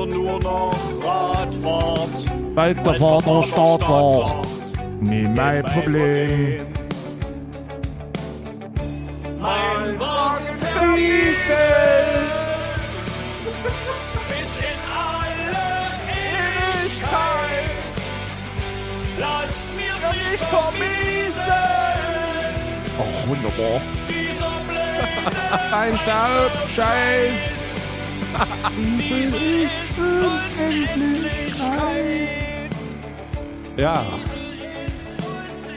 wir 0.00 0.14
nur 0.14 0.40
noch 0.40 0.72
Radfahrt. 1.04 2.08
Weil's 2.54 2.82
der 2.82 2.94
Vater 2.94 3.42
Staat 3.42 3.80
sagt. 3.86 4.48
Nie 5.00 5.28
mein 5.28 5.64
Problem. 5.64 6.66
Mein 9.40 9.98
Wagen 9.98 10.54
verließen 10.58 11.30
bis 14.28 14.56
in 14.58 14.80
alle 14.94 15.66
Ewigkeit. 16.12 17.78
Lass 19.18 19.70
mir's 19.76 20.30
nicht 20.30 20.44
vermiesen, 20.44 21.40
Oh, 22.98 23.28
wunderbar. 23.28 23.80
dieser 24.08 24.52
blöde 24.68 25.74
Ein 25.74 25.96
Staubscheiß. 25.98 27.59
Diese 28.98 29.36
ist 29.36 29.98
Unendlichkeit. 29.98 32.70
Ja. 33.76 34.04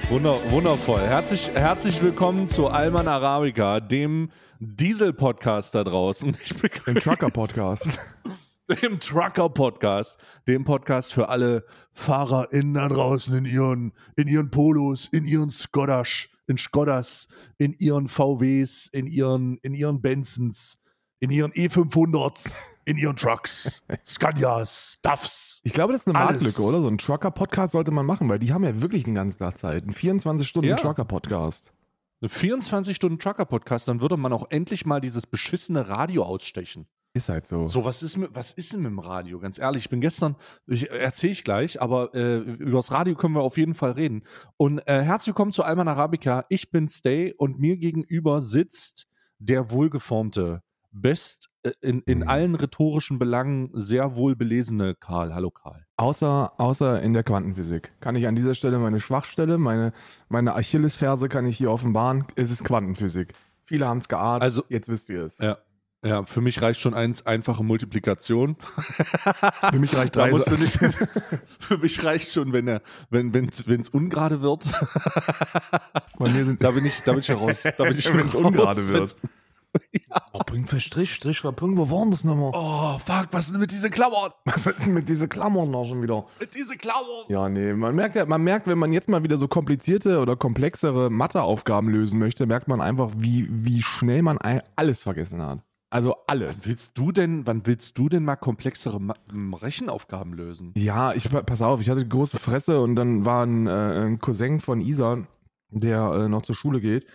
Wunder, 0.10 0.36
wundervoll. 0.52 1.02
Herzlich, 1.02 1.50
herzlich 1.54 2.02
willkommen 2.04 2.48
zu 2.48 2.68
Alman 2.68 3.08
Arabica, 3.08 3.80
dem 3.80 4.30
Diesel-Podcast 4.60 5.74
da 5.74 5.84
draußen. 5.84 6.38
Ich 6.44 6.52
Im 6.52 6.60
begrüße 6.60 7.00
Trucker-Podcast. 7.00 8.00
dem 8.82 9.00
Trucker-Podcast, 9.00 10.20
dem 10.48 10.64
Podcast 10.64 11.14
für 11.14 11.30
alle 11.30 11.66
FahrerInnen 11.94 12.76
da 12.76 12.88
draußen 12.88 13.34
in 13.34 13.46
ihren, 13.46 13.94
in 14.16 14.28
ihren 14.28 14.52
Polos, 14.52 15.10
in 15.12 15.26
ihren 15.26 15.50
Skodasch, 15.50 16.30
in 16.46 16.58
Skodas, 16.58 17.28
in 17.58 17.74
ihren 17.74 18.08
VWs, 18.08 18.88
in 18.92 19.08
ihren, 19.08 19.58
in 19.64 19.74
ihren 19.74 20.02
Benzens, 20.02 20.78
in 21.24 21.30
ihren 21.30 21.54
E500s, 21.54 22.58
in 22.84 22.98
ihren 22.98 23.16
Trucks, 23.16 23.82
Scanias, 24.06 24.98
DAFs. 25.04 25.62
Ich 25.64 25.72
glaube, 25.72 25.94
das 25.94 26.02
ist 26.02 26.08
eine. 26.10 26.20
Marktlücke, 26.20 26.62
oder? 26.62 26.82
So 26.82 26.88
einen 26.88 26.98
Trucker-Podcast 26.98 27.72
sollte 27.72 27.92
man 27.92 28.06
machen, 28.06 28.28
weil 28.28 28.40
die 28.40 28.52
haben 28.52 28.66
ja 28.66 28.82
wirklich 28.82 29.06
den 29.06 29.16
ganzen 29.16 29.40
Tag 29.40 29.58
Zeit. 29.58 29.88
Ein 29.88 29.94
24 29.94 30.54
Ja. 30.54 30.76
Eine 32.20 32.30
24-Stunden-Trucker-Podcast, 32.30 33.88
dann 33.88 34.02
würde 34.02 34.18
man 34.18 34.34
auch 34.34 34.48
endlich 34.50 34.86
mal 34.86 35.00
dieses 35.00 35.26
beschissene 35.26 35.88
Radio 35.88 36.26
ausstechen. 36.26 36.88
Ist 37.14 37.30
halt 37.30 37.48
so. 37.48 37.68
So, 37.68 37.86
was 37.86 38.04
ist, 38.04 38.18
mit, 38.18 38.36
was 38.36 38.52
ist 38.52 38.74
denn 38.74 38.82
mit 38.82 38.92
dem 38.92 39.00
Radio? 39.00 39.40
Ganz 39.40 39.58
ehrlich, 39.58 39.86
ich 39.86 39.90
bin 39.90 40.02
gestern, 40.02 40.36
ich, 40.68 40.90
erzähle 40.90 41.32
ich 41.32 41.46
gleich, 41.46 41.82
aber 41.82 42.14
äh, 42.14 42.40
über 42.40 42.80
das 42.80 42.92
Radio 42.92 43.16
können 43.16 43.36
wir 43.36 43.44
auf 43.44 43.58
jeden 43.58 43.76
Fall 43.76 43.92
reden. 43.92 44.24
Und 44.58 44.80
äh, 44.90 45.02
herzlich 45.02 45.28
willkommen 45.28 45.54
zu 45.54 45.64
Alman 45.64 45.88
Arabica. 45.88 46.46
Ich 46.50 46.70
bin 46.70 46.90
Stay 46.90 47.34
und 47.38 47.60
mir 47.60 47.78
gegenüber 47.78 48.42
sitzt 48.42 49.08
der 49.40 49.72
wohlgeformte, 49.72 50.64
best 50.94 51.50
äh, 51.64 51.72
in, 51.82 52.02
in 52.04 52.20
Mhm. 52.20 52.28
allen 52.30 52.56
rhetorischen 52.56 53.20
Belangen 53.20 53.70
sehr 53.74 54.16
wohlbelesene 54.16 54.96
Karl. 54.96 55.34
Hallo 55.34 55.52
Karl. 55.52 55.86
Außer, 55.98 56.54
außer 56.60 57.02
in 57.02 57.14
der 57.14 57.24
Quantenphysik. 57.24 57.92
Kann 58.00 58.16
ich 58.16 58.28
an 58.28 58.36
dieser 58.36 58.56
Stelle 58.56 58.78
meine 58.80 59.00
Schwachstelle, 59.00 59.58
meine, 59.58 59.92
meine 60.30 60.56
Achillesferse 60.56 61.30
kann 61.30 61.46
ich 61.46 61.58
hier 61.58 61.72
offenbaren. 61.72 62.26
Es 62.36 62.52
ist 62.52 62.64
Quantenphysik. 62.64 63.34
Viele 63.64 63.88
haben 63.88 63.98
es 63.98 64.08
geahnt. 64.08 64.42
Also- 64.44 64.64
jetzt 64.70 64.88
wisst 64.90 65.10
ihr 65.10 65.24
es. 65.24 65.38
Ja. 65.40 65.58
Ja, 66.06 66.24
für 66.26 66.42
mich 66.42 66.62
reicht 66.62 66.82
schon 66.82 66.94
eins, 66.94 67.26
einfache 67.26 67.64
Multiplikation. 67.64 68.58
Für 69.72 69.80
mich 69.80 69.96
reicht 69.96 70.14
drei 70.18 70.32
musst 70.32 70.52
du 70.52 70.58
nicht. 70.58 70.78
für 71.60 71.78
mich 71.78 72.04
reicht 72.04 72.28
schon, 72.30 72.52
wenn 72.52 72.68
er, 72.68 72.82
wenn 73.10 73.34
wenn's 73.34 73.68
wenn's 73.70 73.88
ungerade 73.88 74.42
wird. 74.42 74.66
Bei 76.20 76.30
mir 76.30 76.44
sind 76.44 76.62
Da 76.62 76.72
bin 76.72 76.86
ich, 76.86 77.02
da 77.04 77.12
bin 77.14 77.22
ich 77.22 77.30
heraus. 77.30 77.64
Da 77.64 77.84
bin 77.86 77.98
ich 77.98 78.04
schon 78.04 78.20
raus, 78.20 78.36
ungerade 78.36 78.86
wird. 78.88 78.98
wenn's- 79.00 79.16
Oh, 80.36 80.40
bringt 80.46 80.70
für 80.70 80.80
Strich, 80.80 81.14
Strich, 81.14 81.42
für 81.42 81.54
Punkt, 81.54 81.78
wo 81.78 81.90
waren 81.90 82.12
das 82.12 82.24
nochmal? 82.24 82.52
Oh, 82.54 82.98
fuck, 83.00 83.28
was 83.32 83.46
ist 83.46 83.54
denn 83.54 83.62
mit 83.62 83.72
diesen 83.72 83.92
Klammern? 83.92 84.32
Was 84.46 84.66
ist 84.66 84.86
denn 84.86 84.94
mit 84.94 85.08
diesen 85.08 85.30
Klammern 85.30 85.70
noch 85.70 85.88
schon 85.88 86.02
wieder? 86.02 86.26
Mit 86.40 86.56
diesen 86.56 86.78
Klammern? 86.78 87.26
Ja, 87.28 87.50
nee, 87.50 87.74
man 87.74 87.96
merkt 87.96 88.16
ja, 88.16 88.26
man 88.26 88.44
merkt, 88.44 88.68
wenn 88.68 88.78
man 88.78 88.94
jetzt 88.94 89.10
mal 89.10 89.24
wieder 89.24 89.38
so 89.38 89.48
komplizierte 89.48 90.20
oder 90.20 90.36
komplexere 90.36 91.10
Matheaufgaben 91.10 91.90
lösen 91.90 92.20
möchte, 92.20 92.46
merkt 92.46 92.68
man 92.68 92.82
einfach, 92.82 93.12
wie, 93.18 93.48
wie 93.50 93.82
schnell 93.82 94.22
man 94.22 94.40
alles 94.76 95.04
vergessen 95.04 95.42
hat. 95.42 95.64
Also 95.94 96.16
alles. 96.26 96.62
Wann 96.62 96.70
willst 96.72 96.98
du 96.98 97.12
denn, 97.12 97.46
wann 97.46 97.68
willst 97.68 97.98
du 98.00 98.10
denn 98.10 98.24
mal 98.24 98.36
komplexere 98.36 99.00
Ma 99.00 99.14
Rechenaufgaben 99.32 100.34
lösen? 100.34 100.74
Ja, 100.76 101.14
ich 101.14 101.30
pass 101.30 101.62
auf, 101.62 101.82
ich 101.82 101.90
hatte 101.92 102.08
große 102.08 102.40
Fresse 102.40 102.82
und 102.82 102.96
dann 102.96 103.26
war 103.26 103.46
ein, 103.46 103.68
äh, 103.68 104.06
ein 104.06 104.20
Cousin 104.20 104.60
von 104.60 104.82
Isa, 104.82 105.20
der 105.70 106.12
äh, 106.14 106.30
noch 106.30 106.42
zur 106.42 106.56
Schule 106.56 106.82
geht, 106.82 107.06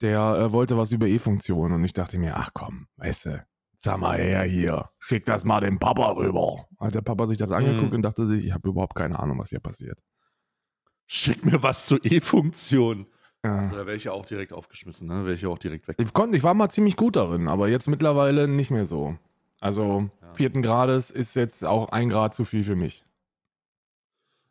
der 0.00 0.20
äh, 0.36 0.52
wollte 0.52 0.76
was 0.76 0.92
über 0.92 1.06
E-Funktionen 1.06 1.74
und 1.74 1.84
ich 1.84 1.92
dachte 1.92 2.18
mir, 2.18 2.36
ach 2.36 2.50
komm, 2.54 2.86
weißt 2.96 3.26
du, 3.26 3.46
sag 3.76 3.98
mal 3.98 4.18
her 4.18 4.42
hier, 4.44 4.90
schick 4.98 5.24
das 5.26 5.44
mal 5.44 5.60
dem 5.60 5.78
Papa 5.78 6.12
rüber. 6.12 6.66
Hat 6.80 6.94
der 6.94 7.02
Papa 7.02 7.26
sich 7.26 7.38
das 7.38 7.50
angeguckt 7.52 7.90
Mhm. 7.92 7.96
und 7.96 8.02
dachte 8.02 8.26
sich, 8.26 8.44
ich 8.44 8.52
habe 8.52 8.68
überhaupt 8.68 8.94
keine 8.94 9.18
Ahnung, 9.18 9.38
was 9.38 9.50
hier 9.50 9.60
passiert. 9.60 9.98
Schick 11.06 11.44
mir 11.44 11.62
was 11.62 11.86
zur 11.86 12.04
E-Funktion. 12.04 13.06
Ja. 13.44 13.58
Also, 13.58 13.76
da 13.76 13.86
wäre 13.86 13.96
ich 13.96 14.04
ja 14.04 14.12
auch 14.12 14.26
direkt 14.26 14.52
aufgeschmissen, 14.52 15.06
ne? 15.06 15.24
Wäre 15.24 15.34
ich 15.34 15.42
ja 15.42 15.48
auch 15.48 15.58
direkt 15.58 15.86
weg. 15.86 15.96
Ich, 16.00 16.12
konnte, 16.12 16.36
ich 16.36 16.42
war 16.42 16.54
mal 16.54 16.68
ziemlich 16.68 16.96
gut 16.96 17.14
darin, 17.16 17.46
aber 17.48 17.68
jetzt 17.68 17.88
mittlerweile 17.88 18.48
nicht 18.48 18.70
mehr 18.72 18.86
so. 18.86 19.16
Also 19.60 20.10
Ja. 20.22 20.34
vierten 20.34 20.62
Grades 20.62 21.10
ist 21.10 21.36
jetzt 21.36 21.64
auch 21.64 21.90
ein 21.90 22.08
Grad 22.08 22.34
zu 22.34 22.44
viel 22.44 22.64
für 22.64 22.74
mich. 22.76 23.04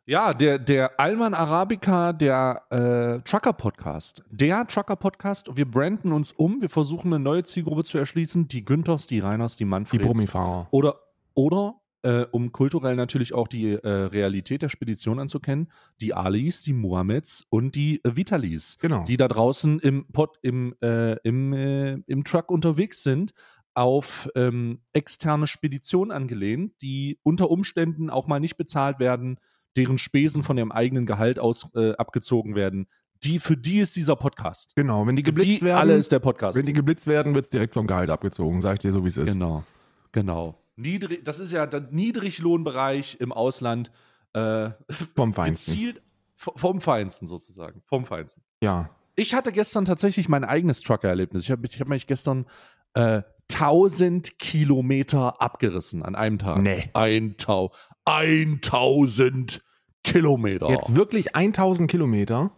Ja, 0.08 0.32
der, 0.32 0.60
der 0.60 1.00
Alman 1.00 1.34
Arabica, 1.34 2.12
der 2.12 2.62
äh, 2.70 3.28
Trucker-Podcast. 3.28 4.22
Der 4.30 4.64
Trucker-Podcast. 4.64 5.56
Wir 5.56 5.68
branden 5.68 6.12
uns 6.12 6.30
um. 6.30 6.60
Wir 6.60 6.68
versuchen 6.70 7.12
eine 7.12 7.18
neue 7.22 7.42
Zielgruppe 7.42 7.82
zu 7.82 7.98
erschließen. 7.98 8.46
Die 8.46 8.64
Günthers, 8.64 9.08
die 9.08 9.18
Reiners, 9.18 9.56
die 9.56 9.64
Die 9.64 9.70
Manfreds. 9.70 10.04
Brummifahrer. 10.04 10.68
Oder, 10.70 11.00
oder 11.34 11.80
äh, 12.02 12.24
um 12.30 12.52
kulturell 12.52 12.94
natürlich 12.94 13.34
auch 13.34 13.48
die 13.48 13.72
äh, 13.72 13.88
Realität 13.88 14.62
der 14.62 14.68
Spedition 14.68 15.18
anzukennen, 15.18 15.72
die 16.00 16.14
Alis, 16.14 16.62
die 16.62 16.72
Mohammeds 16.72 17.44
und 17.48 17.74
die 17.74 18.00
äh, 18.04 18.14
Vitalis, 18.14 18.78
Genau. 18.80 19.02
die 19.02 19.16
da 19.16 19.26
draußen 19.26 19.80
im, 19.80 20.06
Pod, 20.12 20.38
im, 20.42 20.76
äh, 20.82 21.14
im, 21.24 21.52
äh, 21.52 21.94
im 22.06 22.22
Truck 22.22 22.52
unterwegs 22.52 23.02
sind, 23.02 23.34
auf 23.74 24.30
ähm, 24.36 24.82
externe 24.92 25.48
Speditionen 25.48 26.12
angelehnt, 26.12 26.74
die 26.80 27.18
unter 27.24 27.50
Umständen 27.50 28.08
auch 28.08 28.28
mal 28.28 28.38
nicht 28.38 28.56
bezahlt 28.56 29.00
werden, 29.00 29.40
deren 29.76 29.98
Spesen 29.98 30.42
von 30.42 30.56
ihrem 30.58 30.72
eigenen 30.72 31.06
Gehalt 31.06 31.38
aus 31.38 31.68
äh, 31.74 31.92
abgezogen 31.94 32.54
werden. 32.54 32.86
Die, 33.24 33.38
für 33.38 33.56
die 33.56 33.78
ist 33.78 33.96
dieser 33.96 34.16
Podcast. 34.16 34.74
genau, 34.76 35.06
wenn 35.06 35.16
die 35.16 35.22
geblitzt 35.22 35.60
die 35.60 35.64
werden, 35.64 35.78
alle 35.78 35.94
ist 35.94 36.12
der 36.12 36.18
Podcast. 36.18 36.58
wenn 36.58 36.66
die 36.66 36.72
geblitzt 36.72 37.06
werden, 37.06 37.34
wird 37.34 37.46
es 37.46 37.50
direkt 37.50 37.74
vom 37.74 37.86
Gehalt 37.86 38.10
abgezogen, 38.10 38.60
sag 38.60 38.74
ich 38.74 38.78
dir 38.80 38.92
so, 38.92 39.04
wie 39.04 39.08
es 39.08 39.16
ist. 39.16 39.32
Genau, 39.32 39.64
genau. 40.12 40.62
Niedrig, 40.76 41.24
das 41.24 41.40
ist 41.40 41.52
ja 41.52 41.66
der 41.66 41.80
Niedriglohnbereich 41.90 43.16
im 43.20 43.32
Ausland. 43.32 43.90
Äh, 44.34 44.70
Vom 45.14 45.32
Feinsten. 45.32 45.72
gezielt 45.72 46.02
vom 46.36 46.80
Feinsten 46.80 47.26
sozusagen. 47.26 47.82
Vom 47.86 48.04
Feinsten. 48.04 48.42
Ja. 48.60 48.90
Ich 49.14 49.34
hatte 49.34 49.52
gestern 49.52 49.86
tatsächlich 49.86 50.28
mein 50.28 50.44
eigenes 50.44 50.82
Trucker-Erlebnis. 50.82 51.44
Ich 51.44 51.50
habe 51.50 51.66
ich 51.66 51.80
hab 51.80 51.88
mich 51.88 52.06
gestern 52.06 52.44
äh, 52.92 53.22
1000 53.50 54.38
Kilometer 54.38 55.40
abgerissen 55.40 56.02
an 56.02 56.14
einem 56.14 56.38
Tag. 56.38 56.60
Nee. 56.60 56.90
Ein 56.92 57.36
Tau 57.38 57.72
1000 58.04 59.62
Kilometer. 60.06 60.70
Jetzt 60.70 60.94
wirklich 60.94 61.34
1000 61.34 61.90
Kilometer. 61.90 62.52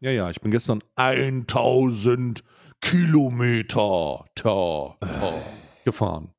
Ja, 0.00 0.10
ja, 0.10 0.30
ich 0.30 0.40
bin 0.40 0.50
gestern 0.50 0.82
1000 0.96 2.44
Kilometer 2.80 4.24
ta, 4.34 4.96
ta, 5.00 5.32
gefahren. 5.84 6.30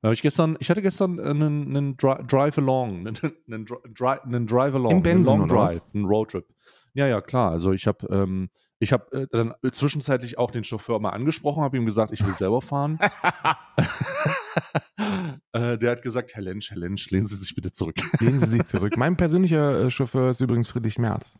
Da 0.00 0.08
hab 0.08 0.12
ich 0.12 0.22
gestern, 0.22 0.56
ich 0.60 0.70
hatte 0.70 0.82
gestern 0.82 1.18
einen, 1.18 1.68
einen 1.68 1.96
Dri 1.96 2.16
Drive 2.26 2.58
Along, 2.58 3.06
einen, 3.06 3.16
einen, 3.50 3.64
Dri 3.66 4.18
einen 4.22 4.46
Drive 4.46 4.74
Along, 4.74 4.92
Im 4.92 5.02
Benson, 5.02 5.40
einen 5.40 5.48
Long? 5.48 5.66
Drive, 5.66 5.82
einen 5.94 6.04
Roadtrip. 6.04 6.46
Ja, 6.94 7.06
ja, 7.06 7.20
klar. 7.20 7.50
Also 7.50 7.72
ich 7.72 7.86
habe 7.86 8.06
ähm, 8.10 8.50
ich 8.80 8.92
habe 8.92 9.12
äh, 9.12 9.26
dann 9.30 9.54
zwischenzeitlich 9.72 10.38
auch 10.38 10.50
den 10.50 10.64
Chauffeur 10.64 11.00
mal 11.00 11.10
angesprochen, 11.10 11.62
habe 11.62 11.76
ihm 11.76 11.84
gesagt, 11.84 12.12
ich 12.12 12.24
will 12.24 12.34
selber 12.34 12.62
fahren. 12.62 12.98
äh, 15.52 15.78
der 15.78 15.90
hat 15.90 16.02
gesagt, 16.02 16.34
Herr 16.34 16.42
Lensch, 16.42 16.70
Herr 16.70 16.78
Lensch, 16.78 17.10
lehnen 17.10 17.26
Sie 17.26 17.36
sich 17.36 17.54
bitte 17.54 17.72
zurück. 17.72 17.96
Lehnen 18.20 18.38
Sie 18.38 18.46
sich 18.46 18.64
zurück. 18.66 18.96
mein 18.96 19.16
persönlicher 19.16 19.86
äh, 19.86 19.90
Chauffeur 19.90 20.30
ist 20.30 20.40
übrigens 20.40 20.68
Friedrich 20.68 20.98
Merz. 20.98 21.36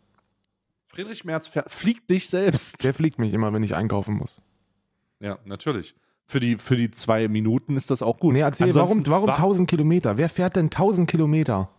Friedrich 0.89 1.25
Merz 1.25 1.51
fliegt 1.69 2.11
dich 2.11 2.29
selbst. 2.29 2.83
Der 2.85 2.95
fliegt 2.95 3.19
mich 3.19 3.33
immer, 3.33 3.53
wenn 3.53 3.63
ich 3.63 3.75
einkaufen 3.75 4.15
muss. 4.17 4.41
Ja, 5.21 5.39
natürlich. 5.45 5.95
Für 6.27 6.41
die, 6.41 6.57
für 6.57 6.77
die 6.77 6.91
zwei 6.91 7.29
Minuten 7.29 7.77
ist 7.77 7.91
das 7.91 8.03
auch 8.03 8.19
gut. 8.19 8.33
Nee, 8.35 8.41
erzähl, 8.41 8.69
warum, 8.75 8.81
Ansonsten 8.91 9.11
warum 9.11 9.29
war- 9.29 9.37
1000 9.37 9.69
Kilometer? 9.71 10.19
Wer 10.19 10.29
fährt 10.29 10.57
denn 10.57 10.67
1000 10.71 11.09
Kilometer? 11.11 11.71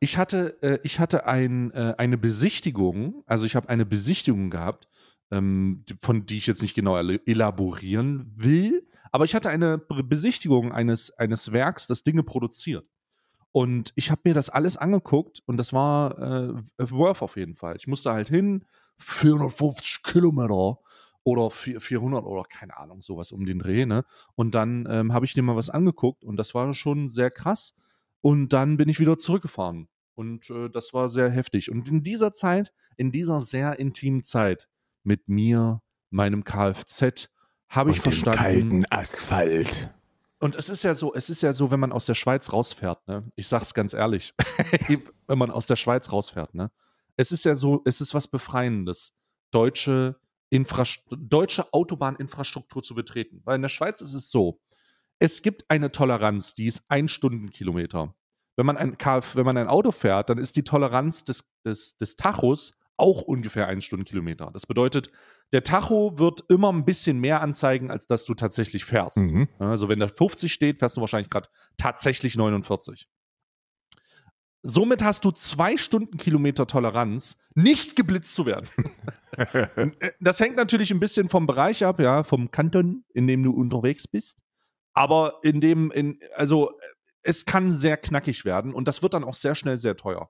Ich 0.00 0.16
hatte, 0.16 0.60
äh, 0.62 0.78
ich 0.82 0.98
hatte 1.00 1.26
ein, 1.26 1.70
äh, 1.72 1.94
eine 1.98 2.18
Besichtigung, 2.18 3.22
also 3.26 3.44
ich 3.46 3.56
habe 3.56 3.68
eine 3.68 3.84
Besichtigung 3.84 4.50
gehabt, 4.50 4.88
ähm, 5.30 5.84
von 6.00 6.24
die 6.26 6.36
ich 6.38 6.46
jetzt 6.46 6.62
nicht 6.62 6.74
genau 6.74 6.96
elaborieren 6.98 8.32
will, 8.36 8.86
aber 9.12 9.24
ich 9.24 9.34
hatte 9.34 9.48
eine 9.50 9.78
Be- 9.78 10.04
Besichtigung 10.04 10.72
eines, 10.72 11.10
eines 11.12 11.52
Werks, 11.52 11.86
das 11.86 12.02
Dinge 12.02 12.22
produziert. 12.22 12.86
Und 13.52 13.92
ich 13.96 14.10
habe 14.10 14.22
mir 14.24 14.34
das 14.34 14.50
alles 14.50 14.76
angeguckt 14.76 15.40
und 15.46 15.56
das 15.56 15.72
war 15.72 16.18
äh, 16.18 16.54
worth 16.78 17.22
auf 17.22 17.36
jeden 17.36 17.54
Fall. 17.56 17.76
Ich 17.76 17.86
musste 17.86 18.12
halt 18.12 18.28
hin, 18.28 18.64
450 18.98 20.02
Kilometer 20.02 20.78
oder 21.24 21.50
400 21.50 22.24
oder 22.24 22.44
keine 22.44 22.76
Ahnung, 22.76 23.02
sowas 23.02 23.32
um 23.32 23.44
den 23.46 23.58
Dreh, 23.58 23.86
ne? 23.86 24.04
Und 24.34 24.54
dann 24.54 24.86
ähm, 24.90 25.12
habe 25.12 25.24
ich 25.26 25.34
dir 25.34 25.42
mal 25.42 25.56
was 25.56 25.70
angeguckt 25.70 26.24
und 26.24 26.36
das 26.36 26.54
war 26.54 26.72
schon 26.74 27.08
sehr 27.08 27.30
krass. 27.30 27.74
Und 28.20 28.52
dann 28.52 28.76
bin 28.76 28.88
ich 28.88 29.00
wieder 29.00 29.16
zurückgefahren. 29.18 29.88
Und 30.14 30.50
äh, 30.50 30.68
das 30.68 30.92
war 30.94 31.08
sehr 31.08 31.30
heftig. 31.30 31.70
Und 31.70 31.88
in 31.88 32.02
dieser 32.02 32.32
Zeit, 32.32 32.72
in 32.96 33.10
dieser 33.12 33.40
sehr 33.40 33.78
intimen 33.78 34.24
Zeit 34.24 34.68
mit 35.04 35.28
mir, 35.28 35.80
meinem 36.10 36.44
Kfz, 36.44 37.28
habe 37.68 37.90
ich 37.90 37.98
Und 37.98 38.06
dem 38.06 38.12
verstanden. 38.12 38.38
kalten 38.38 38.84
Asphalt. 38.90 39.88
Und 40.40 40.54
es 40.54 40.68
ist 40.68 40.84
ja 40.84 40.94
so, 40.94 41.14
es 41.14 41.30
ist 41.30 41.42
ja 41.42 41.52
so, 41.52 41.70
wenn 41.70 41.80
man 41.80 41.92
aus 41.92 42.06
der 42.06 42.14
Schweiz 42.14 42.52
rausfährt, 42.52 43.06
ne? 43.08 43.30
Ich 43.34 43.48
sag's 43.48 43.74
ganz 43.74 43.92
ehrlich, 43.92 44.34
wenn 45.26 45.38
man 45.38 45.50
aus 45.50 45.66
der 45.66 45.76
Schweiz 45.76 46.12
rausfährt, 46.12 46.54
ne? 46.54 46.70
Es 47.16 47.32
ist 47.32 47.44
ja 47.44 47.56
so, 47.56 47.82
es 47.84 48.00
ist 48.00 48.14
was 48.14 48.28
Befreiendes, 48.28 49.14
deutsche, 49.50 50.16
Infrast 50.50 51.02
deutsche 51.10 51.72
Autobahninfrastruktur 51.72 52.82
zu 52.82 52.94
betreten. 52.94 53.42
Weil 53.44 53.56
in 53.56 53.62
der 53.62 53.68
Schweiz 53.68 54.00
ist 54.00 54.14
es 54.14 54.30
so, 54.30 54.60
es 55.18 55.42
gibt 55.42 55.68
eine 55.68 55.90
Toleranz, 55.90 56.54
die 56.54 56.66
ist 56.66 56.84
ein 56.88 57.08
Stundenkilometer. 57.08 58.14
Wenn 58.56 58.66
man 58.66 58.76
ein 58.76 58.96
Kf, 58.96 59.34
wenn 59.34 59.44
man 59.44 59.56
ein 59.56 59.68
Auto 59.68 59.90
fährt, 59.90 60.30
dann 60.30 60.38
ist 60.38 60.56
die 60.56 60.64
Toleranz 60.64 61.24
des, 61.24 61.50
des, 61.64 61.96
des 61.96 62.16
Tachos 62.16 62.72
auch 62.98 63.22
ungefähr 63.22 63.68
ein 63.68 63.80
Stundenkilometer. 63.80 64.50
Das 64.52 64.66
bedeutet, 64.66 65.10
der 65.52 65.62
Tacho 65.62 66.18
wird 66.18 66.44
immer 66.48 66.72
ein 66.72 66.84
bisschen 66.84 67.18
mehr 67.18 67.40
anzeigen, 67.40 67.90
als 67.90 68.06
dass 68.06 68.24
du 68.24 68.34
tatsächlich 68.34 68.84
fährst. 68.84 69.18
Mhm. 69.18 69.48
Also 69.58 69.88
wenn 69.88 70.00
da 70.00 70.08
50 70.08 70.52
steht, 70.52 70.80
fährst 70.80 70.96
du 70.96 71.00
wahrscheinlich 71.00 71.30
gerade 71.30 71.48
tatsächlich 71.76 72.36
49. 72.36 73.08
Somit 74.62 75.04
hast 75.04 75.24
du 75.24 75.30
zwei 75.30 75.76
Stundenkilometer 75.76 76.66
Toleranz, 76.66 77.38
nicht 77.54 77.94
geblitzt 77.94 78.34
zu 78.34 78.44
werden. 78.44 78.68
das 80.20 80.40
hängt 80.40 80.56
natürlich 80.56 80.90
ein 80.90 80.98
bisschen 80.98 81.28
vom 81.28 81.46
Bereich 81.46 81.84
ab, 81.84 82.00
ja, 82.00 82.24
vom 82.24 82.50
Kanton, 82.50 83.04
in 83.14 83.28
dem 83.28 83.44
du 83.44 83.52
unterwegs 83.52 84.08
bist. 84.08 84.42
Aber 84.92 85.38
in 85.44 85.60
dem, 85.60 85.92
in, 85.92 86.18
also 86.34 86.72
es 87.22 87.44
kann 87.44 87.70
sehr 87.70 87.96
knackig 87.96 88.44
werden 88.44 88.74
und 88.74 88.88
das 88.88 89.00
wird 89.00 89.14
dann 89.14 89.22
auch 89.22 89.34
sehr 89.34 89.54
schnell 89.54 89.76
sehr 89.76 89.96
teuer. 89.96 90.28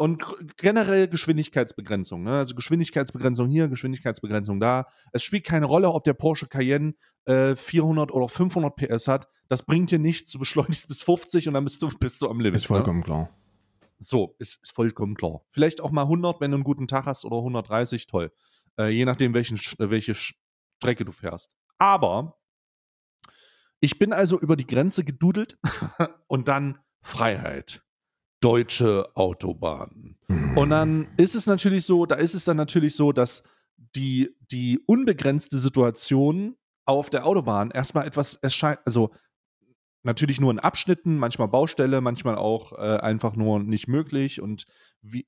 Und 0.00 0.24
generell 0.56 1.08
Geschwindigkeitsbegrenzung, 1.08 2.22
ne? 2.22 2.38
also 2.38 2.54
Geschwindigkeitsbegrenzung 2.54 3.48
hier, 3.48 3.68
Geschwindigkeitsbegrenzung 3.68 4.58
da. 4.58 4.86
Es 5.12 5.22
spielt 5.22 5.44
keine 5.44 5.66
Rolle, 5.66 5.90
ob 5.90 6.04
der 6.04 6.14
Porsche 6.14 6.46
Cayenne 6.46 6.94
äh, 7.26 7.54
400 7.54 8.10
oder 8.10 8.26
500 8.26 8.74
PS 8.76 9.08
hat. 9.08 9.28
Das 9.50 9.62
bringt 9.62 9.90
dir 9.90 9.98
nichts. 9.98 10.32
Du 10.32 10.38
beschleunigst 10.38 10.88
bis 10.88 11.02
50 11.02 11.48
und 11.48 11.52
dann 11.52 11.64
bist 11.64 11.82
du, 11.82 11.90
bist 11.98 12.22
du 12.22 12.30
am 12.30 12.40
Limit. 12.40 12.60
Ist 12.60 12.66
vollkommen 12.66 13.02
klar. 13.02 13.24
Ne? 13.24 13.28
So, 13.98 14.36
ist, 14.38 14.62
ist 14.62 14.72
vollkommen 14.72 15.16
klar. 15.16 15.42
Vielleicht 15.50 15.82
auch 15.82 15.90
mal 15.90 16.04
100, 16.04 16.40
wenn 16.40 16.50
du 16.50 16.54
einen 16.54 16.64
guten 16.64 16.88
Tag 16.88 17.04
hast, 17.04 17.26
oder 17.26 17.36
130, 17.36 18.06
toll. 18.06 18.32
Äh, 18.78 18.88
je 18.88 19.04
nachdem, 19.04 19.34
welchen, 19.34 19.58
äh, 19.58 19.90
welche 19.90 20.14
Strecke 20.14 21.04
du 21.04 21.12
fährst. 21.12 21.58
Aber 21.76 22.40
ich 23.80 23.98
bin 23.98 24.14
also 24.14 24.40
über 24.40 24.56
die 24.56 24.66
Grenze 24.66 25.04
gedudelt 25.04 25.58
und 26.26 26.48
dann 26.48 26.78
Freiheit. 27.02 27.82
Deutsche 28.40 29.08
Autobahnen. 29.14 30.16
Und 30.56 30.70
dann 30.70 31.08
ist 31.16 31.34
es 31.34 31.46
natürlich 31.46 31.84
so, 31.84 32.06
da 32.06 32.16
ist 32.16 32.34
es 32.34 32.44
dann 32.44 32.56
natürlich 32.56 32.96
so, 32.96 33.12
dass 33.12 33.42
die, 33.76 34.34
die 34.50 34.80
unbegrenzte 34.86 35.58
Situation 35.58 36.56
auf 36.86 37.10
der 37.10 37.26
Autobahn 37.26 37.70
erstmal 37.70 38.06
etwas 38.06 38.34
erscheint, 38.34 38.80
also 38.84 39.10
natürlich 40.02 40.40
nur 40.40 40.50
in 40.50 40.58
Abschnitten, 40.58 41.18
manchmal 41.18 41.48
Baustelle, 41.48 42.00
manchmal 42.00 42.36
auch 42.36 42.72
äh, 42.72 42.98
einfach 42.98 43.36
nur 43.36 43.60
nicht 43.60 43.88
möglich 43.88 44.40
und 44.40 44.66
wie, 45.02 45.26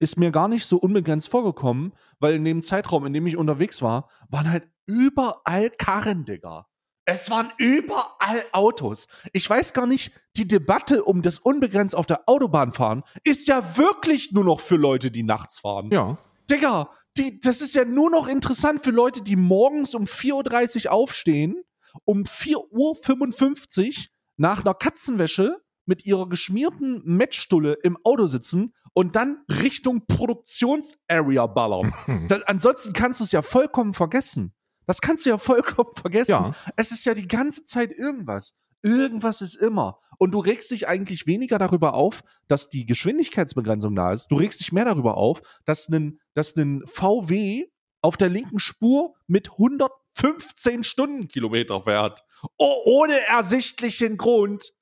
ist 0.00 0.18
mir 0.18 0.32
gar 0.32 0.48
nicht 0.48 0.66
so 0.66 0.78
unbegrenzt 0.78 1.28
vorgekommen, 1.28 1.92
weil 2.18 2.34
in 2.34 2.44
dem 2.44 2.64
Zeitraum, 2.64 3.06
in 3.06 3.12
dem 3.12 3.26
ich 3.26 3.36
unterwegs 3.36 3.82
war, 3.82 4.10
waren 4.28 4.50
halt 4.50 4.68
überall 4.86 5.70
Karren, 5.70 6.24
Digga. 6.24 6.66
Es 7.04 7.30
waren 7.30 7.52
überall 7.58 8.44
Autos. 8.52 9.08
Ich 9.32 9.48
weiß 9.48 9.72
gar 9.72 9.86
nicht, 9.86 10.12
die 10.36 10.46
Debatte 10.46 11.04
um 11.04 11.22
das 11.22 11.38
unbegrenzt 11.38 11.96
auf 11.96 12.06
der 12.06 12.28
Autobahn 12.28 12.72
fahren 12.72 13.02
ist 13.24 13.48
ja 13.48 13.76
wirklich 13.76 14.32
nur 14.32 14.44
noch 14.44 14.60
für 14.60 14.76
Leute, 14.76 15.10
die 15.10 15.24
nachts 15.24 15.60
fahren. 15.60 15.90
Ja. 15.90 16.16
Digga, 16.50 16.90
die, 17.16 17.40
das 17.40 17.60
ist 17.60 17.74
ja 17.74 17.84
nur 17.84 18.10
noch 18.10 18.28
interessant 18.28 18.82
für 18.82 18.90
Leute, 18.90 19.22
die 19.22 19.36
morgens 19.36 19.94
um 19.94 20.04
4.30 20.04 20.86
Uhr 20.86 20.92
aufstehen, 20.92 21.62
um 22.04 22.22
4.55 22.22 23.88
Uhr 23.88 24.04
nach 24.36 24.64
einer 24.64 24.74
Katzenwäsche 24.74 25.56
mit 25.84 26.06
ihrer 26.06 26.28
geschmierten 26.28 27.02
Matchstulle 27.04 27.74
im 27.82 27.98
Auto 28.04 28.28
sitzen 28.28 28.74
und 28.94 29.16
dann 29.16 29.42
Richtung 29.48 30.06
Produktionsarea 30.06 31.46
ballern. 31.46 31.92
Das, 32.28 32.42
ansonsten 32.42 32.92
kannst 32.92 33.20
du 33.20 33.24
es 33.24 33.32
ja 33.32 33.42
vollkommen 33.42 33.94
vergessen. 33.94 34.54
Das 34.86 35.00
kannst 35.00 35.24
du 35.26 35.30
ja 35.30 35.38
vollkommen 35.38 35.90
vergessen. 36.00 36.30
Ja. 36.32 36.54
Es 36.76 36.92
ist 36.92 37.04
ja 37.04 37.14
die 37.14 37.28
ganze 37.28 37.64
Zeit 37.64 37.92
irgendwas. 37.92 38.54
Irgendwas 38.82 39.42
ist 39.42 39.54
immer. 39.54 39.98
Und 40.18 40.32
du 40.32 40.38
regst 40.40 40.70
dich 40.70 40.88
eigentlich 40.88 41.26
weniger 41.26 41.58
darüber 41.58 41.94
auf, 41.94 42.22
dass 42.48 42.68
die 42.68 42.84
Geschwindigkeitsbegrenzung 42.86 43.94
da 43.94 44.12
ist. 44.12 44.28
Du 44.30 44.36
regst 44.36 44.60
dich 44.60 44.72
mehr 44.72 44.84
darüber 44.84 45.16
auf, 45.16 45.40
dass 45.64 45.88
ein, 45.88 46.18
dass 46.34 46.54
ein 46.56 46.82
VW 46.86 47.66
auf 48.02 48.16
der 48.16 48.28
linken 48.28 48.58
Spur 48.58 49.14
mit 49.26 49.50
115 49.52 50.82
Stundenkilometer 50.84 51.82
fährt. 51.82 52.22
Oh, 52.58 52.74
ohne 52.84 53.18
ersichtlichen 53.28 54.16
Grund. 54.16 54.72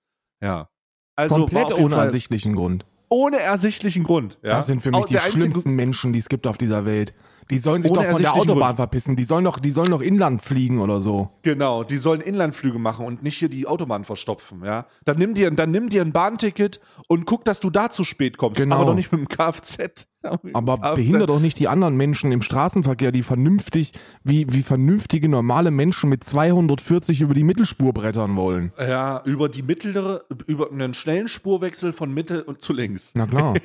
Ja. 0.40 0.68
Also 1.16 1.34
Komplett 1.36 1.72
ohne 1.72 1.94
Fall 1.96 2.06
ersichtlichen 2.06 2.54
Grund. 2.56 2.86
ohne 3.10 3.38
ersichtlichen 3.40 4.04
Grund. 4.04 4.38
Ja? 4.42 4.54
Das 4.56 4.66
sind 4.66 4.82
für 4.82 4.90
mich 4.90 5.00
Au- 5.00 5.06
die 5.06 5.18
schlimmsten 5.18 5.72
Menschen, 5.72 6.12
die 6.14 6.18
es 6.18 6.28
gibt 6.30 6.46
auf 6.46 6.56
dieser 6.56 6.86
Welt. 6.86 7.12
Die 7.50 7.58
sollen 7.58 7.82
sich 7.82 7.90
doch 7.92 8.04
von 8.04 8.22
der 8.22 8.34
Autobahn 8.34 8.58
Grund. 8.68 8.76
verpissen. 8.76 9.16
Die 9.16 9.24
sollen 9.24 9.44
doch, 9.44 9.58
die 9.58 9.70
sollen 9.70 9.90
doch 9.90 10.00
Inland 10.00 10.42
fliegen 10.42 10.78
oder 10.80 11.00
so. 11.00 11.30
Genau, 11.42 11.84
die 11.84 11.98
sollen 11.98 12.20
Inlandflüge 12.20 12.78
machen 12.78 13.04
und 13.06 13.22
nicht 13.22 13.36
hier 13.38 13.48
die 13.48 13.66
Autobahn 13.66 14.04
verstopfen, 14.04 14.62
ja. 14.64 14.86
Dann 15.04 15.18
nimm 15.18 15.34
dir, 15.34 15.50
dann 15.50 15.70
nimm 15.70 15.88
dir 15.88 16.02
ein 16.02 16.12
Bahnticket 16.12 16.80
und 17.08 17.26
guck, 17.26 17.44
dass 17.44 17.60
du 17.60 17.70
da 17.70 17.90
zu 17.90 18.04
spät 18.04 18.36
kommst, 18.38 18.60
Genau. 18.60 18.76
aber 18.76 18.84
doch 18.86 18.94
nicht 18.94 19.10
mit 19.12 19.20
dem 19.20 19.28
Kfz. 19.28 20.06
Aber 20.52 20.76
Kfz. 20.78 20.94
behindert 20.96 21.30
doch 21.30 21.40
nicht 21.40 21.58
die 21.58 21.66
anderen 21.66 21.96
Menschen 21.96 22.30
im 22.30 22.42
Straßenverkehr, 22.42 23.10
die 23.10 23.22
vernünftig, 23.22 23.92
wie, 24.22 24.46
wie 24.52 24.60
vernünftige 24.62 25.30
normale 25.30 25.70
Menschen 25.70 26.10
mit 26.10 26.24
240 26.24 27.22
über 27.22 27.32
die 27.32 27.42
Mittelspur 27.42 27.94
brettern 27.94 28.36
wollen. 28.36 28.70
Ja, 28.78 29.22
über 29.24 29.48
die 29.48 29.62
mittlere, 29.62 30.24
über 30.46 30.70
einen 30.70 30.92
schnellen 30.92 31.26
Spurwechsel 31.26 31.94
von 31.94 32.12
Mittel 32.12 32.42
und 32.42 32.60
zu 32.60 32.72
links. 32.74 33.12
Na 33.16 33.26
klar. 33.26 33.54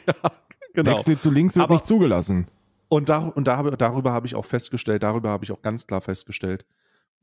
Genau. 0.74 0.92
Wechsel 0.98 1.18
zu 1.18 1.32
links 1.32 1.56
wird 1.56 1.64
Aber- 1.64 1.76
nicht 1.76 1.86
zugelassen. 1.86 2.48
Und, 2.88 3.10
da, 3.10 3.20
und 3.20 3.48
da, 3.48 3.62
darüber 3.72 4.12
habe 4.12 4.28
ich 4.28 4.36
auch 4.36 4.46
festgestellt, 4.46 5.04
darüber 5.04 5.30
habe 5.30 5.44
ich 5.44 5.52
auch 5.52 5.62
ganz 5.62 5.88
klar 5.88 6.02
festgestellt, 6.02 6.66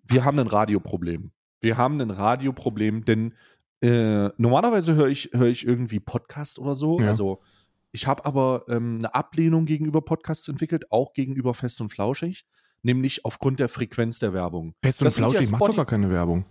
wir 0.05 0.25
haben 0.25 0.39
ein 0.39 0.49
Radioproblem. 0.49 1.31
Wir 1.61 1.77
haben 1.77 2.01
ein 2.01 2.11
Radioproblem, 2.11 3.05
denn 3.05 3.35
äh, 3.81 4.31
normalerweise 4.37 4.95
höre 4.95 5.09
ich, 5.09 5.31
höre 5.33 5.47
ich 5.49 5.67
irgendwie 5.67 6.01
Podcast 6.01 6.59
oder 6.59 6.75
so. 6.75 7.01
Ja. 7.01 7.09
Also 7.09 7.41
ich 7.93 8.07
habe 8.07 8.25
aber 8.25 8.65
ähm, 8.69 8.99
eine 8.99 9.15
Ablehnung 9.15 9.67
gegenüber 9.67 10.01
Podcasts 10.01 10.49
entwickelt, 10.49 10.91
auch 10.91 11.13
gegenüber 11.13 11.55
Fest 11.55 11.81
und 11.81 11.91
Flauschig, 11.91 12.47
nämlich 12.83 13.25
aufgrund 13.25 13.61
der 13.61 13.69
Frequenz 13.69 14.19
der 14.19 14.33
Werbung. 14.33 14.75
Fest 14.83 15.01
und 15.03 15.07
Das 15.07 15.19
ja 15.19 15.29
Flauschig 15.29 15.51
macht 15.51 15.63
doch 15.63 15.77
gar 15.77 15.87
keine 15.87 16.11
Werbung. 16.11 16.45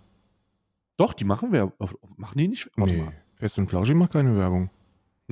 Doch, 0.96 1.12
die 1.12 1.24
machen 1.24 1.52
wir. 1.52 1.72
Machen 2.16 2.38
die 2.38 2.48
nicht? 2.48 2.70
Warte 2.76 2.94
Nee, 2.94 3.02
mal. 3.02 3.12
Fest 3.34 3.58
und 3.58 3.68
Flauschig 3.68 3.96
macht 3.96 4.12
keine 4.12 4.36
Werbung. 4.36 4.70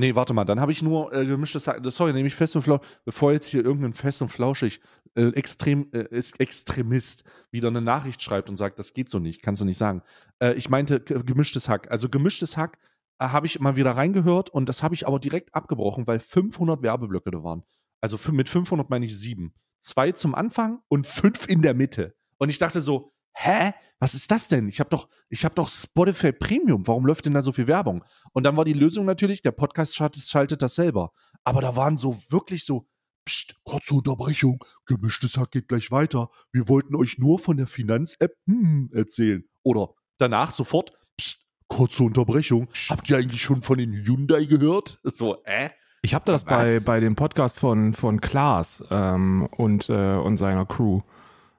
Nee, 0.00 0.14
warte 0.14 0.33
mal, 0.33 0.47
dann 0.47 0.61
habe 0.61 0.73
ich 0.73 0.80
nur 0.83 1.12
äh, 1.12 1.26
gemischtes 1.26 1.66
Hack. 1.69 1.80
Sorry, 1.85 2.14
nämlich 2.14 2.35
Fest 2.35 2.57
und 2.57 2.62
Flauschig, 2.62 2.88
bevor 3.04 3.33
jetzt 3.33 3.47
hier 3.47 3.62
irgendein 3.62 3.92
Fest 3.92 4.23
und 4.23 4.28
Flauschig 4.30 4.80
äh, 5.14 5.28
extrem, 5.35 5.90
äh, 5.92 6.07
ist 6.11 6.40
Extremist 6.40 7.25
wieder 7.50 7.69
eine 7.69 7.83
Nachricht 7.83 8.23
schreibt 8.23 8.49
und 8.49 8.57
sagt, 8.57 8.78
das 8.78 8.95
geht 8.95 9.11
so 9.11 9.19
nicht, 9.19 9.42
kannst 9.42 9.61
du 9.61 9.66
nicht 9.66 9.76
sagen. 9.76 10.02
Äh, 10.42 10.54
ich 10.54 10.71
meinte 10.71 11.00
gemischtes 11.02 11.69
Hack. 11.69 11.90
Also 11.90 12.09
gemischtes 12.09 12.57
Hack 12.57 12.78
äh, 13.19 13.26
habe 13.26 13.45
ich 13.47 13.61
mal 13.61 13.76
wieder 13.76 13.90
reingehört 13.92 14.49
und 14.49 14.71
das 14.71 14.83
habe 14.83 14.95
ich 14.95 15.07
aber 15.07 15.19
direkt 15.21 15.54
abgebrochen, 15.54 16.07
weil 16.07 16.19
500 16.19 16.83
Werbeblöcke 16.83 17.30
da 17.30 17.45
waren. 17.45 17.62
Also 18.00 18.16
fün- 18.16 18.33
mit 18.33 18.49
500 18.49 18.88
meine 18.88 19.04
ich 19.04 19.19
sieben. 19.19 19.52
Zwei 19.80 20.12
zum 20.12 20.35
Anfang 20.35 20.80
und 20.88 21.07
fünf 21.07 21.47
in 21.47 21.61
der 21.61 21.75
Mitte. 21.75 22.14
Und 22.38 22.49
ich 22.49 22.57
dachte 22.57 22.80
so, 22.80 23.12
hä? 23.35 23.73
Was 24.00 24.14
ist 24.14 24.30
das 24.30 24.49
denn? 24.49 24.69
Ich 24.69 24.80
habe 24.80 24.88
doch, 24.88 25.09
ich 25.28 25.45
habe 25.45 25.54
doch 25.54 25.69
Spotify 25.69 26.33
Premium. 26.33 26.87
Warum 26.87 27.04
läuft 27.04 27.26
denn 27.26 27.35
da 27.35 27.42
so 27.42 27.52
viel 27.52 27.66
Werbung? 27.66 28.02
Und 28.33 28.45
dann 28.45 28.57
war 28.57 28.64
die 28.64 28.73
Lösung 28.73 29.04
natürlich, 29.04 29.42
der 29.42 29.52
Podcast 29.52 29.95
schaltet, 29.95 30.62
das 30.62 30.75
selber. 30.75 31.12
Aber 31.45 31.61
da 31.61 31.76
waren 31.76 31.99
so 31.99 32.16
wirklich 32.30 32.64
so, 32.64 32.88
pst, 33.28 33.62
kurze 33.62 33.95
Unterbrechung, 33.95 34.64
gemischtes 34.87 35.37
Hack 35.37 35.50
geht 35.50 35.69
gleich 35.69 35.90
weiter. 35.90 36.30
Wir 36.50 36.66
wollten 36.69 36.97
euch 36.97 37.19
nur 37.19 37.38
von 37.38 37.59
der 37.59 37.66
Finanz-App 37.66 38.33
hm, 38.47 38.90
erzählen. 38.95 39.45
Oder 39.62 39.90
danach 40.16 40.52
sofort, 40.52 40.92
pst, 41.21 41.40
kurze 41.69 42.02
Unterbrechung. 42.02 42.69
Habt 42.88 43.11
ihr 43.11 43.19
eigentlich 43.19 43.42
schon 43.42 43.61
von 43.61 43.76
den 43.76 43.92
Hyundai 43.92 44.47
gehört? 44.47 44.99
So, 45.04 45.42
äh? 45.45 45.69
Ich 46.02 46.14
habe 46.14 46.25
das 46.25 46.45
bei, 46.45 46.80
bei 46.80 46.99
dem 47.00 47.14
Podcast 47.14 47.59
von, 47.59 47.92
von 47.92 48.23
Klaas 48.23 48.83
ähm, 48.90 49.47
und, 49.59 49.90
äh, 49.90 50.14
und 50.14 50.38
seiner 50.38 50.64
Crew. 50.64 51.02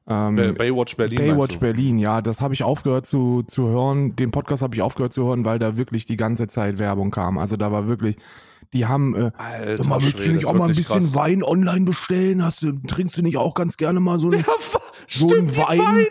Ähm, 0.08 0.36
Bay- 0.36 0.52
Baywatch 0.54 0.98
Berlin. 0.98 1.20
Baywatch? 1.20 1.60
Berlin, 1.60 1.98
ja, 2.00 2.22
das 2.22 2.42
habe 2.42 2.54
ich 2.54 2.64
aufgehört 2.64 3.06
zu, 3.06 3.44
zu 3.44 3.68
hören. 3.68 4.16
Den 4.16 4.32
Podcast 4.32 4.62
habe 4.62 4.76
ich 4.76 4.82
aufgehört 4.82 5.14
zu 5.14 5.26
hören, 5.26 5.46
weil 5.46 5.60
da 5.60 5.78
wirklich 5.78 6.06
die 6.06 6.18
ganze 6.18 6.48
Zeit 6.48 6.80
Werbung 6.80 7.12
kam. 7.12 7.38
Also 7.38 7.56
da 7.56 7.72
war 7.72 7.88
wirklich, 7.88 8.16
die 8.74 8.88
haben, 8.88 9.16
äh, 9.16 9.32
Alter, 9.38 9.88
mal, 9.88 10.02
willst 10.02 10.26
du 10.26 10.32
nicht 10.32 10.46
auch 10.48 10.54
mal 10.54 10.70
ein 10.70 10.76
bisschen 10.76 11.00
krass. 11.02 11.16
Wein 11.16 11.44
online 11.44 11.86
bestellen? 11.86 12.44
Hast 12.44 12.64
du, 12.64 12.72
trinkst 12.72 13.16
du 13.18 13.22
nicht 13.22 13.38
auch 13.38 13.54
ganz 13.54 13.78
gerne 13.78 14.00
mal 14.00 14.20
so 14.20 14.30
ein. 14.32 14.46
War- 14.46 14.82
so 15.08 15.30
Stimmt, 15.30 15.58
Wein. 15.58 15.80
Weinwerbung. 15.80 16.08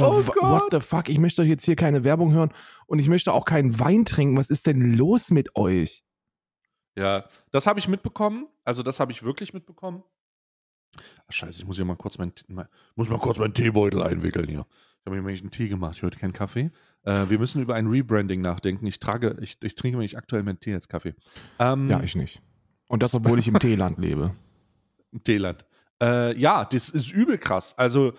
Oh 0.00 0.22
Gott. 0.26 0.36
what 0.42 0.64
the 0.72 0.80
fuck? 0.80 1.08
Ich 1.08 1.18
möchte 1.18 1.42
jetzt 1.44 1.64
hier 1.64 1.76
keine 1.76 2.02
Werbung 2.04 2.32
hören 2.32 2.50
und 2.86 2.98
ich 2.98 3.08
möchte 3.08 3.32
auch 3.32 3.44
keinen 3.44 3.78
Wein 3.78 4.04
trinken. 4.04 4.36
Was 4.36 4.50
ist 4.50 4.66
denn 4.66 4.80
los 4.96 5.30
mit 5.30 5.54
euch? 5.56 6.02
Ja, 6.96 7.24
das 7.52 7.66
habe 7.66 7.78
ich 7.78 7.86
mitbekommen. 7.88 8.46
Also 8.64 8.82
das 8.82 8.98
habe 9.00 9.12
ich 9.12 9.22
wirklich 9.22 9.54
mitbekommen. 9.54 10.02
Ach, 11.26 11.32
scheiße, 11.32 11.60
ich 11.60 11.66
muss 11.66 11.76
hier 11.76 11.84
mal 11.84 11.96
kurz 11.96 12.18
mein, 12.18 12.32
mein 12.48 12.66
muss 12.96 13.08
mal 13.08 13.18
kurz 13.18 13.38
meinen 13.38 13.54
Teebeutel 13.54 14.02
einwickeln 14.02 14.48
hier. 14.48 14.66
Ich 14.68 15.06
habe 15.06 15.16
mir 15.16 15.22
nämlich 15.22 15.42
einen 15.42 15.50
Tee 15.50 15.68
gemacht. 15.68 15.96
Ich 15.96 16.02
heute 16.02 16.18
keinen 16.18 16.32
Kaffee. 16.32 16.70
Äh, 17.02 17.28
wir 17.28 17.38
müssen 17.38 17.60
über 17.60 17.74
ein 17.74 17.86
Rebranding 17.86 18.40
nachdenken. 18.40 18.86
Ich 18.86 18.98
trage, 18.98 19.36
ich, 19.40 19.58
ich 19.62 19.74
trinke 19.74 19.98
nämlich 19.98 20.16
aktuell 20.16 20.42
meinen 20.42 20.60
Tee 20.60 20.74
als 20.74 20.88
Kaffee. 20.88 21.14
Ähm, 21.58 21.90
Ja, 21.90 22.02
ich 22.02 22.14
nicht. 22.16 22.40
Und 22.88 23.02
das, 23.02 23.14
obwohl 23.14 23.38
ich 23.38 23.48
im 23.48 23.58
Teeland 23.58 23.98
lebe. 23.98 24.34
Teeland. 25.24 25.66
Äh, 26.02 26.38
ja, 26.38 26.64
das 26.64 26.88
ist 26.88 27.12
übel 27.12 27.38
krass. 27.38 27.76
Also 27.76 28.14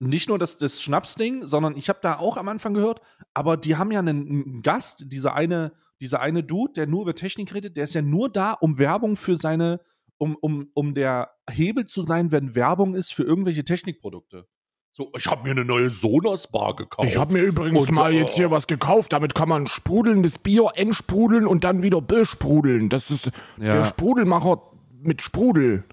nicht 0.00 0.28
nur 0.28 0.38
das, 0.38 0.58
das 0.58 0.82
Schnapsding, 0.82 1.46
sondern 1.46 1.76
ich 1.76 1.88
habe 1.88 1.98
da 2.02 2.18
auch 2.18 2.36
am 2.36 2.48
Anfang 2.48 2.74
gehört, 2.74 3.00
aber 3.34 3.56
die 3.56 3.76
haben 3.76 3.90
ja 3.90 3.98
einen, 3.98 4.28
einen 4.28 4.62
Gast, 4.62 5.04
dieser 5.08 5.34
eine, 5.34 5.72
dieser 6.00 6.20
eine 6.20 6.44
Dude, 6.44 6.74
der 6.74 6.86
nur 6.86 7.02
über 7.02 7.14
Technik 7.14 7.52
redet, 7.52 7.76
der 7.76 7.84
ist 7.84 7.94
ja 7.94 8.02
nur 8.02 8.30
da, 8.30 8.52
um 8.52 8.78
Werbung 8.78 9.16
für 9.16 9.36
seine, 9.36 9.80
um, 10.18 10.36
um, 10.40 10.70
um 10.74 10.94
der 10.94 11.30
Hebel 11.50 11.86
zu 11.86 12.02
sein, 12.02 12.30
wenn 12.32 12.54
Werbung 12.54 12.94
ist 12.94 13.12
für 13.14 13.22
irgendwelche 13.22 13.64
Technikprodukte. 13.64 14.46
So, 14.92 15.12
ich 15.16 15.26
habe 15.28 15.44
mir 15.44 15.52
eine 15.52 15.64
neue 15.64 15.90
Sonos-Bar 15.90 16.74
gekauft. 16.74 17.08
Ich 17.08 17.16
habe 17.16 17.32
mir 17.34 17.42
übrigens 17.42 17.78
Und, 17.82 17.92
mal 17.92 18.12
äh, 18.12 18.18
jetzt 18.18 18.34
hier 18.34 18.50
was 18.50 18.66
gekauft. 18.66 19.12
Damit 19.12 19.34
kann 19.34 19.48
man 19.48 19.68
sprudelndes 19.68 20.38
Bier 20.40 20.70
entsprudeln 20.74 21.46
und 21.46 21.62
dann 21.62 21.82
wieder 21.84 22.00
besprudeln. 22.00 22.88
Das 22.88 23.08
ist 23.10 23.26
Ja. 23.58 23.74
der 23.74 23.84
Sprudelmacher 23.84 24.60
mit 25.00 25.22
Sprudel. 25.22 25.84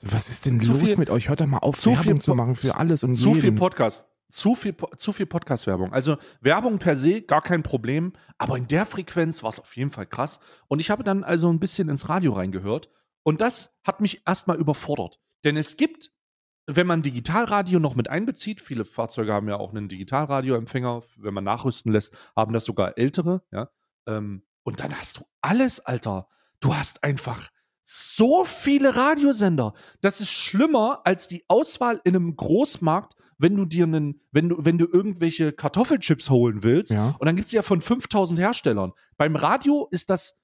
Was 0.00 0.28
ist 0.30 0.46
denn 0.46 0.58
Zu 0.58 0.68
los 0.72 0.78
viel- 0.80 0.96
mit 0.96 1.10
euch? 1.10 1.28
Hört 1.28 1.40
doch 1.42 1.46
mal 1.46 1.58
auf, 1.58 1.76
zu 1.76 1.90
Werbung 1.90 2.02
viel 2.04 2.18
zu 2.22 2.34
machen 2.34 2.54
für 2.54 2.76
alles 2.76 3.02
und 3.04 3.12
zu 3.14 3.34
viel 3.34 3.44
jeden. 3.44 3.56
Podcast. 3.56 4.06
Zu 4.30 4.54
viel, 4.56 4.74
zu 4.96 5.12
viel 5.12 5.26
Podcast-Werbung. 5.26 5.92
Also 5.92 6.16
Werbung 6.40 6.78
per 6.78 6.96
se, 6.96 7.22
gar 7.22 7.42
kein 7.42 7.62
Problem. 7.62 8.12
Aber 8.38 8.56
in 8.56 8.66
der 8.68 8.84
Frequenz 8.86 9.42
war 9.42 9.50
es 9.50 9.60
auf 9.60 9.76
jeden 9.76 9.90
Fall 9.90 10.06
krass. 10.06 10.40
Und 10.68 10.80
ich 10.80 10.90
habe 10.90 11.04
dann 11.04 11.24
also 11.24 11.48
ein 11.50 11.60
bisschen 11.60 11.88
ins 11.88 12.08
Radio 12.08 12.32
reingehört. 12.32 12.88
Und 13.26 13.40
das 13.40 13.74
hat 13.82 14.00
mich 14.00 14.22
erstmal 14.24 14.56
überfordert. 14.56 15.18
Denn 15.42 15.56
es 15.56 15.76
gibt, 15.76 16.12
wenn 16.66 16.86
man 16.86 17.02
Digitalradio 17.02 17.80
noch 17.80 17.96
mit 17.96 18.08
einbezieht, 18.08 18.60
viele 18.60 18.84
Fahrzeuge 18.84 19.32
haben 19.32 19.48
ja 19.48 19.56
auch 19.56 19.70
einen 19.70 19.88
Digitalradioempfänger, 19.88 21.02
wenn 21.16 21.34
man 21.34 21.42
nachrüsten 21.42 21.90
lässt, 21.90 22.16
haben 22.36 22.52
das 22.52 22.64
sogar 22.64 22.96
ältere, 22.96 23.42
ja. 23.50 23.68
Ähm, 24.06 24.44
und 24.62 24.78
dann 24.78 24.96
hast 24.96 25.18
du 25.18 25.24
alles, 25.42 25.80
Alter. 25.80 26.28
Du 26.60 26.76
hast 26.76 27.02
einfach 27.02 27.50
so 27.82 28.44
viele 28.44 28.94
Radiosender. 28.94 29.74
Das 30.02 30.20
ist 30.20 30.30
schlimmer 30.30 31.00
als 31.02 31.26
die 31.26 31.44
Auswahl 31.48 32.00
in 32.04 32.14
einem 32.14 32.36
Großmarkt, 32.36 33.16
wenn 33.38 33.56
du 33.56 33.64
dir 33.64 33.84
einen, 33.84 34.20
wenn 34.30 34.50
du, 34.50 34.56
wenn 34.60 34.78
du 34.78 34.86
irgendwelche 34.86 35.52
Kartoffelchips 35.52 36.30
holen 36.30 36.62
willst. 36.62 36.92
Ja. 36.92 37.16
Und 37.18 37.26
dann 37.26 37.34
gibt 37.34 37.46
es 37.46 37.52
ja 37.52 37.62
von 37.62 37.80
5000 37.80 38.38
Herstellern. 38.38 38.92
Beim 39.16 39.34
Radio 39.34 39.88
ist 39.90 40.10
das, 40.10 40.38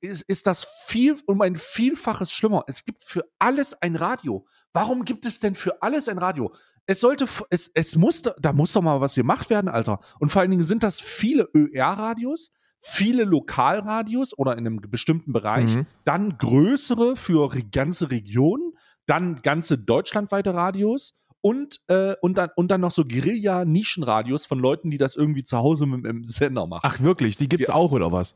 ist, 0.00 0.22
ist 0.22 0.46
das 0.46 0.64
viel 0.86 1.16
um 1.26 1.40
ein 1.42 1.56
Vielfaches 1.56 2.32
schlimmer. 2.32 2.64
Es 2.66 2.84
gibt 2.84 3.02
für 3.04 3.24
alles 3.38 3.74
ein 3.82 3.96
Radio. 3.96 4.46
Warum 4.72 5.04
gibt 5.04 5.26
es 5.26 5.40
denn 5.40 5.54
für 5.54 5.82
alles 5.82 6.08
ein 6.08 6.18
Radio? 6.18 6.54
Es 6.86 7.00
sollte, 7.00 7.26
es, 7.50 7.70
es 7.74 7.96
muss, 7.96 8.22
da 8.22 8.52
muss 8.52 8.72
doch 8.72 8.82
mal 8.82 9.00
was 9.00 9.14
gemacht 9.14 9.50
werden, 9.50 9.68
Alter. 9.68 10.00
Und 10.20 10.30
vor 10.30 10.40
allen 10.42 10.50
Dingen 10.50 10.62
sind 10.62 10.82
das 10.82 11.00
viele 11.00 11.48
ÖR-Radios, 11.54 12.50
viele 12.80 13.24
Lokalradios 13.24 14.36
oder 14.38 14.52
in 14.52 14.58
einem 14.66 14.80
bestimmten 14.80 15.32
Bereich, 15.32 15.74
Mhm. 15.74 15.86
dann 16.04 16.38
größere 16.38 17.16
für 17.16 17.48
ganze 17.72 18.10
Regionen, 18.10 18.72
dann 19.06 19.36
ganze 19.42 19.78
deutschlandweite 19.78 20.54
Radios 20.54 21.14
und, 21.40 21.80
äh, 21.88 22.14
und, 22.22 22.38
dann, 22.38 22.50
und 22.54 22.70
dann 22.70 22.80
noch 22.82 22.90
so 22.92 23.04
Guerilla-Nischenradios 23.04 24.46
von 24.46 24.58
Leuten, 24.58 24.90
die 24.90 24.98
das 24.98 25.16
irgendwie 25.16 25.44
zu 25.44 25.58
Hause 25.58 25.86
mit 25.86 26.04
dem 26.04 26.24
Sender 26.24 26.66
machen. 26.66 26.82
Ach 26.84 27.00
wirklich, 27.00 27.36
die 27.36 27.48
gibt's 27.48 27.68
Ja. 27.68 27.74
auch 27.74 27.92
oder 27.92 28.12
was? 28.12 28.34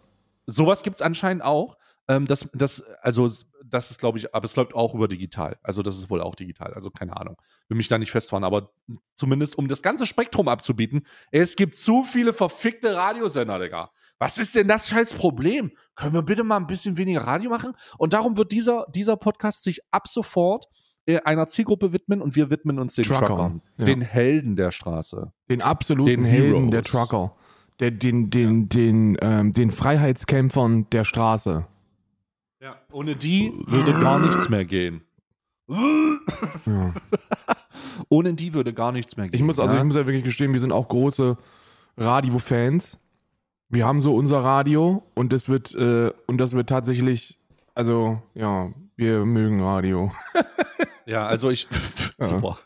Sowas 0.50 0.82
gibt 0.82 0.96
es 0.96 1.02
anscheinend 1.02 1.42
auch. 1.42 1.76
Ähm, 2.08 2.26
das, 2.26 2.48
das, 2.52 2.82
also, 3.02 3.28
das 3.64 3.90
ist, 3.90 4.00
glaube 4.00 4.18
ich, 4.18 4.34
aber 4.34 4.44
es 4.44 4.56
läuft 4.56 4.74
auch 4.74 4.94
über 4.94 5.08
digital. 5.08 5.58
Also, 5.62 5.82
das 5.82 5.96
ist 5.96 6.10
wohl 6.10 6.20
auch 6.20 6.34
digital. 6.34 6.74
Also, 6.74 6.90
keine 6.90 7.16
Ahnung. 7.16 7.36
Will 7.68 7.76
mich 7.76 7.88
da 7.88 7.98
nicht 7.98 8.10
festfahren, 8.10 8.44
aber 8.44 8.70
zumindest, 9.14 9.56
um 9.56 9.68
das 9.68 9.82
ganze 9.82 10.06
Spektrum 10.06 10.48
abzubieten, 10.48 11.06
es 11.30 11.56
gibt 11.56 11.76
zu 11.76 12.04
viele 12.04 12.32
verfickte 12.32 12.94
Radiosender, 12.94 13.58
Digga. 13.58 13.90
Was 14.18 14.36
ist 14.38 14.54
denn 14.54 14.68
das 14.68 14.88
scheiß 14.90 15.14
Problem? 15.14 15.72
Können 15.94 16.12
wir 16.12 16.22
bitte 16.22 16.44
mal 16.44 16.58
ein 16.58 16.66
bisschen 16.66 16.98
weniger 16.98 17.22
Radio 17.22 17.48
machen? 17.48 17.72
Und 17.96 18.12
darum 18.12 18.36
wird 18.36 18.52
dieser, 18.52 18.86
dieser 18.94 19.16
Podcast 19.16 19.64
sich 19.64 19.80
ab 19.90 20.08
sofort 20.08 20.66
äh, 21.06 21.20
einer 21.22 21.46
Zielgruppe 21.46 21.94
widmen 21.94 22.20
und 22.20 22.36
wir 22.36 22.50
widmen 22.50 22.78
uns 22.78 22.94
den 22.94 23.04
Trucker, 23.04 23.26
Truckern, 23.26 23.62
ja. 23.78 23.86
den 23.86 24.02
Helden 24.02 24.56
der 24.56 24.72
Straße. 24.72 25.32
Den 25.48 25.62
absoluten 25.62 26.10
Den 26.10 26.24
Helden 26.24 26.54
Heroes. 26.54 26.70
der 26.70 26.82
Trucker. 26.82 27.34
Der, 27.80 27.90
den, 27.90 28.30
den, 28.30 28.68
den, 28.68 29.16
ähm, 29.20 29.52
den 29.52 29.70
Freiheitskämpfern 29.70 30.88
der 30.90 31.04
Straße. 31.04 31.66
Ja. 32.60 32.76
Ohne 32.92 33.16
die 33.16 33.52
würde 33.66 33.92
gar 33.98 34.18
nichts 34.18 34.50
mehr 34.50 34.66
gehen. 34.66 35.00
Ja. 35.68 36.94
Ohne 38.08 38.34
die 38.34 38.54
würde 38.54 38.72
gar 38.72 38.92
nichts 38.92 39.16
mehr 39.16 39.28
gehen. 39.28 39.34
Ich 39.34 39.42
muss 39.42 39.58
also, 39.58 39.74
ja? 39.74 39.80
ich 39.80 39.86
muss 39.86 39.96
ja 39.96 40.06
wirklich 40.06 40.24
gestehen, 40.24 40.52
wir 40.52 40.60
sind 40.60 40.72
auch 40.72 40.88
große 40.88 41.36
Radio-Fans. 41.96 42.98
Wir 43.68 43.86
haben 43.86 44.00
so 44.00 44.14
unser 44.14 44.42
Radio 44.42 45.02
und 45.14 45.32
das 45.32 45.48
wird, 45.48 45.74
äh, 45.74 46.12
und 46.26 46.38
das 46.38 46.52
wird 46.52 46.68
tatsächlich, 46.68 47.38
also, 47.74 48.20
ja, 48.34 48.72
wir 48.96 49.24
mögen 49.24 49.62
Radio. 49.62 50.12
ja, 51.06 51.26
also 51.26 51.50
ich, 51.50 51.68
super. 52.18 52.58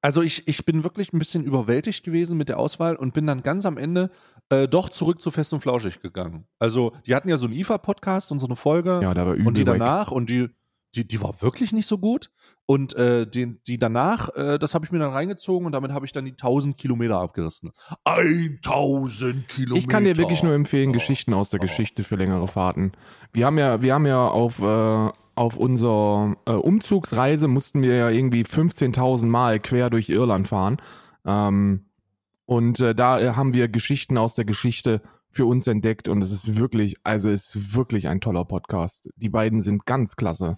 Also 0.00 0.22
ich, 0.22 0.46
ich 0.48 0.64
bin 0.64 0.84
wirklich 0.84 1.12
ein 1.12 1.18
bisschen 1.18 1.44
überwältigt 1.44 2.04
gewesen 2.04 2.38
mit 2.38 2.48
der 2.48 2.58
Auswahl 2.58 2.96
und 2.96 3.14
bin 3.14 3.26
dann 3.26 3.42
ganz 3.42 3.66
am 3.66 3.76
Ende 3.76 4.10
äh, 4.50 4.66
doch 4.68 4.88
zurück 4.88 5.20
zu 5.20 5.30
Fest 5.30 5.52
und 5.52 5.60
Flauschig 5.60 6.00
gegangen. 6.00 6.46
Also 6.58 6.92
die 7.06 7.14
hatten 7.14 7.28
ja 7.28 7.36
so 7.36 7.46
einen 7.46 7.54
IFA-Podcast 7.54 8.32
und 8.32 8.38
so 8.38 8.46
eine 8.46 8.56
Folge 8.56 9.00
Ja, 9.02 9.14
da 9.14 9.26
war 9.26 9.34
übel 9.34 9.48
und 9.48 9.56
die 9.56 9.64
danach 9.64 10.10
und 10.10 10.30
die, 10.30 10.48
die, 10.94 11.06
die 11.06 11.20
war 11.22 11.42
wirklich 11.42 11.72
nicht 11.72 11.86
so 11.86 11.98
gut. 11.98 12.30
Und 12.70 12.94
äh, 12.96 13.26
die, 13.26 13.58
die 13.66 13.78
danach, 13.78 14.28
äh, 14.36 14.58
das 14.58 14.74
habe 14.74 14.84
ich 14.84 14.92
mir 14.92 14.98
dann 14.98 15.10
reingezogen 15.12 15.64
und 15.64 15.72
damit 15.72 15.90
habe 15.92 16.04
ich 16.04 16.12
dann 16.12 16.26
die 16.26 16.32
1000 16.32 16.76
Kilometer 16.76 17.18
abgerissen. 17.18 17.70
1000 18.04 19.48
Kilometer. 19.48 19.78
Ich 19.78 19.88
kann 19.88 20.04
dir 20.04 20.16
wirklich 20.18 20.42
nur 20.42 20.52
empfehlen, 20.52 20.90
Oh. 20.90 20.92
Geschichten 20.92 21.32
aus 21.34 21.50
der 21.50 21.60
Geschichte 21.60 22.04
für 22.04 22.16
längere 22.16 22.46
Fahrten. 22.46 22.92
Wir 23.32 23.46
haben 23.46 23.58
ja, 23.58 23.80
wir 23.80 23.94
haben 23.94 24.06
ja 24.06 24.28
auf, 24.28 24.60
äh, 24.60 25.10
auf 25.34 25.56
unserer 25.56 26.36
äh, 26.44 26.52
Umzugsreise 26.52 27.48
mussten 27.48 27.80
wir 27.82 27.94
ja 27.94 28.10
irgendwie 28.10 28.42
15.000 28.42 29.26
Mal 29.26 29.60
quer 29.60 29.88
durch 29.88 30.10
Irland 30.10 30.48
fahren. 30.48 30.76
Ähm, 31.24 31.87
und 32.48 32.80
äh, 32.80 32.94
da 32.94 33.20
äh, 33.20 33.32
haben 33.34 33.52
wir 33.52 33.68
Geschichten 33.68 34.16
aus 34.16 34.34
der 34.34 34.46
Geschichte 34.46 35.02
für 35.30 35.44
uns 35.44 35.66
entdeckt 35.66 36.08
und 36.08 36.22
es 36.22 36.32
ist 36.32 36.56
wirklich, 36.56 36.96
also 37.04 37.28
es 37.28 37.54
ist 37.54 37.76
wirklich 37.76 38.08
ein 38.08 38.22
toller 38.22 38.46
Podcast. 38.46 39.10
Die 39.16 39.28
beiden 39.28 39.60
sind 39.60 39.84
ganz 39.84 40.16
klasse. 40.16 40.56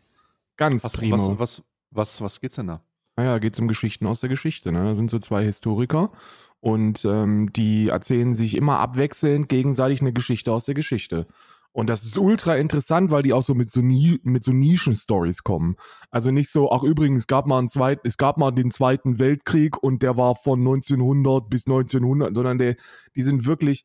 Ganz 0.56 0.84
Was, 0.84 0.92
prima. 0.92 1.16
was, 1.16 1.38
was, 1.40 1.62
was, 1.90 2.20
was 2.20 2.40
geht's 2.40 2.54
denn 2.54 2.68
da? 2.68 2.84
Naja, 3.16 3.38
geht 3.38 3.54
es 3.54 3.60
um 3.60 3.66
Geschichten 3.66 4.06
aus 4.06 4.20
der 4.20 4.28
Geschichte. 4.28 4.70
Ne? 4.70 4.84
Da 4.84 4.94
sind 4.94 5.10
so 5.10 5.18
zwei 5.18 5.42
Historiker 5.42 6.12
und 6.60 7.04
ähm, 7.04 7.52
die 7.52 7.88
erzählen 7.88 8.34
sich 8.34 8.56
immer 8.56 8.78
abwechselnd 8.78 9.48
gegenseitig 9.48 10.00
eine 10.00 10.12
Geschichte 10.12 10.52
aus 10.52 10.66
der 10.66 10.74
Geschichte. 10.74 11.26
Und 11.72 11.88
das 11.88 12.04
ist 12.04 12.18
ultra 12.18 12.56
interessant, 12.56 13.12
weil 13.12 13.22
die 13.22 13.32
auch 13.32 13.44
so 13.44 13.54
mit 13.54 13.70
so, 13.70 13.80
Ni 13.80 14.18
mit 14.24 14.42
so 14.42 14.52
Nischen-Stories 14.52 15.44
kommen. 15.44 15.76
Also 16.10 16.32
nicht 16.32 16.50
so, 16.50 16.72
ach 16.72 16.82
übrigens, 16.82 17.28
gab 17.28 17.46
mal 17.46 17.58
einen 17.58 17.68
zweiten, 17.68 18.00
es 18.04 18.16
gab 18.16 18.38
mal 18.38 18.50
den 18.50 18.72
Zweiten 18.72 19.20
Weltkrieg 19.20 19.80
und 19.80 20.02
der 20.02 20.16
war 20.16 20.34
von 20.34 20.58
1900 20.60 21.48
bis 21.48 21.66
1900, 21.66 22.34
sondern 22.34 22.58
der, 22.58 22.74
die 23.14 23.22
sind 23.22 23.46
wirklich, 23.46 23.84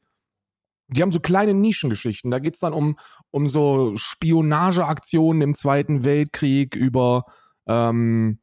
die 0.88 1.02
haben 1.04 1.12
so 1.12 1.20
kleine 1.20 1.54
Nischengeschichten. 1.54 2.32
Da 2.32 2.40
geht's 2.40 2.60
dann 2.60 2.74
um, 2.74 2.98
um 3.30 3.48
so 3.48 3.96
Spionageaktionen 3.96 5.44
im 5.44 5.54
Zweiten 5.54 6.04
Weltkrieg, 6.04 6.76
über, 6.76 7.26
ähm, 7.68 8.40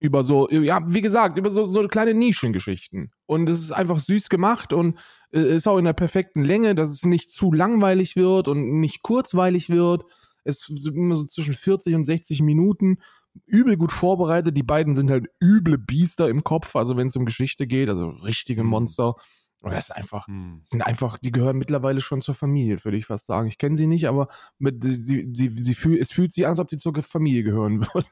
über 0.00 0.24
so, 0.24 0.50
ja, 0.50 0.80
wie 0.86 1.00
gesagt, 1.02 1.38
über 1.38 1.50
so, 1.50 1.66
so 1.66 1.86
kleine 1.86 2.14
Nischengeschichten. 2.14 3.12
Und 3.26 3.48
es 3.48 3.60
ist 3.60 3.72
einfach 3.72 3.98
süß 3.98 4.28
gemacht 4.28 4.72
und 4.72 4.98
äh, 5.32 5.54
ist 5.56 5.66
auch 5.68 5.78
in 5.78 5.84
der 5.84 5.92
perfekten 5.92 6.44
Länge, 6.44 6.74
dass 6.74 6.90
es 6.90 7.04
nicht 7.04 7.30
zu 7.30 7.52
langweilig 7.52 8.16
wird 8.16 8.48
und 8.48 8.80
nicht 8.80 9.02
kurzweilig 9.02 9.68
wird. 9.68 10.04
Es 10.44 10.68
ist 10.68 10.86
immer 10.86 11.14
so 11.16 11.24
zwischen 11.24 11.54
40 11.54 11.94
und 11.96 12.04
60 12.04 12.42
Minuten. 12.42 12.98
Übel 13.44 13.76
gut 13.76 13.92
vorbereitet. 13.92 14.56
Die 14.56 14.62
beiden 14.62 14.96
sind 14.96 15.10
halt 15.10 15.26
üble 15.42 15.76
Biester 15.76 16.28
im 16.28 16.44
Kopf, 16.44 16.74
also 16.76 16.96
wenn 16.96 17.08
es 17.08 17.16
um 17.16 17.26
Geschichte 17.26 17.66
geht, 17.66 17.88
also 17.88 18.08
richtige 18.10 18.62
Mhm. 18.62 18.70
Monster. 18.70 19.14
Und 19.60 19.72
das 19.72 19.86
ist 19.86 19.96
einfach, 19.96 20.28
Hm. 20.28 20.60
sind 20.64 20.82
einfach, 20.82 21.18
die 21.18 21.32
gehören 21.32 21.56
mittlerweile 21.58 22.00
schon 22.00 22.20
zur 22.20 22.34
Familie, 22.34 22.82
würde 22.84 22.96
ich 22.98 23.06
fast 23.06 23.26
sagen. 23.26 23.48
Ich 23.48 23.58
kenne 23.58 23.76
sie 23.76 23.88
nicht, 23.88 24.06
aber 24.06 24.28
mit, 24.58 24.84
sie, 24.84 25.28
sie, 25.32 25.52
sie 25.56 25.74
fühl, 25.74 25.98
es 25.98 26.12
fühlt 26.12 26.32
sich 26.32 26.44
an, 26.46 26.50
als 26.50 26.60
ob 26.60 26.70
sie 26.70 26.76
zur 26.76 26.94
Familie 27.02 27.42
gehören 27.42 27.80
würden. 27.94 28.06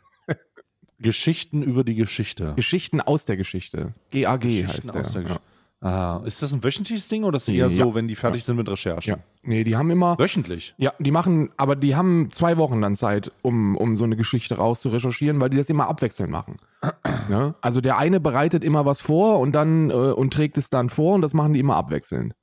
Geschichten 0.99 1.63
über 1.63 1.85
die 1.85 1.95
Geschichte. 1.95 2.53
Geschichten 2.57 3.01
aus 3.01 3.25
der 3.25 3.37
Geschichte. 3.37 3.95
GAG 4.11 4.41
Geschichten 4.41 4.69
heißt 4.69 4.95
der. 4.95 5.01
aus 5.01 5.13
der 5.13 5.23
ja. 5.23 5.29
Geschichte. 5.29 5.43
Ah, 5.81 6.23
ist 6.25 6.43
das 6.43 6.55
ein 6.55 6.65
wöchentliches 6.65 7.09
Ding 7.09 7.25
oder 7.25 7.37
ist 7.37 7.43
es 7.43 7.49
eher 7.55 7.67
Ja. 7.67 7.85
so, 7.85 7.95
wenn 7.95 8.09
die 8.09 8.15
fertig 8.17 8.43
sind 8.43 8.57
mit 8.57 8.67
Recherchen? 8.71 9.17
Ja. 9.17 9.19
Nee, 9.43 9.65
die 9.65 9.77
haben 9.77 9.91
immer. 9.91 10.19
Wöchentlich. 10.19 10.75
Ja, 10.79 10.95
die 10.99 11.11
machen, 11.11 11.51
aber 11.59 11.77
die 11.77 11.95
haben 11.95 12.31
zwei 12.33 12.57
Wochen 12.57 12.81
dann 12.81 12.95
Zeit, 12.95 13.31
um, 13.43 13.77
um 13.77 13.95
so 13.95 14.05
eine 14.05 14.17
Geschichte 14.17 14.55
rauszurecherchieren, 14.57 15.41
weil 15.41 15.51
die 15.51 15.59
das 15.59 15.69
immer 15.69 15.87
abwechselnd 15.89 16.33
machen. 16.33 16.57
ne? 17.29 17.55
Also 17.61 17.83
der 17.83 17.99
eine 17.99 18.19
bereitet 18.19 18.65
immer 18.65 18.87
was 18.87 19.03
vor 19.03 19.41
und 19.41 19.53
dann 19.53 19.91
äh, 19.91 19.93
und 19.93 20.33
trägt 20.33 20.57
es 20.57 20.71
dann 20.71 20.89
vor 20.89 21.15
und 21.17 21.21
das 21.21 21.35
machen 21.35 21.53
die 21.53 21.61
immer 21.61 21.77
abwechselnd. 21.77 22.35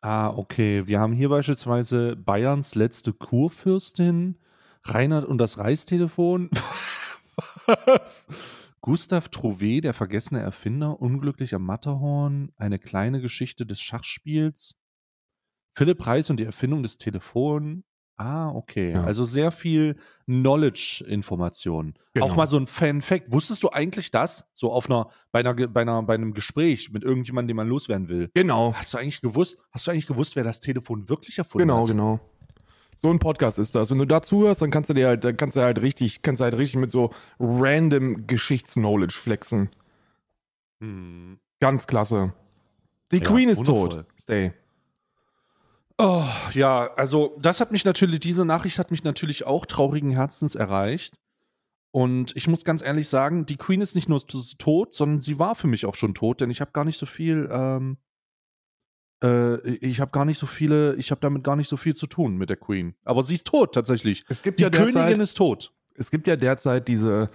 Ah, 0.00 0.28
okay. 0.28 0.86
Wir 0.86 1.00
haben 1.00 1.12
hier 1.12 1.30
beispielsweise 1.30 2.14
Bayerns 2.14 2.76
letzte 2.76 3.12
Kurfürstin, 3.12 4.36
Reinhard 4.84 5.24
und 5.24 5.38
das 5.38 5.58
Reistelefon. 5.58 6.50
Was? 7.86 8.26
Gustav 8.82 9.28
Trouvé, 9.28 9.80
der 9.82 9.92
vergessene 9.92 10.40
Erfinder, 10.40 11.00
unglücklich 11.00 11.54
am 11.54 11.64
Matterhorn, 11.66 12.52
eine 12.56 12.78
kleine 12.78 13.20
Geschichte 13.20 13.66
des 13.66 13.80
Schachspiels. 13.80 14.76
Philipp 15.76 16.06
Reis 16.06 16.30
und 16.30 16.38
die 16.40 16.44
Erfindung 16.44 16.82
des 16.82 16.96
Telefon. 16.96 17.84
Ah, 18.16 18.50
okay. 18.50 18.92
Ja. 18.92 19.04
Also 19.04 19.24
sehr 19.24 19.50
viel 19.52 19.96
Knowledge-Information. 20.26 21.94
Genau. 22.12 22.26
Auch 22.26 22.36
mal 22.36 22.46
so 22.46 22.58
ein 22.58 22.66
Fan-Fact. 22.66 23.32
Wusstest 23.32 23.62
du 23.62 23.70
eigentlich 23.70 24.10
das? 24.10 24.44
So 24.52 24.72
auf 24.72 24.90
einer, 24.90 25.08
bei 25.32 25.40
einer, 25.40 25.54
bei 25.54 25.82
einer, 25.82 26.02
bei 26.02 26.14
einem 26.14 26.34
Gespräch 26.34 26.90
mit 26.90 27.02
irgendjemandem, 27.02 27.48
den 27.48 27.56
man 27.56 27.68
loswerden 27.68 28.08
will. 28.08 28.30
Genau. 28.34 28.74
Hast 28.74 28.92
du 28.94 28.98
eigentlich 28.98 29.20
gewusst, 29.20 29.58
hast 29.72 29.86
du 29.86 29.90
eigentlich 29.92 30.06
gewusst, 30.06 30.36
wer 30.36 30.44
das 30.44 30.60
Telefon 30.60 31.08
wirklich 31.08 31.38
erfunden 31.38 31.68
Genau, 31.68 31.82
hat? 31.82 31.88
genau. 31.88 32.20
So 33.02 33.08
ein 33.10 33.18
Podcast 33.18 33.58
ist 33.58 33.74
das. 33.74 33.90
Wenn 33.90 33.98
du 33.98 34.04
da 34.04 34.20
zuhörst, 34.22 34.60
dann 34.60 34.70
kannst 34.70 34.90
du 34.90 34.94
dir 34.94 35.08
halt, 35.08 35.24
dann 35.24 35.36
kannst 35.36 35.56
du 35.56 35.62
halt 35.62 35.80
richtig, 35.80 36.20
kannst 36.20 36.40
du 36.40 36.44
halt 36.44 36.54
richtig 36.56 36.76
mit 36.78 36.90
so 36.92 37.10
random 37.38 38.26
Geschichtsknowledge 38.26 39.14
flexen. 39.18 39.70
Hm. 40.80 41.38
Ganz 41.60 41.86
klasse. 41.86 42.34
Die 43.10 43.18
Ja, 43.18 43.24
Queen 43.24 43.48
ist 43.48 43.58
wundervoll. 43.58 43.88
tot. 43.88 44.06
Stay. 44.18 44.52
Oh, 45.98 46.24
ja, 46.52 46.90
also 46.96 47.36
das 47.40 47.60
hat 47.60 47.72
mich 47.72 47.84
natürlich, 47.84 48.20
diese 48.20 48.44
Nachricht 48.44 48.78
hat 48.78 48.90
mich 48.90 49.04
natürlich 49.04 49.46
auch 49.46 49.66
traurigen 49.66 50.10
Herzens 50.12 50.54
erreicht. 50.54 51.14
Und 51.92 52.36
ich 52.36 52.46
muss 52.48 52.64
ganz 52.64 52.82
ehrlich 52.82 53.08
sagen, 53.08 53.46
die 53.46 53.56
Queen 53.56 53.80
ist 53.80 53.94
nicht 53.94 54.08
nur 54.08 54.20
tot, 54.26 54.94
sondern 54.94 55.20
sie 55.20 55.38
war 55.38 55.54
für 55.54 55.66
mich 55.66 55.86
auch 55.86 55.94
schon 55.94 56.14
tot, 56.14 56.40
denn 56.40 56.50
ich 56.50 56.60
habe 56.60 56.70
gar 56.72 56.84
nicht 56.84 56.98
so 56.98 57.04
viel, 57.06 57.48
ähm, 57.50 57.98
äh, 59.22 59.60
ich 59.76 60.00
habe 60.00 60.10
gar 60.10 60.24
nicht 60.24 60.38
so 60.38 60.46
viele, 60.46 60.94
ich 60.96 61.10
habe 61.10 61.20
damit 61.20 61.44
gar 61.44 61.56
nicht 61.56 61.68
so 61.68 61.76
viel 61.76 61.94
zu 61.94 62.06
tun 62.06 62.36
mit 62.36 62.48
der 62.50 62.56
Queen. 62.56 62.94
Aber 63.04 63.22
sie 63.22 63.34
ist 63.34 63.46
tot 63.46 63.74
tatsächlich. 63.74 64.24
Es 64.28 64.42
gibt 64.42 64.58
Die 64.58 64.64
ja 64.64 64.70
derzeit, 64.70 64.94
Königin 64.94 65.20
ist 65.20 65.34
tot. 65.34 65.72
es 65.94 66.10
gibt 66.10 66.26
ja 66.26 66.36
derzeit 66.36 66.88
diese, 66.88 67.30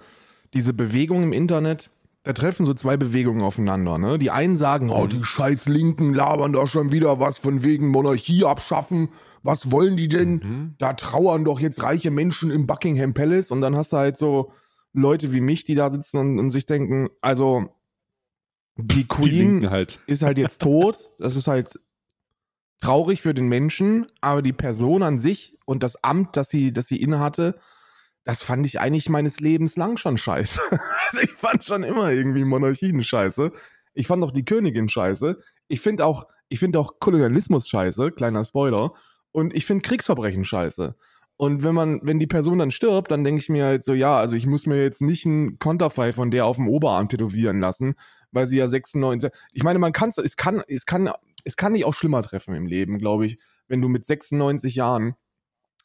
diese 0.54 0.72
Bewegung 0.72 1.22
im 1.22 1.32
Internet, 1.32 1.90
da 2.24 2.32
treffen 2.32 2.66
so 2.66 2.74
zwei 2.74 2.96
Bewegungen 2.96 3.42
aufeinander. 3.42 3.98
Ne? 3.98 4.18
Die 4.18 4.32
einen 4.32 4.56
sagen, 4.56 4.90
oh, 4.90 5.06
die 5.06 5.22
scheiß 5.22 5.68
Linken 5.68 6.12
labern 6.12 6.52
da 6.52 6.66
schon 6.66 6.90
wieder 6.90 7.20
was 7.20 7.38
von 7.38 7.62
wegen 7.62 7.86
Monarchie 7.88 8.44
abschaffen. 8.44 9.10
Was 9.44 9.70
wollen 9.70 9.96
die 9.96 10.08
denn? 10.08 10.32
Mhm. 10.42 10.74
Da 10.78 10.94
trauern 10.94 11.44
doch 11.44 11.60
jetzt 11.60 11.84
reiche 11.84 12.10
Menschen 12.10 12.50
im 12.50 12.66
Buckingham 12.66 13.14
Palace. 13.14 13.52
Und 13.52 13.60
dann 13.60 13.76
hast 13.76 13.92
du 13.92 13.98
halt 13.98 14.18
so 14.18 14.50
Leute 14.92 15.32
wie 15.32 15.40
mich, 15.40 15.62
die 15.62 15.76
da 15.76 15.88
sitzen 15.92 16.18
und, 16.18 16.38
und 16.40 16.50
sich 16.50 16.66
denken, 16.66 17.10
also 17.20 17.68
die 18.76 18.94
Die 19.02 19.08
Queen 19.08 19.30
Linken 19.30 19.70
halt. 19.70 19.98
ist 20.06 20.22
halt 20.22 20.38
jetzt 20.38 20.60
tot. 20.60 21.10
Das 21.18 21.36
ist 21.36 21.46
halt 21.46 21.80
traurig 22.80 23.22
für 23.22 23.34
den 23.34 23.48
Menschen, 23.48 24.06
aber 24.20 24.42
die 24.42 24.52
Person 24.52 25.02
an 25.02 25.18
sich 25.18 25.56
und 25.64 25.82
das 25.82 26.02
Amt, 26.04 26.36
das 26.36 26.50
sie, 26.50 26.72
das 26.72 26.86
sie 26.86 27.00
innehatte, 27.00 27.58
das 28.24 28.42
fand 28.42 28.66
ich 28.66 28.80
eigentlich 28.80 29.08
meines 29.08 29.40
Lebens 29.40 29.76
lang 29.76 29.96
schon 29.96 30.16
scheiße. 30.16 30.60
also 30.70 31.22
ich 31.22 31.32
fand 31.32 31.64
schon 31.64 31.84
immer 31.84 32.10
irgendwie 32.10 32.44
Monarchien 32.44 33.02
scheiße. 33.02 33.52
Ich 33.94 34.06
fand 34.08 34.22
auch 34.24 34.32
die 34.32 34.44
Königin 34.44 34.88
scheiße. 34.88 35.38
Ich 35.68 35.80
finde 35.80 36.04
auch, 36.04 36.26
ich 36.48 36.58
finde 36.58 36.78
auch 36.80 36.98
Kolonialismus 37.00 37.68
scheiße, 37.68 38.12
kleiner 38.12 38.44
Spoiler. 38.44 38.92
Und 39.32 39.54
ich 39.54 39.64
finde 39.64 39.82
Kriegsverbrechen 39.82 40.44
scheiße. 40.44 40.96
Und 41.36 41.62
wenn 41.62 41.74
man, 41.74 42.00
wenn 42.02 42.18
die 42.18 42.26
Person 42.26 42.58
dann 42.58 42.70
stirbt, 42.70 43.10
dann 43.10 43.22
denke 43.22 43.40
ich 43.40 43.48
mir 43.48 43.64
halt 43.64 43.84
so, 43.84 43.92
ja, 43.92 44.18
also 44.18 44.36
ich 44.36 44.46
muss 44.46 44.66
mir 44.66 44.82
jetzt 44.82 45.02
nicht 45.02 45.26
ein 45.26 45.58
Konterfei 45.58 46.12
von 46.12 46.30
der 46.30 46.46
auf 46.46 46.56
dem 46.56 46.68
Oberarm 46.68 47.08
tätowieren 47.08 47.60
lassen, 47.60 47.94
weil 48.36 48.46
sie 48.46 48.58
ja 48.58 48.68
96. 48.68 49.32
Ich 49.52 49.64
meine, 49.64 49.78
man 49.78 49.92
kann 49.92 50.10
es 50.10 50.36
kann, 50.36 50.62
es 50.68 50.84
kann, 50.84 51.10
es 51.42 51.56
kann 51.56 51.72
dich 51.72 51.86
auch 51.86 51.94
schlimmer 51.94 52.22
treffen 52.22 52.54
im 52.54 52.66
Leben, 52.66 52.98
glaube 52.98 53.24
ich, 53.24 53.38
wenn 53.66 53.80
du 53.80 53.88
mit 53.88 54.04
96 54.04 54.76
Jahren 54.76 55.16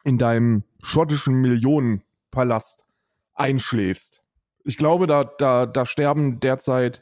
in 0.03 0.17
deinem 0.17 0.65
schottischen 0.83 1.35
Millionenpalast 1.35 2.85
einschläfst. 3.33 4.21
Ich 4.65 4.77
glaube, 4.77 5.07
da, 5.07 5.23
da, 5.23 5.65
da 5.65 5.85
sterben 5.85 6.41
derzeit 6.41 7.01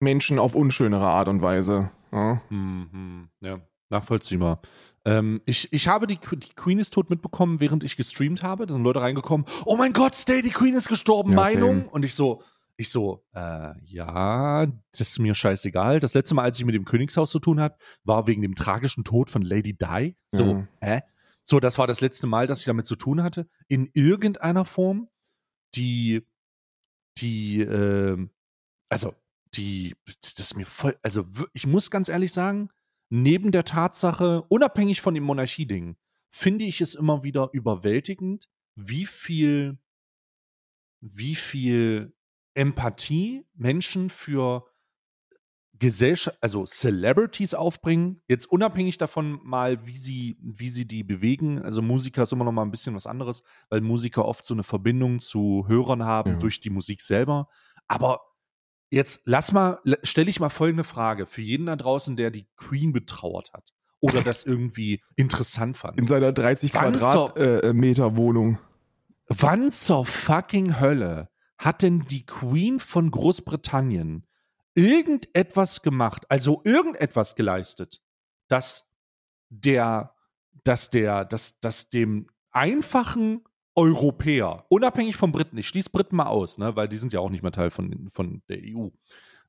Menschen 0.00 0.38
auf 0.38 0.54
unschönere 0.54 1.06
Art 1.06 1.28
und 1.28 1.42
Weise. 1.42 1.90
Ja. 2.12 2.40
Mhm, 2.48 3.28
ja, 3.40 3.60
nachvollziehbar. 3.90 4.62
Ähm, 5.04 5.42
ich, 5.44 5.70
ich 5.70 5.86
habe 5.86 6.06
die, 6.06 6.18
die 6.18 6.54
Queen 6.54 6.78
ist 6.78 6.94
tot 6.94 7.10
mitbekommen, 7.10 7.60
während 7.60 7.84
ich 7.84 7.96
gestreamt 7.96 8.42
habe. 8.42 8.64
Da 8.64 8.74
sind 8.74 8.84
Leute 8.84 9.02
reingekommen. 9.02 9.46
Oh 9.66 9.76
mein 9.76 9.92
Gott, 9.92 10.16
Stay, 10.16 10.40
die 10.40 10.50
Queen 10.50 10.74
ist 10.74 10.88
gestorben. 10.88 11.30
Ja, 11.32 11.36
Meinung? 11.36 11.78
same. 11.80 11.90
Und 11.90 12.04
ich 12.04 12.14
so, 12.14 12.42
ich 12.76 12.90
so, 12.90 13.24
äh, 13.32 13.72
ja, 13.84 14.66
das 14.92 15.00
ist 15.00 15.18
mir 15.18 15.34
scheißegal. 15.34 16.00
Das 16.00 16.14
letzte 16.14 16.34
Mal, 16.34 16.42
als 16.44 16.58
ich 16.58 16.64
mit 16.64 16.74
dem 16.74 16.84
Königshaus 16.84 17.30
zu 17.30 17.38
tun 17.38 17.60
hatte, 17.60 17.78
war 18.04 18.26
wegen 18.26 18.42
dem 18.42 18.54
tragischen 18.54 19.04
Tod 19.04 19.30
von 19.30 19.42
Lady 19.42 19.72
Di. 19.76 20.16
So, 20.28 20.44
Ja. 20.44 20.68
hä? 20.80 21.00
So, 21.42 21.60
das 21.60 21.78
war 21.78 21.86
das 21.86 22.00
letzte 22.00 22.26
Mal, 22.26 22.46
dass 22.46 22.60
ich 22.60 22.66
damit 22.66 22.86
zu 22.86 22.96
tun 22.96 23.22
hatte. 23.22 23.48
In 23.68 23.88
irgendeiner 23.94 24.64
Form. 24.64 25.08
Die, 25.74 26.26
die, 27.18 27.60
ähm, 27.60 28.30
also, 28.88 29.14
die, 29.54 29.94
das 30.06 30.34
ist 30.38 30.56
mir 30.56 30.64
voll, 30.66 30.96
also 31.02 31.26
ich 31.52 31.66
muss 31.66 31.90
ganz 31.90 32.08
ehrlich 32.08 32.32
sagen, 32.32 32.70
neben 33.10 33.52
der 33.52 33.64
Tatsache, 33.64 34.42
unabhängig 34.48 35.00
von 35.00 35.14
dem 35.14 35.24
Monarchieding, 35.24 35.96
finde 36.30 36.64
ich 36.64 36.80
es 36.80 36.94
immer 36.94 37.22
wieder 37.22 37.50
überwältigend, 37.52 38.48
wie 38.74 39.06
viel, 39.06 39.78
wie 41.00 41.34
viel 41.34 42.15
Empathie 42.56 43.44
Menschen 43.54 44.08
für 44.10 44.64
Gesellschaft, 45.78 46.38
also 46.40 46.64
Celebrities 46.64 47.52
aufbringen, 47.52 48.22
jetzt 48.28 48.46
unabhängig 48.46 48.96
davon 48.96 49.40
mal, 49.42 49.86
wie 49.86 49.96
sie, 49.96 50.38
wie 50.40 50.70
sie 50.70 50.86
die 50.86 51.04
bewegen. 51.04 51.60
Also 51.62 51.82
Musiker 51.82 52.22
ist 52.22 52.32
immer 52.32 52.44
noch 52.46 52.52
mal 52.52 52.62
ein 52.62 52.70
bisschen 52.70 52.94
was 52.94 53.06
anderes, 53.06 53.42
weil 53.68 53.82
Musiker 53.82 54.24
oft 54.24 54.46
so 54.46 54.54
eine 54.54 54.62
Verbindung 54.62 55.20
zu 55.20 55.66
Hörern 55.68 56.04
haben 56.04 56.32
Ja. 56.32 56.38
durch 56.38 56.60
die 56.60 56.70
Musik 56.70 57.02
selber. 57.02 57.48
Aber 57.88 58.20
jetzt 58.88 59.20
lass 59.26 59.52
mal, 59.52 59.78
stelle 60.02 60.30
ich 60.30 60.40
mal 60.40 60.48
folgende 60.48 60.84
Frage 60.84 61.26
für 61.26 61.42
jeden 61.42 61.66
da 61.66 61.76
draußen, 61.76 62.16
der 62.16 62.30
die 62.30 62.48
Queen 62.56 62.94
betrauert 62.94 63.52
hat 63.52 63.74
oder 64.00 64.22
das 64.22 64.44
irgendwie 64.44 65.02
interessant 65.14 65.76
fand. 65.76 65.98
In 65.98 66.06
seiner 66.06 66.32
30 66.32 66.72
Wann 66.72 66.96
Quadratmeter 66.96 68.06
äh, 68.06 68.16
Wohnung. 68.16 68.58
Wann 69.28 69.70
zur 69.70 70.06
fucking 70.06 70.80
Hölle 70.80 71.28
hat 71.58 71.82
denn 71.82 72.00
die 72.00 72.26
Queen 72.26 72.80
von 72.80 73.10
Großbritannien 73.10 74.26
irgendetwas 74.74 75.82
gemacht, 75.82 76.30
also 76.30 76.60
irgendetwas 76.64 77.34
geleistet, 77.34 78.02
dass 78.48 78.86
der, 79.48 80.14
dass 80.64 80.90
der, 80.90 81.24
dass, 81.24 81.58
dass 81.60 81.88
dem 81.88 82.28
einfachen 82.50 83.42
Europäer, 83.74 84.64
unabhängig 84.68 85.16
vom 85.16 85.32
Briten, 85.32 85.58
ich 85.58 85.68
schließe 85.68 85.90
Briten 85.90 86.16
mal 86.16 86.26
aus, 86.26 86.58
ne, 86.58 86.76
weil 86.76 86.88
die 86.88 86.96
sind 86.96 87.12
ja 87.12 87.20
auch 87.20 87.30
nicht 87.30 87.42
mehr 87.42 87.52
Teil 87.52 87.70
von, 87.70 88.08
von 88.10 88.42
der 88.48 88.58
EU, 88.62 88.88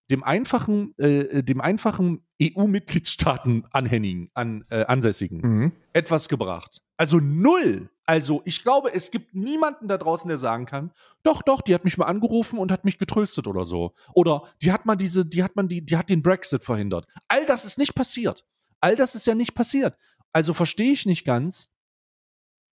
dem 0.09 0.23
einfachen, 0.23 0.97
äh, 0.97 1.43
dem 1.43 1.59
einfachen 1.61 2.25
EU-Mitgliedstaaten 2.41 3.65
anhängigen, 3.71 4.29
an, 4.33 4.65
äh, 4.69 4.85
ansässigen, 4.85 5.39
Mhm. 5.41 5.71
etwas 5.93 6.29
gebracht. 6.29 6.81
Also 6.97 7.19
null. 7.19 7.89
Also 8.05 8.41
ich 8.45 8.63
glaube, 8.63 8.93
es 8.93 9.11
gibt 9.11 9.35
niemanden 9.35 9.87
da 9.89 9.97
draußen, 9.97 10.27
der 10.29 10.37
sagen 10.37 10.65
kann, 10.65 10.91
doch, 11.23 11.41
doch, 11.41 11.61
die 11.61 11.73
hat 11.73 11.83
mich 11.83 11.97
mal 11.97 12.05
angerufen 12.05 12.57
und 12.57 12.71
hat 12.71 12.85
mich 12.85 12.97
getröstet 12.97 13.47
oder 13.47 13.65
so. 13.65 13.93
Oder 14.13 14.43
die 14.61 14.71
hat 14.71 14.85
mal 14.85 14.95
diese, 14.95 15.25
die 15.25 15.43
hat 15.43 15.55
man 15.57 15.67
die, 15.67 15.85
die 15.85 15.97
hat 15.97 16.09
den 16.09 16.21
Brexit 16.23 16.63
verhindert. 16.63 17.05
All 17.27 17.45
das 17.45 17.65
ist 17.65 17.77
nicht 17.77 17.95
passiert. 17.95 18.45
All 18.79 18.95
das 18.95 19.13
ist 19.15 19.27
ja 19.27 19.35
nicht 19.35 19.55
passiert. 19.55 19.97
Also 20.31 20.53
verstehe 20.53 20.91
ich 20.93 21.05
nicht 21.05 21.25
ganz, 21.25 21.69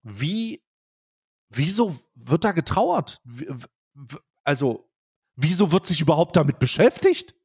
wie, 0.04 0.64
wieso 1.50 1.98
wird 2.14 2.46
da 2.46 2.52
getrauert? 2.54 3.22
Also, 4.44 4.90
wieso 5.36 5.72
wird 5.72 5.86
sich 5.86 6.02
überhaupt 6.02 6.36
damit 6.36 6.60
beschäftigt? 6.60 7.36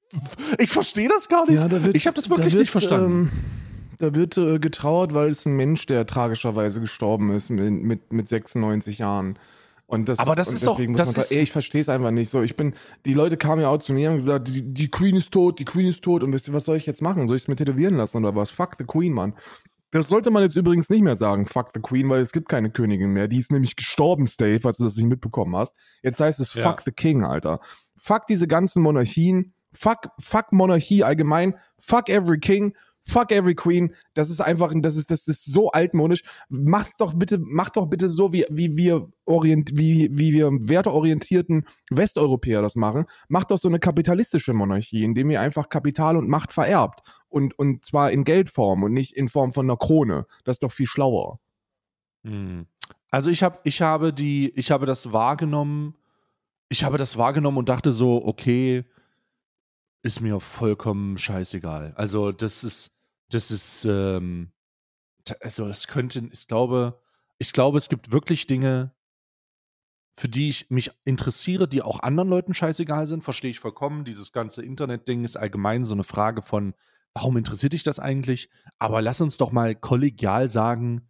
Ich 0.59 0.71
verstehe 0.71 1.09
das 1.09 1.29
gar 1.29 1.49
nicht. 1.49 1.61
da 1.61 1.85
wird, 1.85 1.95
ich 1.97 2.07
habe 2.07 2.17
das 2.17 2.29
wirklich 2.31 2.53
da 2.55 2.59
nicht 2.61 2.71
verstanden. 2.71 3.31
Ähm, 3.33 3.41
da 3.99 4.15
wird 4.15 4.37
äh, 4.39 4.59
getrauert, 4.59 5.15
weil 5.15 5.29
es 5.29 5.47
ein 5.47 5.55
Mensch, 5.57 5.87
der 5.87 6.07
tragischerweise 6.07 6.81
gestorben 6.81 7.33
ist 7.33 7.51
mit, 7.51 7.71
mit, 7.73 8.13
mit 8.13 8.29
96 8.29 8.99
Jahren. 8.99 9.39
Und 9.87 10.09
das, 10.09 10.19
Aber 10.21 10.35
das 10.37 10.53
ist 10.53 10.67
doch- 10.67 10.77
deswegen 10.77 10.93
muss 10.93 10.99
das 10.99 11.09
man 11.09 11.15
da- 11.17 11.21
ist- 11.23 11.33
ey, 11.33 11.43
ich 11.43 11.53
verstehe 11.53 11.81
es 11.81 11.89
einfach 11.89 12.11
nicht. 12.13 12.31
So, 12.31 12.43
ich 12.43 12.57
bin, 12.57 12.75
die 13.07 13.13
Leute 13.15 13.37
kamen 13.37 13.61
ja 13.63 13.69
auch 13.69 13.79
zu 13.79 13.93
mir 13.93 14.09
und 14.09 14.13
haben 14.15 14.19
gesagt, 14.19 14.49
die, 14.49 14.63
die 14.73 14.89
Queen 14.89 15.17
ist 15.17 15.33
tot, 15.33 15.59
die 15.59 15.65
Queen 15.65 15.87
ist 15.87 16.03
tot. 16.03 16.23
Und 16.23 16.33
wisst 16.33 16.49
ihr, 16.49 16.55
was 16.55 16.65
soll 16.65 16.77
ich 16.77 16.87
jetzt 16.87 17.03
machen? 17.03 17.27
Soll 17.29 17.37
ich 17.37 17.43
es 17.43 17.49
mir 17.49 17.57
tätowieren 17.57 17.97
lassen 17.97 18.19
oder 18.19 18.35
was? 18.37 18.51
Fuck 18.51 18.77
the 18.79 18.85
Queen, 18.85 19.13
Mann. 19.13 19.35
Das 19.93 20.09
sollte 20.09 20.31
man 20.31 20.43
jetzt 20.43 20.57
übrigens 20.57 20.89
nicht 20.89 21.03
mehr 21.03 21.17
sagen, 21.17 21.47
fuck 21.47 21.71
the 21.75 21.81
Queen, 21.81 22.09
weil 22.09 22.21
es 22.21 22.33
gibt 22.33 22.49
keine 22.49 22.71
Königin 22.71 23.11
mehr. 23.11 23.27
Die 23.29 23.39
ist 23.39 23.51
nämlich 23.51 23.75
gestorben, 23.77 24.27
Stave, 24.27 24.61
falls 24.61 24.77
du 24.77 24.85
das 24.85 24.97
nicht 24.97 25.07
mitbekommen 25.09 25.57
hast. 25.57 25.77
Jetzt 26.03 26.21
heißt 26.21 26.39
es 26.41 26.55
Ja. 26.55 26.63
fuck 26.63 26.83
the 26.83 26.93
King, 26.93 27.25
Alter. 27.25 27.61
Fuck 27.97 28.27
diese 28.29 28.47
ganzen 28.47 28.83
Monarchien, 28.83 29.53
Fuck, 29.73 30.09
fuck 30.19 30.53
Monarchie 30.53 31.05
allgemein. 31.05 31.55
Fuck 31.79 32.09
every 32.09 32.41
king. 32.41 32.75
Fuck 33.05 33.33
every 33.33 33.55
queen. 33.55 33.95
Das 34.15 34.29
ist 34.29 34.41
einfach, 34.41 34.73
das 34.77 34.97
ist, 34.97 35.11
das 35.11 35.27
ist 35.27 35.45
so 35.45 35.71
altmodisch. 35.71 36.23
Macht's 36.49 36.97
doch 36.97 37.15
bitte, 37.15 37.39
macht 37.39 37.77
doch 37.77 37.87
bitte 37.87 38.09
so, 38.09 38.33
wie, 38.33 38.45
wie 38.51 38.77
wir 38.77 39.09
orient, 39.25 39.71
wie, 39.75 40.09
wie 40.13 40.33
wir 40.33 40.51
werteorientierten 40.51 41.67
Westeuropäer 41.91 42.63
das 42.63 42.77
machen. 42.77 43.07
Macht 43.29 43.51
doch 43.51 43.59
so 43.59 43.69
eine 43.69 43.79
kapitalistische 43.79 44.53
Monarchie, 44.53 45.05
indem 45.05 45.31
ihr 45.31 45.41
einfach 45.41 45.69
Kapital 45.69 46.17
und 46.17 46.29
Macht 46.29 46.53
vererbt. 46.53 47.01
Und, 47.31 47.59
und 47.59 47.85
zwar 47.85 48.11
in 48.11 48.25
Geldform 48.25 48.83
und 48.83 48.93
nicht 48.93 49.17
in 49.17 49.29
Form 49.29 49.53
von 49.53 49.67
einer 49.67 49.79
Krone. 49.79 50.27
Das 50.45 50.57
ist 50.57 50.63
doch 50.63 50.73
viel 50.73 50.87
schlauer. 50.87 51.41
Hm. 52.25 52.67
Also 53.11 53.31
ich 53.31 53.43
habe, 53.43 53.59
ich 53.65 53.81
habe 53.83 54.13
die, 54.13 54.51
ich 54.57 54.71
habe 54.71 54.85
das 54.85 55.13
wahrgenommen, 55.13 55.97
ich 56.69 56.85
habe 56.85 56.99
das 56.99 57.17
wahrgenommen 57.17 57.59
und 57.59 57.69
dachte 57.69 57.93
so, 57.93 58.25
okay, 58.25 58.85
ist 60.03 60.21
mir 60.21 60.41
vollkommen 60.41 61.19
scheißegal. 61.19 61.93
Also 61.97 62.33
das 62.33 62.65
ist, 62.65 62.97
das 63.31 63.51
ist, 63.51 63.85
ähm, 63.85 64.53
also 65.41 65.67
es 65.67 65.87
könnte, 65.87 66.29
ich 66.33 66.47
glaube, 66.47 67.01
ich 67.39 67.53
glaube, 67.53 67.79
es 67.79 67.89
gibt 67.89 68.13
wirklich 68.13 68.47
Dinge, 68.47 68.93
für 70.13 70.29
die 70.29 70.49
ich 70.49 70.71
mich 70.71 70.91
interessiere, 71.05 71.69
die 71.69 71.83
auch 71.83 72.01
anderen 72.01 72.29
Leuten 72.29 72.55
scheißegal 72.55 73.07
sind, 73.07 73.23
verstehe 73.23 73.51
ich 73.51 73.61
vollkommen. 73.61 74.05
Dieses 74.05 74.33
ganze 74.33 74.63
Internet-Ding 74.63 75.25
ist 75.25 75.37
allgemein 75.37 75.85
so 75.85 75.95
eine 75.95 76.05
Frage 76.05 76.43
von, 76.43 76.75
warum 77.15 77.37
interessiert 77.37 77.73
dich 77.73 77.83
das 77.83 77.99
eigentlich? 77.99 78.51
Aber 78.79 79.03
lass 79.03 79.21
uns 79.21 79.37
doch 79.37 79.53
mal 79.53 79.75
kollegial 79.75 80.49
sagen, 80.49 81.09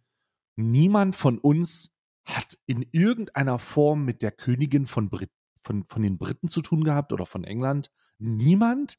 niemand 0.55 1.15
von 1.15 1.37
uns 1.37 1.91
hat 2.25 2.57
in 2.65 2.85
irgendeiner 2.91 3.59
Form 3.59 4.05
mit 4.05 4.21
der 4.21 4.31
Königin 4.31 4.85
von, 4.85 5.09
Brit 5.09 5.31
von, 5.61 5.85
von 5.85 6.01
den 6.01 6.17
Briten 6.17 6.49
zu 6.49 6.61
tun 6.61 6.83
gehabt 6.83 7.13
oder 7.13 7.25
von 7.25 7.43
England. 7.43 7.91
Niemand. 8.17 8.97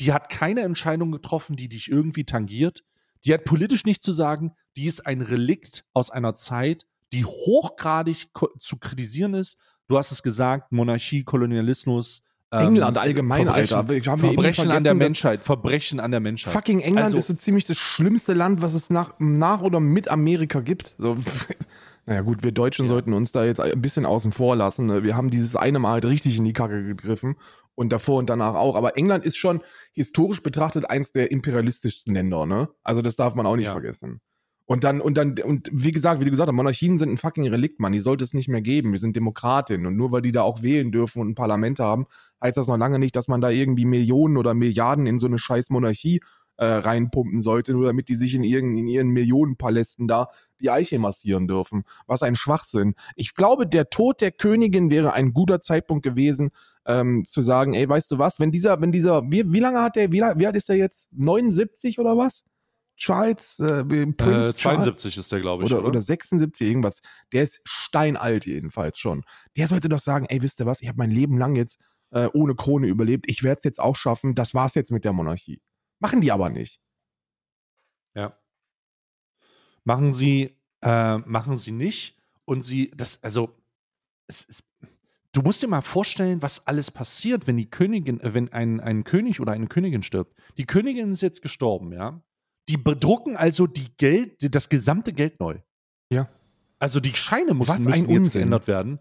Die 0.00 0.12
hat 0.12 0.28
keine 0.28 0.62
Entscheidung 0.62 1.12
getroffen, 1.12 1.56
die 1.56 1.68
dich 1.68 1.88
irgendwie 1.88 2.24
tangiert. 2.24 2.84
Die 3.24 3.32
hat 3.32 3.44
politisch 3.44 3.84
nichts 3.84 4.04
zu 4.04 4.12
sagen. 4.12 4.52
Die 4.76 4.86
ist 4.86 5.06
ein 5.06 5.20
Relikt 5.20 5.84
aus 5.92 6.10
einer 6.10 6.34
Zeit, 6.34 6.86
die 7.12 7.24
hochgradig 7.24 8.28
zu 8.58 8.78
kritisieren 8.78 9.34
ist. 9.34 9.56
Du 9.86 9.96
hast 9.98 10.10
es 10.10 10.22
gesagt, 10.22 10.72
Monarchie, 10.72 11.24
Kolonialismus, 11.24 12.22
England 12.60 12.98
allgemein, 12.98 13.44
Verbrechen, 13.46 13.76
Alter. 13.76 14.10
Haben 14.12 14.18
Verbrechen 14.20 14.70
an 14.70 14.84
der 14.84 14.94
Menschheit. 14.94 15.42
Verbrechen 15.42 16.00
an 16.00 16.10
der 16.10 16.20
Menschheit. 16.20 16.52
Fucking 16.52 16.80
England 16.80 17.04
Also- 17.06 17.16
ist 17.18 17.26
so 17.26 17.34
ziemlich 17.34 17.64
das 17.66 17.78
schlimmste 17.78 18.32
Land, 18.34 18.62
was 18.62 18.74
es 18.74 18.90
nach, 18.90 19.14
nach 19.18 19.62
oder 19.62 19.80
mit 19.80 20.08
Amerika 20.08 20.60
gibt. 20.60 20.94
So, 20.98 21.16
naja, 22.06 22.20
gut, 22.22 22.42
wir 22.44 22.52
Deutschen 22.52 22.86
Ja. 22.86 22.88
sollten 22.90 23.12
uns 23.12 23.32
da 23.32 23.44
jetzt 23.44 23.60
ein 23.60 23.80
bisschen 23.80 24.06
außen 24.06 24.32
vor 24.32 24.56
lassen. 24.56 24.86
ne? 24.86 25.02
Wir 25.02 25.16
haben 25.16 25.30
dieses 25.30 25.56
eine 25.56 25.78
Mal 25.78 25.92
halt 25.92 26.04
richtig 26.06 26.36
in 26.36 26.44
die 26.44 26.52
Kacke 26.52 26.82
gegriffen 26.84 27.36
und 27.74 27.92
davor 27.92 28.18
und 28.18 28.30
danach 28.30 28.54
auch. 28.54 28.76
Aber 28.76 28.96
England 28.96 29.24
ist 29.24 29.36
schon 29.36 29.60
historisch 29.92 30.42
betrachtet 30.42 30.88
eins 30.90 31.12
der 31.12 31.30
imperialistischsten 31.30 32.14
Länder, 32.14 32.46
ne? 32.46 32.68
Also 32.82 33.02
das 33.02 33.16
darf 33.16 33.34
man 33.34 33.46
auch 33.46 33.56
nicht 33.56 33.66
Ja. 33.66 33.72
vergessen. 33.72 34.20
Und 34.66 34.82
dann, 34.82 35.00
und 35.02 35.18
dann, 35.18 35.34
und 35.44 35.68
wie 35.72 35.92
gesagt, 35.92 36.20
wie 36.20 36.24
du 36.24 36.30
gesagt 36.30 36.48
hast, 36.48 36.54
Monarchien 36.54 36.96
sind 36.96 37.10
ein 37.10 37.18
fucking 37.18 37.46
Relikt, 37.48 37.80
Mann. 37.80 37.92
Die 37.92 38.00
sollte 38.00 38.24
es 38.24 38.32
nicht 38.32 38.48
mehr 38.48 38.62
geben. 38.62 38.92
Wir 38.92 38.98
sind 38.98 39.14
Demokratinnen. 39.14 39.86
Und 39.86 39.96
nur 39.96 40.10
weil 40.10 40.22
die 40.22 40.32
da 40.32 40.42
auch 40.42 40.62
wählen 40.62 40.90
dürfen 40.90 41.20
und 41.20 41.30
ein 41.30 41.34
Parlament 41.34 41.80
haben, 41.80 42.06
heißt 42.42 42.56
das 42.56 42.68
noch 42.68 42.78
lange 42.78 42.98
nicht, 42.98 43.14
dass 43.14 43.28
man 43.28 43.42
da 43.42 43.50
irgendwie 43.50 43.84
Millionen 43.84 44.38
oder 44.38 44.54
Milliarden 44.54 45.06
in 45.06 45.18
so 45.18 45.26
eine 45.26 45.38
scheiß 45.38 45.68
Monarchie 45.68 46.20
äh, 46.56 46.66
reinpumpen 46.66 47.40
sollte, 47.40 47.72
nur 47.72 47.86
damit 47.86 48.08
die 48.08 48.14
sich 48.14 48.34
in, 48.34 48.44
ihren, 48.44 48.76
in 48.78 48.86
ihren 48.86 49.08
Millionenpalästen 49.08 50.08
da 50.08 50.28
die 50.60 50.70
Eiche 50.70 50.98
massieren 50.98 51.46
dürfen. 51.48 51.84
Was 52.06 52.22
ein 52.22 52.36
Schwachsinn. 52.36 52.94
Ich 53.16 53.34
glaube, 53.34 53.66
der 53.66 53.90
Tod 53.90 54.20
der 54.20 54.30
Königin 54.30 54.90
wäre 54.90 55.12
ein 55.12 55.32
guter 55.32 55.60
Zeitpunkt 55.60 56.04
gewesen, 56.04 56.50
ähm, 56.86 57.24
zu 57.24 57.42
sagen, 57.42 57.74
ey, 57.74 57.88
weißt 57.88 58.10
du 58.12 58.18
was, 58.18 58.40
wenn 58.40 58.50
dieser, 58.50 58.80
wenn 58.80 58.92
dieser, 58.92 59.22
wie, 59.30 59.52
wie 59.52 59.60
lange 59.60 59.80
hat 59.80 59.96
der, 59.96 60.12
wie, 60.12 60.20
wie 60.20 60.46
alt 60.46 60.56
ist 60.56 60.68
der 60.68 60.76
jetzt? 60.76 61.10
79 61.12 61.98
oder 61.98 62.16
was? 62.16 62.44
Charles, 62.96 63.58
äh, 63.58 63.84
Prince 63.84 64.50
äh, 64.50 64.52
Charles? 64.52 64.84
72 64.84 65.18
ist 65.18 65.32
der, 65.32 65.40
glaube 65.40 65.64
ich. 65.64 65.70
oder, 65.70 65.80
Oder, 65.80 65.88
oder 65.88 66.02
76, 66.02 66.66
irgendwas. 66.66 67.00
Der 67.32 67.42
ist 67.42 67.60
steinalt 67.64 68.46
jedenfalls 68.46 68.98
schon. 68.98 69.24
Der 69.56 69.66
sollte 69.68 69.88
doch 69.88 69.98
sagen, 69.98 70.26
ey, 70.28 70.42
wisst 70.42 70.60
ihr 70.60 70.66
was, 70.66 70.80
ich 70.80 70.88
habe 70.88 70.98
mein 70.98 71.10
Leben 71.10 71.36
lang 71.36 71.56
jetzt 71.56 71.80
äh, 72.10 72.28
ohne 72.32 72.54
Krone 72.54 72.86
überlebt. 72.86 73.24
Ich 73.28 73.42
werde 73.42 73.58
es 73.58 73.64
jetzt 73.64 73.80
auch 73.80 73.96
schaffen. 73.96 74.34
Das 74.34 74.54
war's 74.54 74.74
jetzt 74.74 74.92
mit 74.92 75.04
der 75.04 75.12
Monarchie. 75.12 75.60
Machen 75.98 76.20
die 76.20 76.30
aber 76.32 76.50
nicht. 76.50 76.80
Ja. 78.14 78.38
Machen 79.84 80.14
sie, 80.14 80.56
äh, 80.82 81.18
machen 81.18 81.56
sie 81.56 81.72
nicht. 81.72 82.16
Und 82.44 82.62
sie, 82.62 82.90
das, 82.94 83.22
also, 83.22 83.56
es 84.28 84.42
ist, 84.42 84.70
du 85.32 85.42
musst 85.42 85.62
dir 85.62 85.68
mal 85.68 85.82
vorstellen, 85.82 86.42
was 86.42 86.66
alles 86.66 86.90
passiert, 86.90 87.46
wenn 87.46 87.56
die 87.56 87.68
Königin, 87.68 88.20
äh, 88.20 88.34
wenn 88.34 88.52
ein, 88.52 88.80
ein 88.80 89.04
König 89.04 89.40
oder 89.40 89.52
eine 89.52 89.66
Königin 89.66 90.02
stirbt. 90.02 90.34
Die 90.56 90.66
Königin 90.66 91.10
ist 91.10 91.22
jetzt 91.22 91.42
gestorben, 91.42 91.92
ja. 91.92 92.22
Die 92.68 92.76
bedrucken 92.76 93.36
also 93.36 93.66
die 93.66 93.88
Geld, 93.98 94.36
das 94.54 94.68
gesamte 94.68 95.12
Geld 95.12 95.38
neu. 95.40 95.56
Ja. 96.10 96.28
Also 96.78 97.00
die 97.00 97.14
Scheine 97.14 97.54
müssen, 97.54 97.68
Was 97.68 97.78
müssen 97.78 98.10
jetzt 98.10 98.32
geändert 98.32 98.66
werden. 98.66 98.98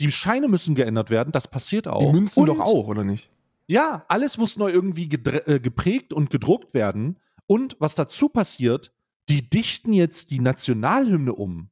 Die 0.00 0.10
Scheine 0.10 0.48
müssen 0.48 0.74
geändert 0.74 1.10
werden, 1.10 1.32
das 1.32 1.48
passiert 1.48 1.88
auch. 1.88 2.00
Die 2.00 2.12
Münzen 2.12 2.40
Und- 2.40 2.46
doch 2.48 2.60
auch, 2.60 2.86
oder 2.88 3.04
nicht? 3.04 3.30
ja, 3.66 4.04
alles 4.08 4.38
muss 4.38 4.56
neu 4.56 4.70
irgendwie 4.70 5.04
äh, 5.04 5.58
geprägt 5.60 6.12
und 6.12 6.30
gedruckt 6.30 6.74
werden. 6.74 7.18
Und 7.46 7.76
was 7.78 7.94
dazu 7.94 8.28
passiert, 8.28 8.92
die 9.28 9.48
dichten 9.48 9.92
jetzt 9.92 10.30
die 10.30 10.40
Nationalhymne 10.40 11.32
um. 11.32 11.70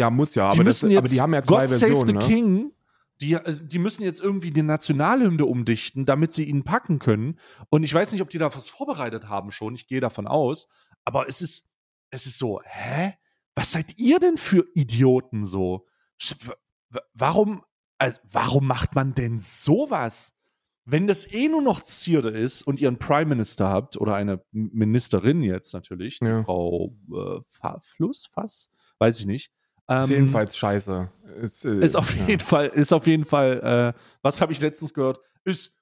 Ja, 0.00 0.08
muss 0.10 0.34
ja. 0.34 0.48
die 0.50 0.56
Aber, 0.58 0.64
das, 0.64 0.82
müssen 0.82 0.90
jetzt 0.92 0.98
aber 0.98 1.08
die 1.08 1.20
haben 1.20 1.34
ja 1.34 1.42
zwei 1.42 1.66
God 1.66 1.68
Versionen. 1.78 1.96
Save 1.96 2.06
the 2.06 2.12
Ne? 2.14 2.26
King. 2.26 2.72
Die, 3.20 3.34
äh, 3.34 3.54
die 3.60 3.78
müssen 3.78 4.02
jetzt 4.02 4.20
irgendwie 4.20 4.50
die 4.50 4.62
Nationalhymne 4.62 5.44
umdichten, 5.44 6.06
damit 6.06 6.32
sie 6.32 6.44
ihn 6.44 6.64
packen 6.64 6.98
können. 6.98 7.38
Und 7.68 7.82
ich 7.82 7.92
weiß 7.92 8.12
nicht, 8.12 8.22
ob 8.22 8.30
die 8.30 8.38
da 8.38 8.54
was 8.54 8.68
vorbereitet 8.68 9.28
haben 9.28 9.50
schon. 9.50 9.74
Ich 9.74 9.86
gehe 9.86 10.00
davon 10.00 10.26
aus. 10.26 10.68
Aber 11.04 11.28
es 11.28 11.42
ist, 11.42 11.68
es 12.10 12.26
ist 12.26 12.38
so, 12.38 12.60
hä? 12.64 13.14
Was 13.54 13.72
seid 13.72 13.98
ihr 13.98 14.18
denn 14.20 14.36
für 14.36 14.66
Idioten 14.74 15.44
so? 15.44 15.86
Warum, 17.14 17.62
also, 17.98 18.18
warum 18.30 18.66
macht 18.66 18.94
man 18.94 19.14
denn 19.14 19.38
sowas? 19.38 20.34
Wenn 20.84 21.06
das 21.06 21.30
eh 21.30 21.48
nur 21.48 21.62
noch 21.62 21.82
Zierde 21.82 22.30
ist 22.30 22.62
und 22.62 22.80
ihr 22.80 22.88
einen 22.88 22.98
Prime 22.98 23.26
Minister 23.26 23.68
habt 23.68 23.96
oder 23.96 24.14
eine 24.14 24.42
Ministerin 24.50 25.42
jetzt 25.42 25.74
natürlich, 25.74 26.18
Ja. 26.20 26.42
Frau 26.42 26.96
äh, 27.12 27.40
Fass, 28.32 28.70
weiß 28.98 29.20
ich 29.20 29.26
nicht. 29.26 29.52
Ist 29.90 30.10
Ähm, 30.10 30.16
jedenfalls 30.16 30.56
scheiße. 30.56 31.10
Ist, 31.40 31.64
äh, 31.64 31.78
ist 31.80 31.96
auf 31.96 32.14
ja. 32.14 32.26
jeden 32.26 32.40
Fall, 32.40 32.68
ist 32.68 32.92
auf 32.92 33.06
jeden 33.06 33.24
Fall, 33.24 33.94
äh, 33.96 34.00
was 34.22 34.40
habe 34.40 34.52
ich 34.52 34.60
letztens 34.60 34.94
gehört? 34.94 35.20
Ist 35.44 35.74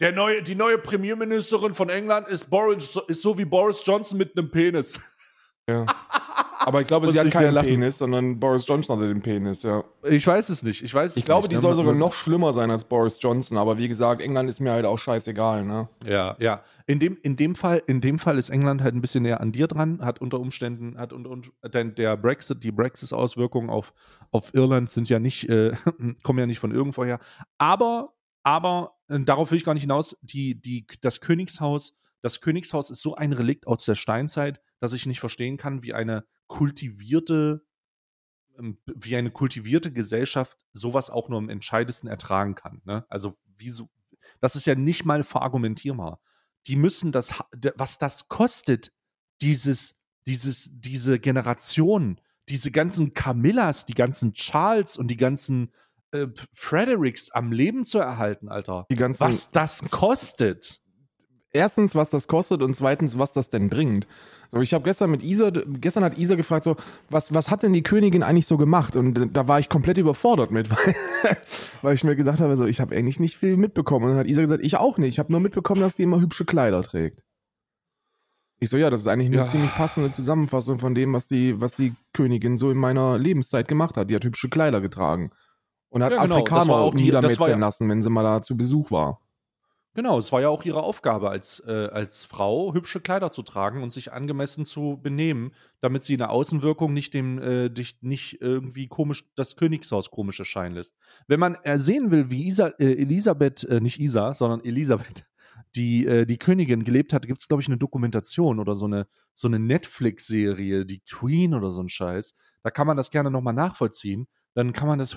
der 0.00 0.12
neue, 0.12 0.42
die 0.42 0.56
neue 0.56 0.76
Premierministerin 0.78 1.72
von 1.72 1.88
England 1.88 2.26
ist 2.26 2.50
Boris, 2.50 2.98
ist 3.06 3.22
so 3.22 3.38
wie 3.38 3.44
Boris 3.44 3.82
Johnson 3.84 4.18
mit 4.18 4.36
einem 4.36 4.50
Penis. 4.50 5.00
Ja. 5.68 5.86
Aber 6.58 6.80
ich 6.80 6.86
glaube, 6.86 7.10
sie 7.10 7.18
hat 7.18 7.30
keinen. 7.30 7.54
Penis, 7.64 7.98
sondern 7.98 8.38
Boris 8.38 8.66
Johnson 8.66 8.96
hatte 8.96 9.08
den 9.08 9.22
Penis, 9.22 9.62
ja. 9.62 9.84
Ich 10.02 10.26
weiß 10.26 10.48
es 10.48 10.62
nicht. 10.62 10.82
Ich 10.82 10.92
weiß 10.92 11.12
es 11.12 11.16
Ich 11.16 11.24
glaube, 11.24 11.42
nicht, 11.42 11.52
die 11.52 11.56
ne? 11.56 11.60
soll 11.60 11.74
sogar 11.74 11.94
noch 11.94 12.12
schlimmer 12.12 12.52
sein 12.52 12.70
als 12.70 12.84
Boris 12.84 13.18
Johnson. 13.20 13.58
Aber 13.58 13.78
wie 13.78 13.88
gesagt, 13.88 14.20
England 14.20 14.48
ist 14.48 14.60
mir 14.60 14.72
halt 14.72 14.84
auch 14.84 14.98
scheißegal, 14.98 15.64
ne? 15.64 15.88
Ja, 16.04 16.36
ja. 16.38 16.62
In 16.86 16.98
dem, 16.98 17.16
in 17.22 17.36
dem 17.36 17.54
Fall, 17.54 17.82
in 17.86 18.00
dem 18.00 18.18
Fall 18.18 18.38
ist 18.38 18.50
England 18.50 18.82
halt 18.82 18.94
ein 18.94 19.00
bisschen 19.00 19.22
näher 19.22 19.40
an 19.40 19.52
dir 19.52 19.66
dran, 19.66 20.04
hat 20.04 20.20
unter 20.20 20.38
Umständen, 20.38 20.98
hat 20.98 21.12
unter 21.12 21.30
und 21.30 21.52
denn 21.72 21.94
der 21.94 22.16
Brexit, 22.16 22.62
die 22.62 22.72
Brexit-Auswirkungen 22.72 23.70
auf, 23.70 23.94
auf 24.30 24.52
Irland 24.54 24.90
sind 24.90 25.08
ja 25.08 25.18
nicht, 25.18 25.48
äh, 25.48 25.72
kommen 26.22 26.38
ja 26.38 26.46
nicht 26.46 26.58
von 26.58 26.72
irgendwoher. 26.72 27.20
Aber, 27.58 28.12
aber, 28.42 28.92
äh, 29.08 29.20
darauf 29.20 29.50
will 29.50 29.58
ich 29.58 29.64
gar 29.64 29.74
nicht 29.74 29.84
hinaus, 29.84 30.16
die, 30.20 30.60
die, 30.60 30.86
das 31.00 31.20
Königshaus, 31.20 31.94
das 32.20 32.40
Königshaus 32.40 32.90
ist 32.90 33.02
so 33.02 33.14
ein 33.14 33.32
Relikt 33.32 33.66
aus 33.66 33.84
der 33.84 33.94
Steinzeit, 33.94 34.60
dass 34.80 34.92
ich 34.92 35.06
nicht 35.06 35.20
verstehen 35.20 35.56
kann, 35.56 35.82
wie 35.82 35.94
eine 35.94 36.24
kultivierte, 36.46 37.64
ähm, 38.58 38.78
wie 38.86 39.16
eine 39.16 39.30
kultivierte 39.30 39.92
Gesellschaft 39.92 40.58
sowas 40.72 41.10
auch 41.10 41.28
nur 41.28 41.38
am 41.38 41.48
entscheidesten 41.48 42.08
ertragen 42.08 42.54
kann. 42.54 42.82
Ne? 42.84 43.04
Also, 43.08 43.36
wieso, 43.56 43.88
das 44.40 44.56
ist 44.56 44.66
ja 44.66 44.74
nicht 44.74 45.04
mal 45.04 45.24
verargumentierbar. 45.24 46.20
Die 46.66 46.76
müssen 46.76 47.12
das, 47.12 47.34
was 47.76 47.98
das 47.98 48.28
kostet, 48.28 48.92
dieses, 49.42 49.96
dieses, 50.26 50.70
diese 50.72 51.18
Generation, 51.18 52.20
diese 52.48 52.70
ganzen 52.70 53.12
Camillas, 53.12 53.84
die 53.84 53.94
ganzen 53.94 54.32
Charles 54.32 54.96
und 54.96 55.08
die 55.08 55.16
ganzen 55.16 55.72
äh, 56.12 56.28
Fredericks 56.52 57.30
am 57.30 57.52
Leben 57.52 57.84
zu 57.84 57.98
erhalten, 57.98 58.48
Alter. 58.48 58.86
Was 59.26 59.50
das 59.50 59.90
kostet. 59.90 60.80
Erstens, 61.54 61.94
was 61.94 62.10
das 62.10 62.28
kostet 62.28 62.62
und 62.62 62.76
zweitens, 62.76 63.18
was 63.18 63.32
das 63.32 63.48
denn 63.48 63.70
bringt. 63.70 64.06
So, 64.52 64.60
ich 64.60 64.74
habe 64.74 64.84
gestern 64.84 65.10
mit 65.10 65.22
Isa, 65.22 65.50
gestern 65.50 66.04
hat 66.04 66.18
Isa 66.18 66.34
gefragt, 66.34 66.64
so, 66.64 66.76
was, 67.08 67.32
was 67.32 67.50
hat 67.50 67.62
denn 67.62 67.72
die 67.72 67.82
Königin 67.82 68.22
eigentlich 68.22 68.46
so 68.46 68.56
gemacht? 68.58 68.94
Und 68.96 69.30
da 69.36 69.48
war 69.48 69.58
ich 69.60 69.68
komplett 69.68 69.96
überfordert 69.98 70.50
mit, 70.50 70.70
weil, 71.24 71.36
weil 71.82 71.94
ich 71.94 72.04
mir 72.04 72.16
gedacht 72.16 72.40
habe, 72.40 72.56
so, 72.56 72.66
ich 72.66 72.80
habe 72.80 72.94
eigentlich 72.94 73.18
nicht 73.20 73.36
viel 73.38 73.56
mitbekommen. 73.56 74.04
Und 74.04 74.10
dann 74.12 74.18
hat 74.20 74.26
Isa 74.26 74.42
gesagt, 74.42 74.62
ich 74.64 74.76
auch 74.76 74.98
nicht. 74.98 75.14
Ich 75.14 75.18
habe 75.18 75.32
nur 75.32 75.40
mitbekommen, 75.40 75.80
dass 75.80 75.96
die 75.96 76.02
immer 76.02 76.20
hübsche 76.20 76.44
Kleider 76.44 76.82
trägt. 76.82 77.22
Ich 78.60 78.70
so, 78.70 78.76
ja, 78.76 78.88
das 78.90 79.00
ist 79.02 79.08
eigentlich 79.08 79.28
eine 79.28 79.38
Ja. 79.38 79.46
ziemlich 79.46 79.72
passende 79.72 80.12
Zusammenfassung 80.12 80.78
von 80.78 80.94
dem, 80.94 81.12
was 81.12 81.26
die, 81.26 81.60
was 81.60 81.74
die 81.74 81.94
Königin 82.12 82.56
so 82.56 82.70
in 82.70 82.78
meiner 82.78 83.18
Lebenszeit 83.18 83.68
gemacht 83.68 83.96
hat. 83.96 84.10
Die 84.10 84.14
hat 84.14 84.24
hübsche 84.24 84.48
Kleider 84.48 84.80
getragen. 84.80 85.30
Und 85.90 86.02
hat 86.02 86.12
Ja, 86.12 86.22
genau, 86.22 86.36
Afrikaner 86.36 86.74
auch 86.74 86.90
die- 86.94 87.10
das 87.10 87.22
niedermetzeln 87.22 87.50
ja- 87.60 87.66
lassen, 87.66 87.88
wenn 87.88 88.02
sie 88.02 88.10
mal 88.10 88.22
da 88.22 88.40
zu 88.42 88.56
Besuch 88.56 88.90
war. 88.90 89.20
Genau, 89.96 90.18
es 90.18 90.32
war 90.32 90.40
ja 90.40 90.48
auch 90.48 90.64
ihre 90.64 90.82
Aufgabe 90.82 91.30
als, 91.30 91.60
äh, 91.60 91.88
als 91.92 92.24
Frau, 92.24 92.74
hübsche 92.74 93.00
Kleider 93.00 93.30
zu 93.30 93.42
tragen 93.42 93.80
und 93.80 93.92
sich 93.92 94.12
angemessen 94.12 94.66
zu 94.66 94.98
benehmen, 95.00 95.52
damit 95.80 96.02
sie 96.02 96.14
in 96.14 96.18
der 96.18 96.30
Außenwirkung 96.30 96.92
nicht 96.92 97.14
dem, 97.14 97.38
äh, 97.38 97.70
dich 97.70 97.98
nicht 98.00 98.40
irgendwie 98.40 98.88
komisch, 98.88 99.24
das 99.36 99.54
Königshaus 99.54 100.10
komisch 100.10 100.40
erscheinen 100.40 100.74
lässt. 100.74 100.96
Wenn 101.28 101.38
man 101.38 101.54
äh, 101.62 101.78
sehen 101.78 102.10
will, 102.10 102.28
wie 102.28 102.48
Isa, 102.48 102.68
äh, 102.80 102.94
Elisabeth, 102.94 103.62
äh, 103.64 103.80
nicht 103.80 104.00
Isa, 104.00 104.34
sondern 104.34 104.64
Elisabeth, 104.64 105.26
die, 105.76 106.06
äh, 106.06 106.26
die 106.26 106.38
Königin 106.38 106.82
gelebt 106.82 107.12
hat, 107.12 107.24
gibt 107.28 107.38
es, 107.38 107.46
glaube 107.46 107.62
ich, 107.62 107.68
eine 107.68 107.78
Dokumentation 107.78 108.58
oder 108.58 108.74
so 108.74 108.86
eine, 108.86 109.06
so 109.32 109.46
eine 109.46 109.60
Netflix-Serie, 109.60 110.86
die 110.86 111.00
Queen 111.08 111.54
oder 111.54 111.70
so 111.70 111.80
ein 111.80 111.88
Scheiß. 111.88 112.34
Da 112.64 112.72
kann 112.72 112.88
man 112.88 112.96
das 112.96 113.10
gerne 113.10 113.30
nochmal 113.30 113.54
nachvollziehen. 113.54 114.26
Dann 114.54 114.72
kann 114.72 114.88
man 114.88 114.98
das 114.98 115.16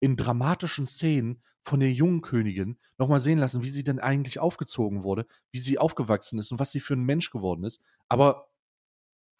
in 0.00 0.16
dramatischen 0.16 0.86
Szenen 0.86 1.42
von 1.62 1.80
der 1.80 1.92
jungen 1.92 2.22
Königin 2.22 2.78
nochmal 2.96 3.20
sehen 3.20 3.38
lassen, 3.38 3.62
wie 3.62 3.68
sie 3.68 3.84
denn 3.84 3.98
eigentlich 3.98 4.38
aufgezogen 4.38 5.02
wurde, 5.02 5.26
wie 5.52 5.58
sie 5.58 5.78
aufgewachsen 5.78 6.38
ist 6.38 6.50
und 6.50 6.58
was 6.58 6.72
sie 6.72 6.80
für 6.80 6.94
ein 6.94 7.04
Mensch 7.04 7.30
geworden 7.30 7.64
ist. 7.64 7.82
Aber 8.08 8.48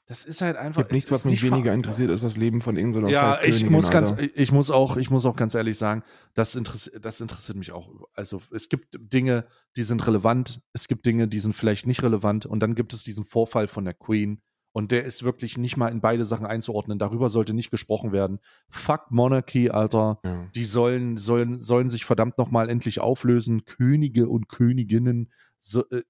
das 0.08 0.24
ist 0.24 0.40
halt 0.40 0.56
einfach. 0.56 0.80
Gibt 0.82 0.92
nichts, 0.92 1.10
was 1.10 1.26
mich 1.26 1.42
nicht 1.42 1.52
weniger 1.52 1.74
interessiert, 1.74 2.10
ist 2.10 2.24
das 2.24 2.38
Leben 2.38 2.62
von 2.62 2.78
irgendeiner 2.78 3.10
ja, 3.10 3.34
scheiß 3.34 3.62
ich 3.62 3.68
muss 3.68 3.90
ganz, 3.90 4.12
Alter. 4.12 4.22
ich 4.34 4.52
muss 4.52 4.70
auch, 4.70 4.96
ich 4.96 5.10
muss 5.10 5.26
auch 5.26 5.36
ganz 5.36 5.54
ehrlich 5.54 5.76
sagen, 5.76 6.02
das 6.32 6.56
interessiert, 6.56 7.04
das 7.04 7.20
interessiert 7.20 7.58
mich 7.58 7.72
auch. 7.72 7.90
Also 8.14 8.40
es 8.50 8.70
gibt 8.70 8.96
Dinge, 8.98 9.46
die 9.76 9.82
sind 9.82 10.06
relevant, 10.06 10.62
es 10.72 10.88
gibt 10.88 11.04
Dinge, 11.04 11.28
die 11.28 11.40
sind 11.40 11.54
vielleicht 11.54 11.86
nicht 11.86 12.02
relevant 12.02 12.46
und 12.46 12.60
dann 12.60 12.74
gibt 12.74 12.94
es 12.94 13.02
diesen 13.02 13.26
Vorfall 13.26 13.68
von 13.68 13.84
der 13.84 13.92
Queen 13.92 14.40
und 14.78 14.92
der 14.92 15.04
ist 15.04 15.24
wirklich 15.24 15.58
nicht 15.58 15.76
mal 15.76 15.88
in 15.88 16.00
beide 16.00 16.24
Sachen 16.24 16.46
einzuordnen. 16.46 17.00
Darüber 17.00 17.30
sollte 17.30 17.52
nicht 17.52 17.72
gesprochen 17.72 18.12
werden. 18.12 18.38
Fuck 18.70 19.10
Monarchy, 19.10 19.70
Alter. 19.70 20.20
Ja. 20.22 20.46
Die 20.54 20.64
sollen, 20.64 21.16
sollen, 21.16 21.58
sollen 21.58 21.88
sich 21.88 22.04
verdammt 22.04 22.38
nochmal 22.38 22.70
endlich 22.70 23.00
auflösen. 23.00 23.64
Könige 23.64 24.28
und 24.28 24.48
Königinnen. 24.48 25.32
So, 25.58 25.84
äh, 25.90 26.04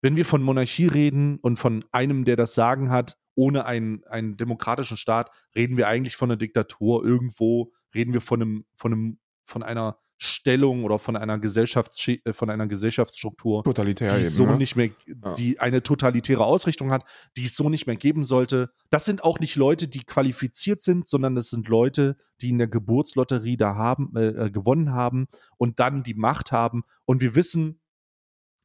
wenn 0.00 0.16
wir 0.16 0.24
von 0.24 0.42
Monarchie 0.42 0.86
reden 0.86 1.36
und 1.36 1.58
von 1.58 1.84
einem, 1.92 2.24
der 2.24 2.36
das 2.36 2.54
Sagen 2.54 2.90
hat, 2.90 3.18
ohne 3.34 3.66
einen, 3.66 4.04
einen 4.04 4.38
demokratischen 4.38 4.96
Staat, 4.96 5.30
reden 5.54 5.76
wir 5.76 5.86
eigentlich 5.86 6.16
von 6.16 6.30
einer 6.30 6.38
Diktatur. 6.38 7.04
Irgendwo 7.04 7.74
reden 7.94 8.14
wir 8.14 8.22
von 8.22 8.40
einem, 8.40 8.64
von 8.74 8.94
einem, 8.94 9.18
von 9.42 9.62
einer 9.62 9.98
Stellung 10.18 10.84
oder 10.84 10.98
von 10.98 11.16
einer 11.16 11.38
Gesellschafts 11.38 12.08
äh, 12.08 12.32
von 12.32 12.48
einer 12.48 12.66
Gesellschaftsstruktur, 12.66 13.62
Totalitär 13.64 14.08
die 14.08 14.14
eben, 14.20 14.28
so 14.28 14.46
ne? 14.46 14.56
nicht 14.56 14.74
mehr, 14.76 14.90
Ja. 15.06 15.34
die 15.34 15.60
eine 15.60 15.82
totalitäre 15.82 16.44
Ausrichtung 16.44 16.90
hat, 16.90 17.04
die 17.36 17.44
es 17.44 17.54
so 17.54 17.68
nicht 17.68 17.86
mehr 17.86 17.96
geben 17.96 18.24
sollte. 18.24 18.70
Das 18.90 19.04
sind 19.04 19.22
auch 19.24 19.40
nicht 19.40 19.56
Leute, 19.56 19.88
die 19.88 20.04
qualifiziert 20.04 20.80
sind, 20.80 21.06
sondern 21.06 21.34
das 21.34 21.50
sind 21.50 21.68
Leute, 21.68 22.16
die 22.40 22.48
in 22.48 22.58
der 22.58 22.68
Geburtslotterie 22.68 23.56
da 23.56 23.74
haben, 23.74 24.12
äh, 24.16 24.46
äh, 24.46 24.50
gewonnen 24.50 24.92
haben 24.92 25.28
und 25.58 25.80
dann 25.80 26.02
die 26.02 26.14
Macht 26.14 26.50
haben. 26.50 26.84
Und 27.04 27.20
wir 27.20 27.34
wissen, 27.34 27.80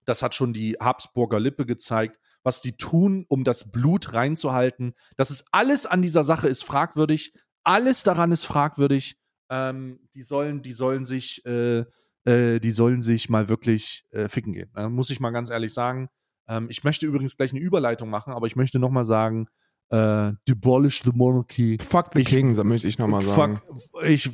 das 0.06 0.24
hat 0.24 0.36
schon 0.36 0.54
die 0.54 0.78
Habsburger 0.80 1.40
Lippe 1.40 1.66
gezeigt, 1.66 2.18
was 2.44 2.62
die 2.62 2.78
tun, 2.78 3.26
um 3.28 3.44
das 3.44 3.72
Blut 3.72 4.14
reinzuhalten. 4.14 4.94
Das 5.16 5.32
ist 5.32 5.46
alles 5.52 5.86
an 5.86 6.02
dieser 6.02 6.24
Sache 6.24 6.48
ist 6.48 6.64
fragwürdig. 6.64 7.34
Alles 7.64 8.04
daran 8.04 8.32
ist 8.32 8.46
fragwürdig. 8.46 9.21
Ähm, 9.52 10.00
die 10.16 10.24
sollen, 10.24 10.62
die 10.62 10.72
sollen 10.72 11.04
sich, 11.06 11.46
äh, 11.46 11.84
äh, 12.24 12.60
die 12.60 12.72
sollen 12.72 13.02
sich 13.02 13.30
mal 13.30 13.50
wirklich 13.50 14.06
äh, 14.12 14.30
ficken 14.30 14.54
gehen. 14.54 14.72
Äh, 14.76 14.88
muss 14.88 15.10
ich 15.10 15.20
mal 15.20 15.32
ganz 15.32 15.50
ehrlich 15.50 15.74
sagen. 15.74 16.08
Ähm, 16.48 16.68
ich 16.70 16.84
möchte 16.86 17.06
übrigens 17.06 17.36
gleich 17.38 17.52
eine 17.52 17.60
Überleitung 17.60 18.10
machen, 18.10 18.32
aber 18.34 18.48
ich 18.48 18.56
möchte 18.56 18.80
noch 18.80 18.90
mal 18.90 19.04
sagen, 19.06 19.48
äh, 19.90 20.32
demolish 20.48 21.04
the 21.04 21.12
monarchy. 21.14 21.78
Fuck 21.82 22.12
the 22.14 22.22
Ich- 22.22 22.28
King, 22.30 22.56
da 22.56 22.64
möchte 22.64 22.88
ich 22.88 22.98
nochmal 22.98 23.24
sagen. 23.24 23.60
Fuck, 23.66 24.04
ich, 24.06 24.30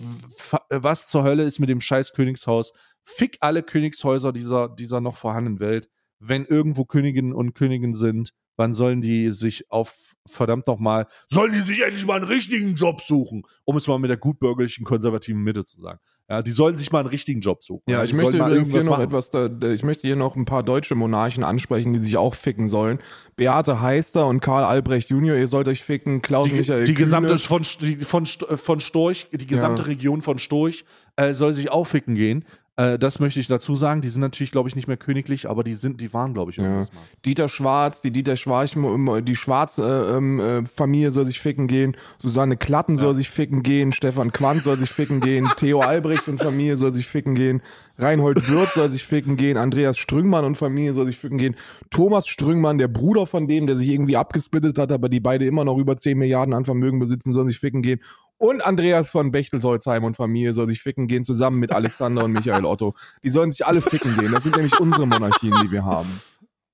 was 0.69 1.07
zur 1.07 1.23
Hölle 1.23 1.43
ist 1.43 1.57
mit 1.59 1.69
dem 1.69 1.81
scheiß 1.81 2.13
Königshaus? 2.13 2.73
Fick 3.03 3.37
alle 3.39 3.63
Königshäuser 3.63 4.31
dieser, 4.31 4.69
dieser 4.69 5.01
noch 5.01 5.17
vorhandenen 5.17 5.59
Welt. 5.59 5.89
Wenn 6.19 6.45
irgendwo 6.45 6.85
Königinnen 6.85 7.33
und 7.33 7.53
Königen 7.55 7.95
sind, 7.95 8.33
wann 8.57 8.73
sollen 8.73 9.01
die 9.01 9.31
sich 9.31 9.71
auf 9.71 9.95
verdammt 10.29 10.67
nochmal, 10.67 11.07
sollen 11.29 11.53
die 11.53 11.61
sich 11.61 11.81
endlich 11.81 12.05
mal 12.05 12.15
einen 12.15 12.25
richtigen 12.25 12.75
Job 12.75 13.01
suchen, 13.01 13.43
um 13.63 13.77
es 13.77 13.87
mal 13.87 13.97
mit 13.97 14.09
der 14.09 14.17
gutbürgerlichen 14.17 14.83
konservativen 14.85 15.41
Mitte 15.41 15.63
zu 15.63 15.79
sagen. 15.79 15.99
Ja, 16.29 16.41
die 16.41 16.51
sollen 16.51 16.75
sich 16.75 16.91
mal 16.91 16.99
einen 16.99 17.07
richtigen 17.07 17.39
Job 17.39 17.63
suchen. 17.63 17.83
Ja, 17.87 18.03
ich 18.03 18.11
möchte 18.11 18.35
übrigens 18.35 18.71
hier 18.71 18.83
noch 18.83 18.97
machen. 18.97 19.03
etwas, 19.03 19.31
da, 19.31 19.47
ich 19.69 19.83
möchte 19.83 20.05
hier 20.05 20.17
noch 20.17 20.35
ein 20.35 20.43
paar 20.43 20.61
deutsche 20.61 20.93
Monarchen 20.93 21.45
ansprechen, 21.45 21.93
die 21.93 21.99
sich 21.99 22.17
auch 22.17 22.35
ficken 22.35 22.67
sollen. 22.67 22.99
Beate 23.37 23.79
Heister 23.79 24.27
und 24.27 24.41
Karl 24.41 24.65
Albrecht 24.65 25.09
Junior, 25.09 25.37
ihr 25.37 25.47
sollt 25.47 25.69
euch 25.69 25.83
ficken. 25.83 26.21
Klaus 26.21 26.49
die, 26.49 26.55
Michael 26.55 26.83
die 26.83 26.93
Kühne. 26.93 27.05
gesamte 27.05 27.37
von, 27.37 27.63
von, 27.63 28.25
von 28.25 28.79
Storch, 28.81 29.27
die 29.31 29.47
gesamte 29.47 29.83
Ja. 29.83 29.87
Region 29.87 30.21
von 30.21 30.37
Storch 30.37 30.83
äh, 31.15 31.33
soll 31.33 31.53
sich 31.53 31.71
aufficken 31.71 32.15
gehen. 32.15 32.43
Äh, 32.77 32.99
das 32.99 33.19
möchte 33.19 33.39
ich 33.39 33.47
dazu 33.47 33.75
sagen. 33.75 34.01
Die 34.01 34.09
sind 34.09 34.21
natürlich, 34.21 34.51
glaube 34.51 34.69
ich, 34.69 34.75
nicht 34.75 34.87
mehr 34.87 34.97
königlich, 34.97 35.49
aber 35.49 35.63
die 35.63 35.73
sind, 35.73 35.99
die 35.99 36.13
waren, 36.13 36.33
glaube 36.33 36.51
ich, 36.51 36.57
Ja. 36.57 36.83
Dieter 37.25 37.49
Schwarz, 37.49 38.01
die 38.01 38.11
Dieter 38.11 38.37
Schwarz, 38.37 38.71
die 38.73 39.35
Schwarz-Familie 39.35 41.11
soll 41.11 41.25
sich 41.25 41.39
ficken 41.39 41.67
gehen. 41.67 41.97
Susanne 42.19 42.55
Klatten 42.55 42.97
soll 42.97 43.15
sich 43.15 43.29
ficken 43.29 43.63
gehen. 43.63 43.91
Stefan 43.91 44.31
Quandt 44.31 44.63
soll 44.63 44.77
sich 44.77 44.91
ficken 44.91 45.19
gehen. 45.19 45.47
Theo 45.57 45.79
Albrecht 45.79 46.27
und 46.27 46.39
Familie 46.39 46.77
soll 46.77 46.91
sich 46.91 47.07
ficken 47.07 47.33
gehen. 47.35 47.61
Reinhold 47.97 48.47
Wirth 48.49 48.73
soll 48.73 48.89
sich 48.91 49.03
ficken 49.03 49.37
gehen. 49.37 49.57
Andreas 49.57 49.97
Strüngmann 49.97 50.45
und 50.45 50.55
Familie 50.55 50.93
soll 50.93 51.07
sich 51.07 51.17
ficken 51.17 51.39
gehen. 51.39 51.55
Thomas 51.89 52.27
Strüngmann, 52.27 52.77
der 52.77 52.89
Bruder 52.89 53.25
von 53.25 53.47
dem, 53.47 53.65
der 53.65 53.75
sich 53.75 53.89
irgendwie 53.89 54.17
abgesplittet 54.17 54.77
hat, 54.77 54.91
aber 54.91 55.09
die 55.09 55.19
beide 55.19 55.45
immer 55.45 55.65
noch 55.65 55.79
über 55.79 55.97
10 55.97 56.15
Milliarden 56.15 56.53
an 56.53 56.63
Vermögen 56.63 56.99
besitzen, 56.99 57.33
soll 57.33 57.47
sich 57.47 57.57
ficken 57.57 57.81
gehen. 57.81 57.99
Und 58.37 58.63
Andreas 58.63 59.09
von 59.09 59.31
Bechtelsholzheim 59.31 60.03
und 60.03 60.15
Familie 60.15 60.53
soll 60.53 60.67
sich 60.67 60.81
ficken 60.81 61.07
gehen, 61.07 61.23
zusammen 61.23 61.59
mit 61.59 61.71
Alexander 61.71 62.23
und 62.23 62.33
Michael 62.33 62.65
Otto. 62.65 62.93
Die 63.23 63.29
sollen 63.29 63.51
sich 63.51 63.65
alle 63.65 63.81
ficken 63.81 64.15
gehen. 64.17 64.31
Das 64.31 64.43
sind 64.43 64.55
nämlich 64.55 64.79
unsere 64.79 65.07
Monarchien, 65.07 65.55
die 65.63 65.71
wir 65.71 65.85
haben. 65.85 66.21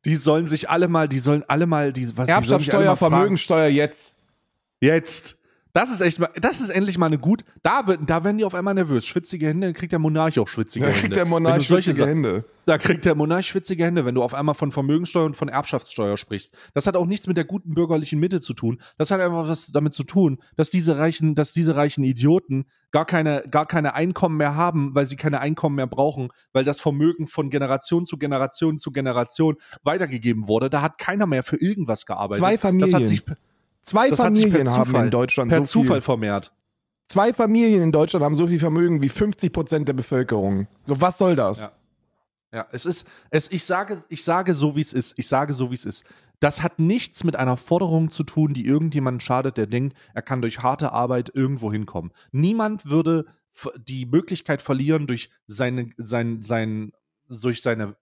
Die 0.05 0.17
sollen 0.17 0.47
sich 0.47 0.69
alle 0.69 0.89
mal, 0.89 1.07
die 1.07 1.19
sollen 1.19 1.43
alle 1.47 1.65
mal, 1.65 1.93
die, 1.93 2.17
was, 2.17 2.25
die 2.25 2.33
Erbschaftssteuer, 2.33 2.97
fragen. 2.97 3.13
Vermögensteuer 3.13 3.67
jetzt. 3.67 4.15
Jetzt. 4.81 5.37
Das 5.75 5.91
ist 5.91 6.01
echt 6.01 6.19
mal, 6.19 6.29
das 6.39 6.61
ist 6.61 6.69
endlich 6.69 6.99
mal 6.99 7.07
eine 7.07 7.17
gut, 7.17 7.43
da, 7.63 7.87
wird, 7.87 8.01
da 8.05 8.23
werden 8.23 8.37
die 8.37 8.45
auf 8.45 8.53
einmal 8.53 8.75
nervös. 8.75 9.07
Schwitzige 9.07 9.47
Hände, 9.47 9.65
dann 9.67 9.73
kriegt 9.73 9.91
der 9.91 9.97
Monarch 9.97 10.37
auch 10.39 10.47
schwitzige 10.47 10.85
Da 10.85 10.91
Hände. 10.91 11.01
kriegt 11.01 11.15
der 11.15 11.25
Monarch 11.25 11.65
schwitzige 11.65 11.95
Sa- 11.97 12.05
Hände. 12.05 12.45
Da 12.65 12.77
kriegt 12.77 13.03
der 13.05 13.15
Monarch 13.15 13.47
schwitzige 13.47 13.83
Hände, 13.83 14.05
wenn 14.05 14.13
du 14.15 14.21
auf 14.23 14.35
einmal 14.35 14.53
von 14.55 14.71
Vermögensteuer 14.71 15.25
und 15.25 15.35
von 15.35 15.49
Erbschaftssteuer 15.49 16.15
sprichst. 16.15 16.55
Das 16.75 16.85
hat 16.85 16.95
auch 16.95 17.07
nichts 17.07 17.25
mit 17.27 17.37
der 17.37 17.43
guten 17.45 17.73
bürgerlichen 17.73 18.19
Mitte 18.19 18.39
zu 18.39 18.53
tun. 18.53 18.79
Das 18.99 19.09
hat 19.11 19.19
einfach 19.19 19.49
was 19.49 19.71
damit 19.71 19.93
zu 19.93 20.03
tun, 20.03 20.37
dass 20.55 20.69
diese 20.69 20.97
reichen, 20.99 21.33
dass 21.33 21.51
diese 21.53 21.75
reichen 21.75 22.03
Idioten 22.03 22.65
gar 22.91 23.05
keine, 23.05 23.43
gar 23.49 23.65
keine 23.65 23.95
Einkommen 23.95 24.37
mehr 24.37 24.55
haben, 24.55 24.93
weil 24.93 25.07
sie 25.07 25.15
keine 25.15 25.39
Einkommen 25.41 25.75
mehr 25.75 25.87
brauchen, 25.87 26.29
weil 26.53 26.63
das 26.63 26.79
Vermögen 26.79 27.25
von 27.27 27.49
Generation 27.49 28.05
zu 28.05 28.17
Generation 28.19 28.77
zu 28.77 28.91
Generation 28.91 29.55
weitergegeben 29.83 30.47
wurde. 30.47 30.69
Da 30.69 30.83
hat 30.83 30.99
keiner 30.99 31.25
mehr 31.25 31.41
für 31.43 31.57
irgendwas 31.57 32.05
gearbeitet. 32.05 32.43
Zwei 32.43 32.51
Das 32.53 32.61
Familien. 32.61 32.93
hat 32.93 33.07
sich, 33.07 33.23
Zwei 33.83 34.09
das 34.09 34.19
Familien 34.19 34.69
haben 34.69 34.85
Zufall, 34.85 35.05
in 35.05 35.11
Deutschland 35.11 35.49
per 35.49 35.59
so 35.65 35.81
Zufall 35.81 35.97
viel. 35.97 36.01
vermehrt. 36.01 36.51
Zwei 37.07 37.33
Familien 37.33 37.83
in 37.83 37.91
Deutschland 37.91 38.23
haben 38.23 38.35
so 38.35 38.47
viel 38.47 38.59
Vermögen 38.59 39.01
wie 39.01 39.09
50 39.09 39.51
Prozent 39.51 39.87
der 39.87 39.93
Bevölkerung. 39.93 40.67
So, 40.85 40.99
was 40.99 41.17
soll 41.17 41.35
das? 41.35 41.61
Ja. 41.61 41.71
Ja, 42.53 42.67
es 42.71 42.85
ist, 42.85 43.07
es, 43.31 43.51
ich 43.51 43.63
sage, 43.63 44.03
ich 44.09 44.23
sage 44.23 44.53
so, 44.53 44.75
wie 44.75 44.81
es 44.81 44.93
ist. 44.93 45.17
Ich 45.17 45.27
sage 45.27 45.53
so, 45.53 45.71
wie 45.71 45.75
es 45.75 45.85
ist. 45.85 46.05
Das 46.39 46.61
hat 46.61 46.77
nichts 46.77 47.23
mit 47.23 47.35
einer 47.35 47.57
Forderung 47.57 48.11
zu 48.11 48.23
tun, 48.23 48.53
die 48.53 48.65
irgendjemand 48.65 49.23
schadet, 49.23 49.57
der 49.57 49.65
denkt, 49.65 49.97
er 50.13 50.21
kann 50.21 50.41
durch 50.41 50.59
harte 50.59 50.91
Arbeit 50.91 51.31
irgendwo 51.33 51.71
hinkommen. 51.71 52.11
Niemand 52.31 52.85
würde 52.85 53.25
die 53.87 54.05
Möglichkeit 54.05 54.61
verlieren, 54.61 55.07
durch 55.07 55.31
seine, 55.47 55.89
sein, 55.97 56.43
sein, 56.43 56.91
durch 57.27 57.61
seine 57.61 57.95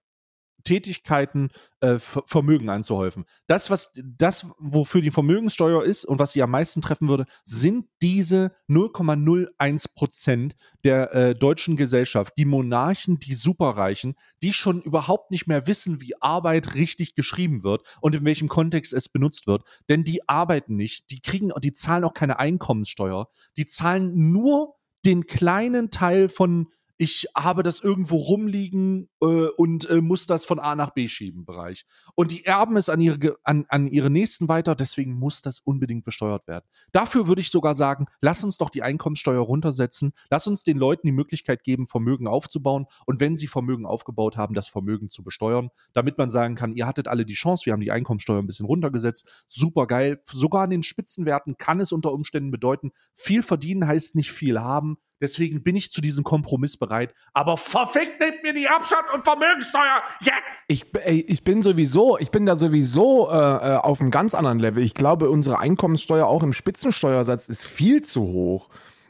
Tätigkeiten 0.64 1.50
äh, 1.80 2.00
Ver- 2.00 2.24
Vermögen 2.26 2.70
anzuhäufen. 2.70 3.26
Das, 3.48 3.70
was, 3.70 3.92
das, 3.96 4.48
wofür 4.60 5.02
die 5.02 5.12
Vermögenssteuer 5.12 5.84
ist 5.84 6.06
und 6.06 6.20
was 6.20 6.32
sie 6.32 6.42
am 6.42 6.52
meisten 6.52 6.82
treffen 6.82 7.10
würde, 7.10 7.26
sind 7.44 7.86
diese 8.02 8.56
0,01 8.70 9.94
Prozent 9.94 10.56
der 10.84 11.14
äh, 11.14 11.36
deutschen 11.36 11.76
Gesellschaft, 11.76 12.34
die 12.38 12.46
Monarchen, 12.46 13.20
die 13.20 13.34
Superreichen, 13.34 14.16
die 14.42 14.54
schon 14.54 14.82
überhaupt 14.82 15.32
nicht 15.32 15.48
mehr 15.48 15.68
wissen, 15.68 16.02
wie 16.02 16.20
Arbeit 16.22 16.76
richtig 16.76 17.16
geschrieben 17.16 17.64
wird 17.64 17.84
und 18.02 18.16
in 18.16 18.26
welchem 18.26 18.48
Kontext 18.48 18.94
es 18.94 19.10
benutzt 19.10 19.48
wird. 19.48 19.64
Denn 19.90 20.04
die 20.04 20.28
arbeiten 20.28 20.76
nicht, 20.76 21.10
die 21.12 21.22
kriegen, 21.22 21.52
die 21.62 21.74
zahlen 21.74 22.04
auch 22.04 22.14
keine 22.14 22.40
Einkommenssteuer, 22.40 23.28
die 23.58 23.66
zahlen 23.66 24.32
nur 24.32 24.76
den 25.06 25.26
kleinen 25.26 25.92
Teil 25.92 26.30
von 26.30 26.68
ich 27.02 27.26
habe 27.36 27.64
das 27.64 27.80
irgendwo 27.80 28.18
rumliegen 28.18 29.10
äh, 29.24 29.26
und 29.26 29.90
äh, 29.90 30.02
muss 30.02 30.28
das 30.28 30.46
von 30.46 30.60
A 30.60 30.76
nach 30.76 30.92
B 30.92 31.08
schieben 31.08 31.46
Bereich. 31.46 31.88
Und 32.14 32.32
die 32.32 32.46
erben 32.46 32.78
es 32.78 32.90
an 32.90 33.02
ihre, 33.02 33.38
an, 33.44 33.66
an 33.70 33.88
ihre 33.88 34.12
Nächsten 34.12 34.48
weiter, 34.50 34.76
deswegen 34.76 35.16
muss 35.16 35.42
das 35.42 35.62
unbedingt 35.62 36.06
besteuert 36.06 36.46
werden. 36.48 36.66
Dafür 36.92 37.28
würde 37.28 37.42
ich 37.42 37.50
sogar 37.50 37.74
sagen, 37.74 38.06
lass 38.22 38.44
uns 38.44 38.60
doch 38.60 38.70
die 38.70 38.84
Einkommenssteuer 38.84 39.40
runtersetzen, 39.40 40.14
lass 40.30 40.46
uns 40.46 40.64
den 40.64 40.78
Leuten 40.78 41.08
die 41.08 41.12
Möglichkeit 41.12 41.64
geben, 41.64 41.88
Vermögen 41.88 42.28
aufzubauen 42.28 42.86
und 43.08 43.20
wenn 43.20 43.36
sie 43.36 43.48
Vermögen 43.48 43.88
aufgebaut 43.88 44.38
haben, 44.38 44.54
das 44.54 44.70
Vermögen 44.70 45.10
zu 45.10 45.24
besteuern, 45.24 45.72
damit 45.94 46.20
man 46.20 46.30
sagen 46.30 46.54
kann, 46.54 46.76
ihr 46.76 46.86
hattet 46.86 47.08
alle 47.08 47.26
die 47.26 47.34
Chance, 47.34 47.66
wir 47.66 47.74
haben 47.74 47.82
die 47.82 47.92
Einkommenssteuer 47.92 48.38
ein 48.38 48.46
bisschen 48.46 48.68
runtergesetzt, 48.68 49.28
super 49.48 49.88
geil. 49.88 50.22
Sogar 50.26 50.66
an 50.66 50.70
den 50.70 50.84
Spitzenwerten 50.84 51.58
kann 51.58 51.80
es 51.80 51.94
unter 51.94 52.14
Umständen 52.14 52.52
bedeuten, 52.52 52.92
viel 53.16 53.42
verdienen 53.42 53.88
heißt 53.88 54.14
nicht 54.14 54.32
viel 54.32 54.60
haben. 54.60 55.00
Deswegen 55.22 55.62
bin 55.62 55.76
ich 55.76 55.92
zu 55.92 56.02
diesem 56.02 56.24
Kompromiss 56.24 56.78
bereit. 56.78 57.14
Aber 57.34 57.56
verfickt 57.56 58.20
nehmt 58.20 58.42
mir 58.44 58.54
die 58.54 58.66
Erbschaft 58.66 59.14
und 59.14 59.24
Vermögensteuer 59.24 60.02
jetzt! 60.22 60.34
Ich, 60.68 60.86
ey, 60.96 61.24
ich 61.28 61.44
bin 61.44 61.62
sowieso, 61.62 62.18
ich 62.18 62.32
bin 62.32 62.46
da 62.46 62.58
sowieso 62.58 63.30
äh, 63.30 63.34
äh, 63.36 63.76
auf 63.78 64.02
einem 64.02 64.10
ganz 64.10 64.34
anderen 64.34 64.60
Level. 64.60 64.84
Ich 64.84 64.96
glaube, 64.96 65.30
unsere 65.30 65.60
Einkommenssteuer 65.60 66.26
auch 66.26 66.42
im 66.42 66.54
Spitzensteuersatz 66.54 67.48
ist 67.48 67.66
viel 67.66 68.02
zu 68.02 68.22
hoch. 68.24 68.70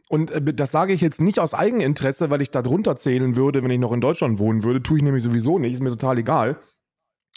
Und 0.09 0.29
äh, 0.31 0.53
das 0.53 0.71
sage 0.71 0.91
ich 0.91 0.99
jetzt 0.99 1.21
nicht 1.21 1.39
aus 1.39 1.53
Eigeninteresse, 1.53 2.29
weil 2.29 2.41
ich 2.41 2.51
da 2.51 2.61
drunter 2.61 2.97
zählen 2.97 3.37
würde, 3.37 3.63
wenn 3.63 3.71
ich 3.71 3.79
noch 3.79 3.93
in 3.93 4.01
Deutschland 4.01 4.39
wohnen 4.39 4.63
würde. 4.63 4.83
Tue 4.83 4.97
ich 4.97 5.03
nämlich 5.03 5.23
sowieso 5.23 5.57
nicht, 5.57 5.73
ist 5.73 5.81
mir 5.81 5.91
total 5.91 6.17
egal. 6.17 6.59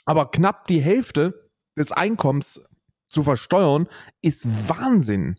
Aber 0.04 0.30
knapp 0.32 0.66
die 0.66 0.80
Hälfte 0.80 1.50
des 1.78 1.92
Einkommens 1.92 2.60
zu 3.08 3.22
versteuern, 3.22 3.88
ist 4.22 4.68
Wahnsinn. 4.68 5.36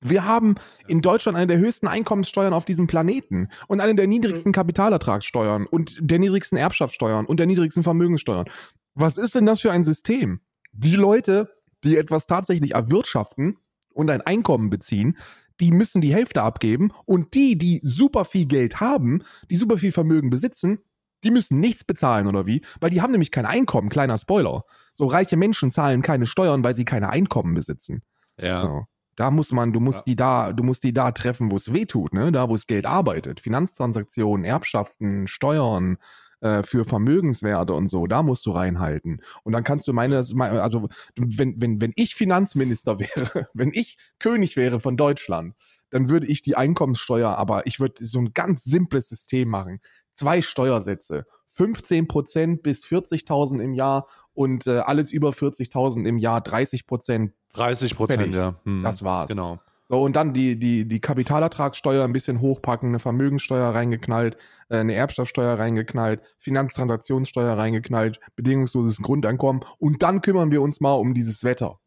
Wir 0.00 0.24
haben 0.24 0.54
in 0.88 1.02
Deutschland 1.02 1.36
eine 1.36 1.46
der 1.46 1.58
höchsten 1.58 1.86
Einkommenssteuern 1.86 2.54
auf 2.54 2.64
diesem 2.64 2.86
Planeten 2.86 3.48
und 3.68 3.80
eine 3.80 3.94
der 3.94 4.06
niedrigsten 4.06 4.52
Kapitalertragssteuern 4.52 5.66
und 5.66 5.98
der 6.00 6.18
niedrigsten 6.18 6.56
Erbschaftssteuern 6.56 7.26
und 7.26 7.38
der 7.38 7.46
niedrigsten 7.46 7.82
Vermögenssteuern. 7.82 8.46
Was 8.94 9.18
ist 9.18 9.34
denn 9.34 9.46
das 9.46 9.60
für 9.60 9.72
ein 9.72 9.84
System? 9.84 10.40
Die 10.72 10.96
Leute, 10.96 11.50
die 11.84 11.96
etwas 11.96 12.26
tatsächlich 12.26 12.72
erwirtschaften 12.72 13.58
und 13.92 14.10
ein 14.10 14.22
Einkommen 14.22 14.70
beziehen, 14.70 15.18
die 15.60 15.70
müssen 15.70 16.00
die 16.00 16.14
Hälfte 16.14 16.42
abgeben 16.42 16.92
und 17.04 17.34
die, 17.34 17.58
die 17.58 17.80
super 17.84 18.24
viel 18.24 18.46
Geld 18.46 18.80
haben, 18.80 19.22
die 19.50 19.56
super 19.56 19.76
viel 19.76 19.92
Vermögen 19.92 20.30
besitzen, 20.30 20.80
die 21.24 21.30
müssen 21.30 21.60
nichts 21.60 21.84
bezahlen 21.84 22.26
oder 22.26 22.46
wie? 22.46 22.62
Weil 22.80 22.88
die 22.88 23.02
haben 23.02 23.10
nämlich 23.10 23.30
kein 23.30 23.44
Einkommen, 23.44 23.90
kleiner 23.90 24.16
Spoiler. 24.16 24.64
So 24.94 25.06
reiche 25.06 25.36
Menschen 25.36 25.70
zahlen 25.70 26.00
keine 26.00 26.26
Steuern, 26.26 26.64
weil 26.64 26.74
sie 26.74 26.86
keine 26.86 27.10
Einkommen 27.10 27.52
besitzen. 27.52 28.02
Ja. 28.38 28.62
So. 28.62 28.84
Da 29.20 29.30
muss 29.30 29.52
man, 29.52 29.74
du 29.74 29.80
musst 29.80 29.98
Ja. 29.98 30.04
die 30.06 30.16
da, 30.16 30.52
du 30.54 30.62
musst 30.62 30.82
die 30.82 30.94
da 30.94 31.12
treffen, 31.12 31.50
wo 31.50 31.56
es 31.56 31.74
weh 31.74 31.84
tut, 31.84 32.14
ne? 32.14 32.32
Da, 32.32 32.48
wo 32.48 32.54
es 32.54 32.66
Geld 32.66 32.86
arbeitet. 32.86 33.40
Finanztransaktionen, 33.40 34.46
Erbschaften, 34.46 35.26
Steuern 35.26 35.98
äh, 36.40 36.62
für 36.62 36.86
Vermögenswerte 36.86 37.74
und 37.74 37.88
so, 37.88 38.06
da 38.06 38.22
musst 38.22 38.46
du 38.46 38.52
reinhalten. 38.52 39.20
Und 39.42 39.52
dann 39.52 39.62
kannst 39.62 39.86
du 39.86 39.92
meine, 39.92 40.16
also 40.16 40.88
wenn, 41.16 41.60
wenn, 41.60 41.82
wenn 41.82 41.92
ich 41.96 42.14
Finanzminister 42.14 42.98
wäre, 42.98 43.46
wenn 43.52 43.72
ich 43.74 43.98
König 44.20 44.56
wäre 44.56 44.80
von 44.80 44.96
Deutschland, 44.96 45.54
dann 45.90 46.08
würde 46.08 46.26
ich 46.26 46.40
die 46.40 46.56
Einkommenssteuer, 46.56 47.36
aber 47.36 47.66
ich 47.66 47.78
würde 47.78 48.02
so 48.02 48.20
ein 48.20 48.32
ganz 48.32 48.64
simples 48.64 49.10
System 49.10 49.50
machen. 49.50 49.80
Zwei 50.14 50.40
Steuersätze. 50.40 51.26
15% 51.58 52.62
bis 52.62 52.86
40.000 52.86 53.60
im 53.60 53.74
Jahr 53.74 54.06
und 54.34 54.66
äh, 54.66 54.78
alles 54.78 55.12
über 55.12 55.30
40.000 55.30 56.06
im 56.06 56.18
Jahr 56.18 56.40
30% 56.40 57.30
30 57.52 57.96
Prozent, 57.96 58.34
ja. 58.34 58.54
Hm. 58.64 58.82
Das 58.82 59.02
war's. 59.02 59.28
Genau. 59.28 59.58
so, 59.88 60.02
und 60.02 60.14
dann 60.14 60.32
die, 60.32 60.58
die, 60.58 60.86
die 60.86 61.00
Kapitalertragssteuer 61.00 62.04
ein 62.04 62.12
bisschen 62.12 62.40
hochpacken, 62.40 62.90
eine 62.90 62.98
Vermögenssteuer 62.98 63.74
reingeknallt, 63.74 64.36
äh, 64.68 64.78
eine 64.78 64.94
Erbschaftssteuer 64.94 65.58
reingeknallt, 65.58 66.22
Finanztransaktionssteuer 66.38 67.56
reingeknallt, 67.56 68.20
bedingungsloses 68.36 68.98
Grundeinkommen 69.02 69.64
und 69.78 70.02
dann 70.02 70.22
kümmern 70.22 70.50
wir 70.50 70.62
uns 70.62 70.80
mal 70.80 70.94
um 70.94 71.14
dieses 71.14 71.42
Wetter. 71.44 71.80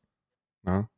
Ja? 0.65 0.89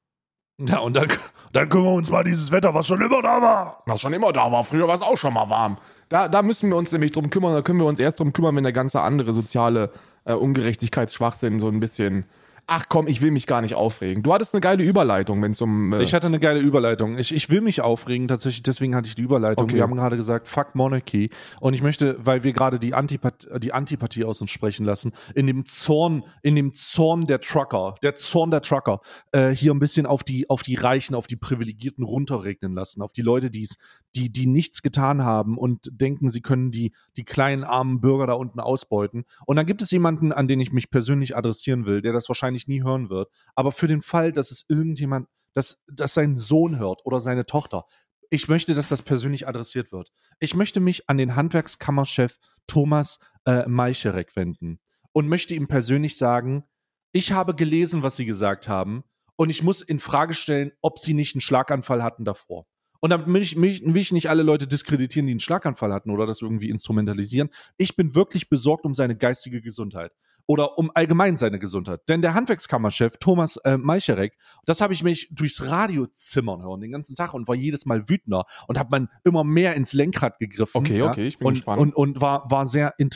Ja, 0.58 0.80
und 0.80 0.96
dann, 0.96 1.10
dann 1.52 1.70
kümmern 1.70 1.88
wir 1.88 1.96
uns 1.96 2.10
mal 2.10 2.24
dieses 2.24 2.52
Wetter, 2.52 2.74
was 2.74 2.88
schon 2.88 3.02
immer 3.02 3.22
da 3.22 3.42
war. 3.42 3.84
Was 3.86 4.02
schon 4.02 4.14
immer 4.14 4.32
da 4.32 4.52
war, 4.52 4.64
früher 4.64 4.88
war 4.88 4.96
es 4.96 5.02
auch 5.02 5.18
schon 5.18 5.34
mal 5.34 5.50
warm. 5.50 5.78
Da, 6.08 6.28
da 6.28 6.42
müssen 6.42 6.70
wir 6.70 6.78
uns 6.78 6.92
nämlich 6.92 7.12
drum 7.12 7.30
kümmern, 7.30 7.54
da 7.54 7.62
können 7.62 7.80
wir 7.80 7.86
uns 7.86 8.00
erst 8.00 8.20
drum 8.20 8.32
kümmern, 8.32 8.56
wenn 8.56 8.64
der 8.64 8.74
ganze 8.74 9.02
andere 9.02 9.34
soziale 9.34 9.92
äh, 10.26 10.34
Ungerechtigkeitsschwachsinn 10.34 11.60
so 11.60 11.68
ein 11.68 11.80
bisschen. 11.80 12.26
Ach 12.68 12.86
komm, 12.90 13.08
ich 13.08 13.22
will 13.22 13.30
mich 13.30 13.46
gar 13.46 13.62
nicht 13.62 13.76
aufregen. 13.76 14.24
Du 14.24 14.34
hattest 14.34 14.56
eine 14.56 14.62
geile 14.62 14.84
Überleitung, 14.84 15.42
wenn 15.42 15.52
es 15.52 15.62
um. 15.62 15.94
Äh, 15.94 16.02
Ich 16.02 16.16
hatte 16.16 16.28
eine 16.28 16.40
geile 16.40 16.60
Überleitung. 16.60 17.18
Ich, 17.20 17.34
ich 17.34 17.52
will 17.52 17.62
mich 17.62 17.82
aufregen, 17.82 18.28
tatsächlich, 18.28 18.64
deswegen 18.64 18.96
hatte 18.96 19.08
ich 19.08 19.14
die 19.16 19.22
Überleitung. 19.22 19.66
Okay. 19.66 19.76
Wir 19.76 19.84
haben 19.84 19.96
gerade 19.96 20.18
gesagt, 20.18 20.48
fuck 20.48 20.74
Monarchy. 20.74 21.30
Und 21.60 21.76
ich 21.76 21.84
möchte, 21.84 22.18
weil 22.26 22.44
wir 22.44 22.54
gerade 22.54 22.80
die, 22.80 22.96
Antipath 22.96 23.48
die 23.62 23.72
Antipathie 23.72 24.26
aus 24.26 24.42
uns 24.42 24.50
sprechen 24.50 24.84
lassen, 24.84 25.12
in 25.36 25.46
dem 25.46 25.66
Zorn, 25.66 26.24
in 26.42 26.56
dem 26.56 26.74
Zorn 26.74 27.28
der 27.28 27.40
Trucker, 27.40 27.96
der 28.02 28.16
Zorn 28.16 28.50
der 28.50 28.62
Trucker, 28.62 29.02
äh, 29.32 29.50
hier 29.52 29.72
ein 29.72 29.80
bisschen 29.80 30.08
auf 30.08 30.24
die, 30.24 30.50
auf 30.50 30.64
die 30.64 30.76
Reichen, 30.76 31.14
auf 31.14 31.28
die 31.28 31.36
Privilegierten 31.36 32.04
runterregnen 32.04 32.74
lassen, 32.74 33.04
auf 33.04 33.14
die 33.14 33.22
Leute, 33.22 33.52
die's, 33.52 33.78
die, 34.16 34.32
die 34.32 34.48
nichts 34.48 34.82
getan 34.82 35.24
haben 35.24 35.58
und 35.58 35.90
denken, 35.92 36.30
sie 36.30 36.42
können 36.42 36.72
die, 36.72 36.94
die 37.18 37.26
kleinen 37.26 37.64
armen 37.64 38.02
Bürger 38.02 38.26
da 38.26 38.34
unten 38.34 38.60
ausbeuten. 38.60 39.26
Und 39.46 39.58
dann 39.58 39.66
gibt 39.66 39.82
es 39.82 39.92
jemanden, 39.92 40.32
an 40.32 40.48
den 40.48 40.60
ich 40.60 40.72
mich 40.72 40.90
persönlich 40.90 41.38
adressieren 41.38 41.86
will, 41.86 42.02
der 42.02 42.14
das 42.14 42.28
wahrscheinlich 42.30 42.55
nie 42.68 42.84
hören 42.84 43.10
wird. 43.10 43.30
Aber 43.56 43.72
für 43.72 43.88
den 43.88 44.02
Fall, 44.02 44.32
dass 44.32 44.52
es 44.52 44.66
irgendjemand, 44.68 45.28
dass, 45.54 45.84
dass 45.88 46.14
sein 46.14 46.38
Sohn 46.38 46.80
hört 46.80 47.06
oder 47.06 47.20
seine 47.20 47.46
Tochter, 47.46 47.86
ich 48.30 48.48
möchte, 48.48 48.74
dass 48.74 48.90
das 48.90 49.02
persönlich 49.02 49.48
adressiert 49.48 49.92
wird. 49.92 50.12
Ich 50.40 50.56
möchte 50.56 50.80
mich 50.80 51.10
an 51.10 51.18
den 51.18 51.36
Handwerkskammerchef 51.36 52.38
Thomas 52.68 53.20
äh, 53.46 53.68
Meicherek 53.68 54.36
wenden 54.36 54.80
und 55.12 55.28
möchte 55.28 55.54
ihm 55.54 55.68
persönlich 55.68 56.18
sagen, 56.18 56.64
ich 57.12 57.32
habe 57.32 57.56
gelesen, 57.56 58.04
was 58.04 58.18
Sie 58.18 58.26
gesagt 58.26 58.68
haben 58.68 59.04
und 59.38 59.50
ich 59.50 59.64
muss 59.64 59.82
in 59.82 60.00
Frage 60.00 60.34
stellen, 60.34 60.72
ob 60.82 61.00
Sie 61.00 61.14
nicht 61.14 61.36
einen 61.36 61.42
Schlaganfall 61.42 62.04
hatten 62.04 62.26
davor. 62.26 62.66
Und 63.00 63.12
damit 63.12 63.28
will 63.28 63.42
ich- 63.42 63.56
will 63.56 63.98
ich 63.98 64.12
nicht 64.12 64.30
alle 64.30 64.42
Leute 64.42 64.66
diskreditieren, 64.68 65.28
die 65.28 65.34
einen 65.34 65.40
Schlaganfall 65.40 65.94
hatten 65.94 66.10
oder 66.10 66.26
das 66.26 66.42
irgendwie 66.42 66.70
instrumentalisieren. 66.70 67.50
Ich 67.78 67.96
bin 67.96 68.16
wirklich 68.16 68.50
besorgt 68.50 68.84
um 68.84 68.96
seine 68.96 69.16
geistige 69.16 69.62
Gesundheit 69.62 70.12
oder 70.48 70.78
um 70.78 70.92
allgemein 70.94 71.38
seine 71.38 71.60
Gesundheit. 71.60 72.02
Denn 72.10 72.22
der 72.22 72.34
Handwerkskammerchef 72.34 73.18
Thomas 73.18 73.58
äh, 73.58 73.78
Meicherek, 73.78 74.38
das 74.66 74.82
habe 74.82 74.94
ich 74.94 75.04
mich 75.04 75.30
durchs 75.32 75.64
Radio 75.64 76.06
zimmern 76.08 76.62
hören 76.62 76.82
den 76.82 76.92
ganzen 76.92 77.16
Tag 77.16 77.34
und 77.34 77.48
war 77.48 77.56
jedes 77.56 77.86
Mal 77.86 78.08
wütender 78.10 78.46
und 78.68 78.78
hat 78.78 78.92
man 78.92 79.10
immer 79.24 79.44
mehr 79.44 79.76
ins 79.76 79.94
Lenkrad 79.94 80.40
gegriffen. 80.40 80.78
Okay, 80.78 81.00
ja, 81.00 81.10
okay, 81.10 81.28
ich 81.28 81.40
bin 81.40 81.48
und, 81.48 81.54
gespannt. 81.56 81.82
Und, 81.82 81.96
und 81.96 82.22
war, 82.22 82.50
war 82.50 82.66
sehr, 82.66 82.94
äh, 82.98 83.10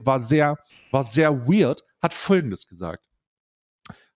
war 0.00 0.18
sehr, 0.18 0.56
war 0.90 1.02
sehr 1.02 1.46
weird, 1.48 1.82
hat 2.00 2.14
Folgendes 2.14 2.66
gesagt. 2.66 3.08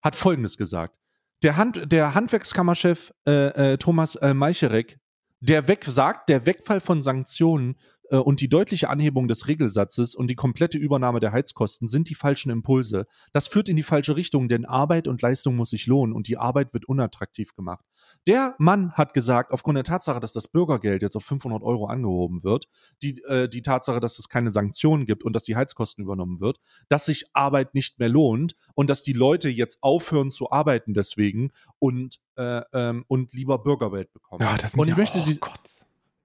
Hat 0.02 0.14
Folgendes 0.14 0.56
gesagt. 0.56 0.98
Der, 1.42 1.56
Hand, 1.56 1.92
der 1.92 2.14
Handwerkskammerchef 2.14 3.12
äh, 3.26 3.72
äh, 3.72 3.78
Thomas 3.78 4.16
äh, 4.16 4.34
Meicherek, 4.34 4.98
der 5.40 5.68
weg 5.68 5.84
sagt, 5.84 6.28
der 6.28 6.46
Wegfall 6.46 6.80
von 6.80 7.02
Sanktionen 7.02 7.76
und 8.10 8.40
die 8.40 8.48
deutliche 8.48 8.88
Anhebung 8.88 9.28
des 9.28 9.48
Regelsatzes 9.48 10.14
und 10.14 10.28
die 10.28 10.34
komplette 10.34 10.78
Übernahme 10.78 11.20
der 11.20 11.32
Heizkosten 11.32 11.88
sind 11.88 12.08
die 12.08 12.14
falschen 12.14 12.50
Impulse. 12.50 13.06
Das 13.32 13.48
führt 13.48 13.68
in 13.68 13.76
die 13.76 13.82
falsche 13.82 14.16
Richtung, 14.16 14.48
denn 14.48 14.64
Arbeit 14.64 15.08
und 15.08 15.22
Leistung 15.22 15.56
muss 15.56 15.70
sich 15.70 15.86
lohnen 15.86 16.14
und 16.14 16.28
die 16.28 16.36
Arbeit 16.36 16.72
wird 16.74 16.86
unattraktiv 16.86 17.54
gemacht. 17.54 17.84
Der 18.26 18.54
Mann 18.58 18.92
hat 18.92 19.14
gesagt, 19.14 19.52
aufgrund 19.52 19.76
der 19.76 19.84
Tatsache, 19.84 20.20
dass 20.20 20.32
das 20.32 20.48
Bürgergeld 20.48 21.02
jetzt 21.02 21.16
auf 21.16 21.24
500 21.24 21.62
Euro 21.62 21.86
angehoben 21.86 22.42
wird, 22.42 22.66
die, 23.02 23.22
äh, 23.22 23.48
die 23.48 23.62
Tatsache, 23.62 24.00
dass 24.00 24.18
es 24.18 24.28
keine 24.28 24.52
Sanktionen 24.52 25.06
gibt 25.06 25.24
und 25.24 25.34
dass 25.34 25.44
die 25.44 25.56
Heizkosten 25.56 26.02
übernommen 26.02 26.40
wird, 26.40 26.58
dass 26.88 27.06
sich 27.06 27.24
Arbeit 27.34 27.74
nicht 27.74 27.98
mehr 27.98 28.08
lohnt 28.08 28.56
und 28.74 28.90
dass 28.90 29.02
die 29.02 29.12
Leute 29.12 29.48
jetzt 29.48 29.78
aufhören 29.80 30.30
zu 30.30 30.50
arbeiten 30.50 30.94
deswegen 30.94 31.50
und, 31.78 32.20
äh, 32.36 32.62
ähm, 32.72 33.04
und 33.06 33.32
lieber 33.32 33.58
Bürgergeld 33.58 34.12
bekommen. 34.12 34.42
ja, 34.42 34.56
das 34.56 34.72
sind 34.72 34.80
und 34.80 34.88
ich 34.88 34.92
ja, 34.92 34.96
möchte 34.96 35.18
oh 35.20 35.24
die, 35.26 35.38
Gott. 35.38 35.60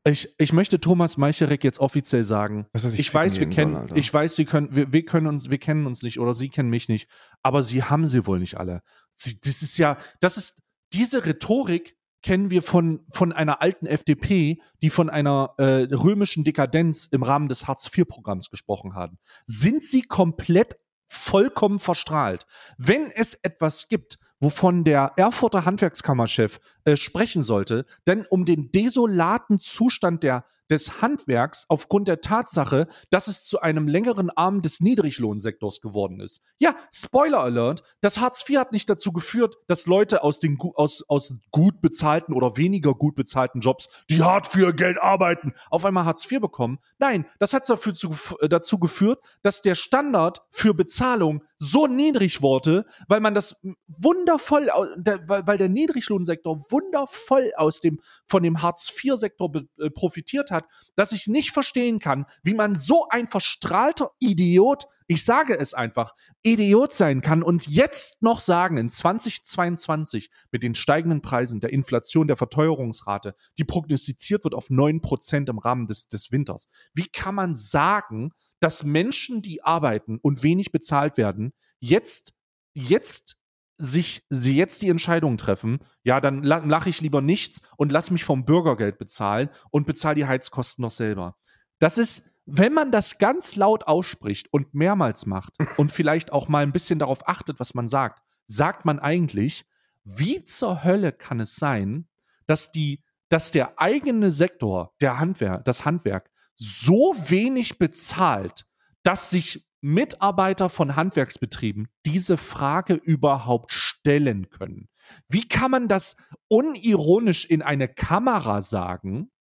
Ich, 0.04 0.34
ich 0.38 0.52
möchte 0.52 0.80
Thomas 0.80 1.18
Meicherek 1.18 1.64
jetzt 1.64 1.80
offiziell 1.80 2.24
sagen, 2.24 2.68
ich 2.74 3.14
weiß, 3.14 3.40
wir 3.40 3.50
kennen, 3.50 3.76
Alter. 3.76 3.96
ich 3.96 4.12
weiß, 4.12 4.36
sie 4.36 4.46
können, 4.46 4.76
wir, 4.76 4.92
wir 4.92 5.06
können 5.06 5.28
uns, 5.28 5.50
wir 5.50 5.60
kennen 5.60 5.86
uns 5.86 6.02
nicht 6.02 6.20
oder 6.20 6.34
sie 6.34 6.50
kennen 6.50 6.70
mich 6.70 6.90
nicht, 6.90 7.10
aber 7.44 7.62
sie 7.62 7.84
haben 7.84 8.06
sie 8.06 8.26
wohl 8.26 8.40
nicht 8.40 8.58
alle. 8.58 8.82
Sie, 9.14 9.40
das 9.40 9.62
ist 9.62 9.78
ja, 9.78 9.98
das 10.20 10.38
ist 10.38 10.62
diese 10.94 11.26
Rhetorik 11.26 11.96
kennen 12.24 12.52
wir 12.52 12.62
von 12.62 13.04
von 13.12 13.32
einer 13.32 13.62
alten 13.62 13.86
FDP, 13.86 14.62
die 14.82 14.90
von 14.90 15.10
einer 15.10 15.54
äh, 15.58 15.88
römischen 15.94 16.44
Dekadenz 16.44 17.08
im 17.12 17.24
Rahmen 17.24 17.48
des 17.48 17.68
Hartz-IV-Programms 17.68 18.50
gesprochen 18.50 18.94
haben. 18.96 19.18
Sind 19.46 19.84
sie 19.84 20.02
komplett 20.02 20.78
vollkommen 21.08 21.80
verstrahlt? 21.80 22.46
Wenn 22.78 23.12
es 23.12 23.34
etwas 23.36 23.88
gibt, 23.88 24.18
wovon 24.42 24.84
der 24.84 25.14
Erfurter 25.16 25.64
Handwerkskammerchef 25.64 26.60
äh, 26.84 26.98
sprechen 26.98 27.44
sollte, 27.44 27.86
denn 28.08 28.26
um 28.30 28.44
den 28.44 28.72
desolaten 28.72 29.60
Zustand 29.60 30.24
der 30.24 30.44
des 30.72 31.02
Handwerks 31.02 31.66
aufgrund 31.68 32.08
der 32.08 32.22
Tatsache, 32.22 32.88
dass 33.10 33.28
es 33.28 33.44
zu 33.44 33.60
einem 33.60 33.88
längeren 33.88 34.30
Arm 34.30 34.62
des 34.62 34.80
Niedriglohnsektors 34.80 35.82
geworden 35.82 36.20
ist. 36.20 36.42
Ja, 36.60 36.76
Spoiler 36.94 37.42
Alert, 37.42 37.84
das 38.00 38.20
Hartz 38.20 38.48
IV 38.48 38.60
hat 38.60 38.72
nicht 38.72 38.90
dazu 38.90 39.12
geführt, 39.12 39.58
dass 39.68 39.86
Leute 39.86 40.24
aus 40.24 40.40
den 40.40 40.58
aus, 40.76 41.04
aus 41.08 41.36
gut 41.52 41.82
bezahlten 41.82 42.34
oder 42.34 42.58
weniger 42.58 42.94
gut 42.94 43.16
bezahlten 43.16 43.60
Jobs, 43.60 43.90
die 44.10 44.24
hart 44.24 44.48
für 44.48 44.68
ihr 44.68 44.74
Geld 44.74 44.98
arbeiten, 45.02 45.54
auf 45.70 45.84
einmal 45.86 46.06
Hartz 46.06 46.30
IV 46.32 46.39
bekommen. 46.39 46.80
Nein, 46.98 47.26
das 47.39 47.54
hat 47.54 47.70
dafür 47.70 47.93
zu, 47.93 48.16
äh, 48.39 48.48
dazu 48.48 48.80
geführt, 48.80 49.20
dass 49.41 49.62
der 49.62 49.76
Standard 49.76 50.41
für 50.50 50.74
Bezahlung 50.74 51.43
so 51.58 51.88
niedrig 51.88 52.41
wurde, 52.41 52.86
weil 53.08 53.20
man 53.20 53.36
das 53.36 53.56
wundervoll, 53.88 54.68
weil, 54.68 55.58
der 55.58 55.70
Niedriglohnsektor 55.70 56.72
wundervoll 56.72 57.52
aus 57.56 57.82
dem 57.82 58.00
von 58.26 58.43
dem 58.43 58.62
Hartz 58.62 58.91
IV-Sektor 59.04 59.52
äh, 59.78 59.89
profitiert 59.89 60.52
hat 60.52 60.61
hat, 60.62 60.70
dass 60.95 61.12
ich 61.12 61.28
nicht 61.28 61.51
verstehen 61.51 61.99
kann, 61.99 62.26
wie 62.43 62.53
man 62.53 62.76
so 62.76 63.07
ein 63.09 63.28
verstrahlter 63.28 64.12
Idiot, 64.20 64.86
ich 65.07 65.26
sage 65.26 65.57
es 65.57 65.74
einfach, 65.74 66.16
Idiot 66.43 66.93
sein 66.93 67.22
kann 67.22 67.43
und 67.43 67.68
jetzt 67.68 68.22
noch 68.22 68.39
sagen, 68.39 68.78
in 68.78 68.89
2022 68.89 70.30
mit 70.51 70.64
den 70.64 70.76
steigenden 70.76 71.22
Preisen, 71.22 71.59
der 71.59 71.74
Inflation, 71.74 72.28
der 72.28 72.38
Verteuerungsrate, 72.38 73.36
die 73.57 73.64
prognostiziert 73.64 74.43
wird 74.43 74.53
auf 74.53 74.70
9% 74.70 75.49
im 75.49 75.57
Rahmen 75.57 75.88
des, 75.88 76.07
des 76.07 76.32
Winters. 76.32 76.68
Wie 76.93 77.07
kann 77.07 77.36
man 77.36 77.55
sagen, 77.55 78.32
dass 78.59 78.84
Menschen, 78.84 79.41
die 79.41 79.64
arbeiten 79.64 80.20
und 80.22 80.43
wenig 80.43 80.72
bezahlt 80.72 81.18
werden, 81.18 81.53
jetzt, 81.80 82.34
jetzt 82.74 83.38
sich, 83.82 84.24
sie 84.30 84.56
jetzt 84.56 84.82
die 84.82 84.90
Entscheidung 84.90 85.38
treffen, 85.38 85.80
ja, 86.04 86.22
dann 86.22 86.44
la 86.44 86.58
lache 86.60 86.90
ich 86.90 87.02
lieber 87.02 87.22
nichts 87.22 87.62
und 87.78 87.92
lass 87.92 88.12
mich 88.12 88.24
vom 88.24 88.46
Bürgergeld 88.46 88.98
bezahlen 88.98 89.50
und 89.72 89.86
bezahle 89.86 90.16
die 90.16 90.28
Heizkosten 90.28 90.84
noch 90.84 90.92
selber. 90.92 91.36
Das 91.80 91.98
ist, 91.98 92.30
wenn 92.46 92.74
man 92.74 92.92
das 92.92 93.18
ganz 93.18 93.56
laut 93.56 93.88
ausspricht 93.88 94.48
und 94.52 94.74
mehrmals 94.74 95.26
macht 95.26 95.54
und 95.78 95.92
vielleicht 95.92 96.32
auch 96.32 96.48
mal 96.48 96.64
ein 96.64 96.72
bisschen 96.72 97.00
darauf 97.00 97.28
achtet, 97.28 97.60
was 97.60 97.74
man 97.74 97.88
sagt, 97.88 98.22
sagt 98.48 98.86
man 98.86 99.00
eigentlich, 99.00 99.66
wie 100.04 100.44
zur 100.44 100.84
Hölle 100.84 101.12
kann 101.12 101.40
es 101.40 101.56
sein, 101.56 102.08
dass 102.46 102.72
die, 102.72 103.04
dass 103.30 103.52
der 103.52 103.80
eigene 103.80 104.32
Sektor, 104.32 104.94
der 105.02 105.20
Handwerk, 105.20 105.66
das 105.66 105.86
Handwerk, 105.86 106.30
so 106.56 107.16
wenig 107.28 107.80
bezahlt, 107.80 108.66
dass 109.04 109.30
sich 109.30 109.68
Mitarbeiter 109.82 110.70
von 110.70 110.96
Handwerksbetrieben 110.96 111.88
diese 112.06 112.38
Frage 112.38 112.94
überhaupt 112.94 113.72
stellen 113.72 114.50
können. 114.50 114.88
Wie 115.28 115.48
kann 115.48 115.72
man 115.72 115.88
das 115.88 116.16
unironisch 116.48 117.46
in 117.46 117.62
eine 117.62 117.88
Kamera 117.88 118.62
sagen, 118.62 119.32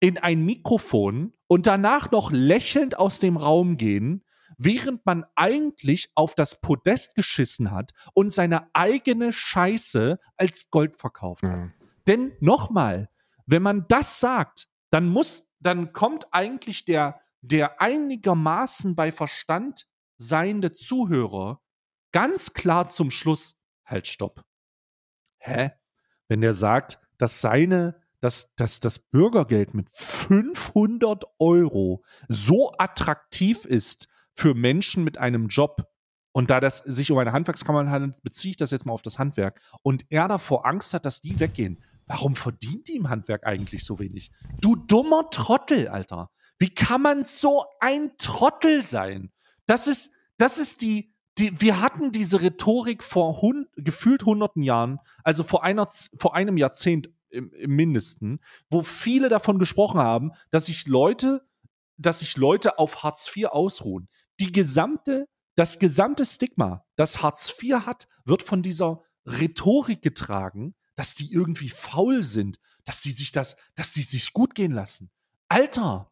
in 0.00 0.18
ein 0.18 0.44
Mikrofon 0.44 1.32
und 1.48 1.66
danach 1.66 2.10
noch 2.10 2.30
lächelnd 2.30 2.96
aus 2.98 3.18
dem 3.18 3.36
Raum 3.36 3.76
gehen, 3.76 4.24
während 4.56 5.04
man 5.04 5.24
eigentlich 5.34 6.10
auf 6.14 6.34
das 6.34 6.60
Podest 6.60 7.14
geschissen 7.14 7.70
hat 7.70 7.92
und 8.14 8.32
seine 8.32 8.68
eigene 8.74 9.32
Scheiße 9.32 10.18
als 10.36 10.70
Gold 10.70 10.96
verkauft 10.96 11.42
hat? 11.42 11.50
Ja. 11.50 11.70
Denn 12.06 12.32
nochmal, 12.40 13.10
wenn 13.46 13.62
man 13.62 13.86
das 13.88 14.20
sagt, 14.20 14.68
dann 14.90 15.06
muss, 15.08 15.48
dann 15.60 15.92
kommt 15.92 16.26
eigentlich 16.32 16.84
der, 16.84 17.20
der 17.42 17.80
einigermaßen 17.80 18.94
bei 18.94 19.12
Verstand 19.12 19.86
seiende 20.16 20.72
Zuhörer 20.72 21.60
ganz 22.12 22.54
klar 22.54 22.88
zum 22.88 23.10
Schluss, 23.10 23.56
halt, 23.84 24.06
stopp. 24.06 24.44
Hä? 25.38 25.72
Wenn 26.28 26.40
der 26.40 26.54
sagt, 26.54 27.00
dass 27.18 27.40
seine, 27.40 28.00
dass, 28.20 28.54
dass 28.54 28.80
das 28.80 28.98
Bürgergeld 28.98 29.74
mit 29.74 29.90
500 29.90 31.24
Euro 31.38 32.04
so 32.28 32.72
attraktiv 32.78 33.64
ist 33.64 34.08
für 34.34 34.54
Menschen 34.54 35.04
mit 35.04 35.18
einem 35.18 35.48
Job, 35.48 35.88
und 36.32 36.48
da 36.48 36.60
das 36.60 36.78
sich 36.78 37.10
um 37.10 37.18
eine 37.18 37.32
Handwerkskammer 37.32 37.90
handelt, 37.90 38.22
beziehe 38.22 38.52
ich 38.52 38.56
das 38.56 38.70
jetzt 38.70 38.86
mal 38.86 38.94
auf 38.94 39.02
das 39.02 39.18
Handwerk. 39.18 39.60
Und 39.82 40.06
er 40.08 40.28
davor 40.28 40.66
Angst 40.66 40.94
hat, 40.94 41.04
dass 41.04 41.20
die 41.20 41.38
weggehen. 41.38 41.82
Warum 42.06 42.34
verdient 42.34 42.88
die 42.88 42.96
im 42.96 43.10
Handwerk 43.10 43.46
eigentlich 43.46 43.84
so 43.84 43.98
wenig? 43.98 44.32
Du 44.60 44.74
dummer 44.74 45.28
Trottel, 45.30 45.88
Alter. 45.88 46.30
Wie 46.62 46.72
kann 46.72 47.02
man 47.02 47.24
so 47.24 47.64
ein 47.80 48.12
Trottel 48.18 48.84
sein? 48.84 49.32
Das 49.66 49.88
ist, 49.88 50.12
das 50.36 50.58
ist 50.58 50.80
die, 50.80 51.12
die, 51.36 51.60
wir 51.60 51.80
hatten 51.80 52.12
diese 52.12 52.40
Rhetorik 52.40 53.02
vor 53.02 53.42
hun, 53.42 53.66
gefühlt 53.74 54.24
hunderten 54.24 54.62
Jahren, 54.62 55.00
also 55.24 55.42
vor 55.42 55.64
einer, 55.64 55.88
vor 56.16 56.36
einem 56.36 56.56
Jahrzehnt 56.56 57.10
im, 57.30 57.52
im 57.52 57.72
Mindesten, 57.72 58.38
wo 58.70 58.82
viele 58.82 59.28
davon 59.28 59.58
gesprochen 59.58 59.98
haben, 59.98 60.30
dass 60.52 60.66
sich 60.66 60.86
Leute, 60.86 61.44
dass 61.96 62.20
sich 62.20 62.36
Leute 62.36 62.78
auf 62.78 63.02
Hartz 63.02 63.28
IV 63.36 63.46
ausruhen. 63.46 64.08
Die 64.38 64.52
gesamte, 64.52 65.26
das 65.56 65.80
gesamte 65.80 66.24
Stigma, 66.24 66.84
das 66.94 67.24
Hartz 67.24 67.52
IV 67.60 67.86
hat, 67.86 68.06
wird 68.24 68.44
von 68.44 68.62
dieser 68.62 69.02
Rhetorik 69.26 70.00
getragen, 70.00 70.76
dass 70.94 71.16
die 71.16 71.32
irgendwie 71.32 71.70
faul 71.70 72.22
sind, 72.22 72.60
dass 72.84 73.00
die 73.00 73.10
sich 73.10 73.32
das, 73.32 73.56
dass 73.74 73.92
die 73.92 74.02
sich 74.02 74.32
gut 74.32 74.54
gehen 74.54 74.70
lassen. 74.70 75.10
Alter, 75.48 76.11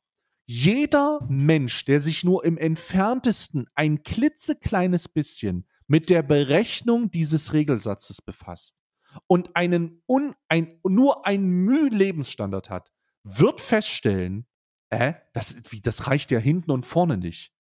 jeder 0.53 1.25
Mensch, 1.29 1.85
der 1.85 2.01
sich 2.01 2.25
nur 2.25 2.45
im 2.45 2.59
entferntesten 2.59 3.69
ein 3.77 4.03
klitzekleines 4.03 5.07
bisschen 5.07 5.65
mit 5.87 6.11
der 6.11 6.25
Berechnung 6.25 7.09
dieses 7.13 7.53
Regelsatzes 7.53 8.21
befasst 8.21 8.75
und 9.29 9.55
einen 9.55 10.03
un, 10.09 10.35
ein, 10.49 10.81
nur 10.83 11.25
ein 11.25 11.47
Mühe 11.47 11.91
Lebensstandard 11.91 12.69
hat, 12.69 12.91
wird 13.23 13.61
feststellen, 13.61 14.45
äh, 14.89 15.13
das, 15.35 15.55
wie, 15.69 15.83
das 15.83 16.09
reicht 16.09 16.33
ja 16.33 16.41
hinten 16.41 16.73
und 16.73 16.85
vorne 16.85 17.17
nicht. 17.17 17.53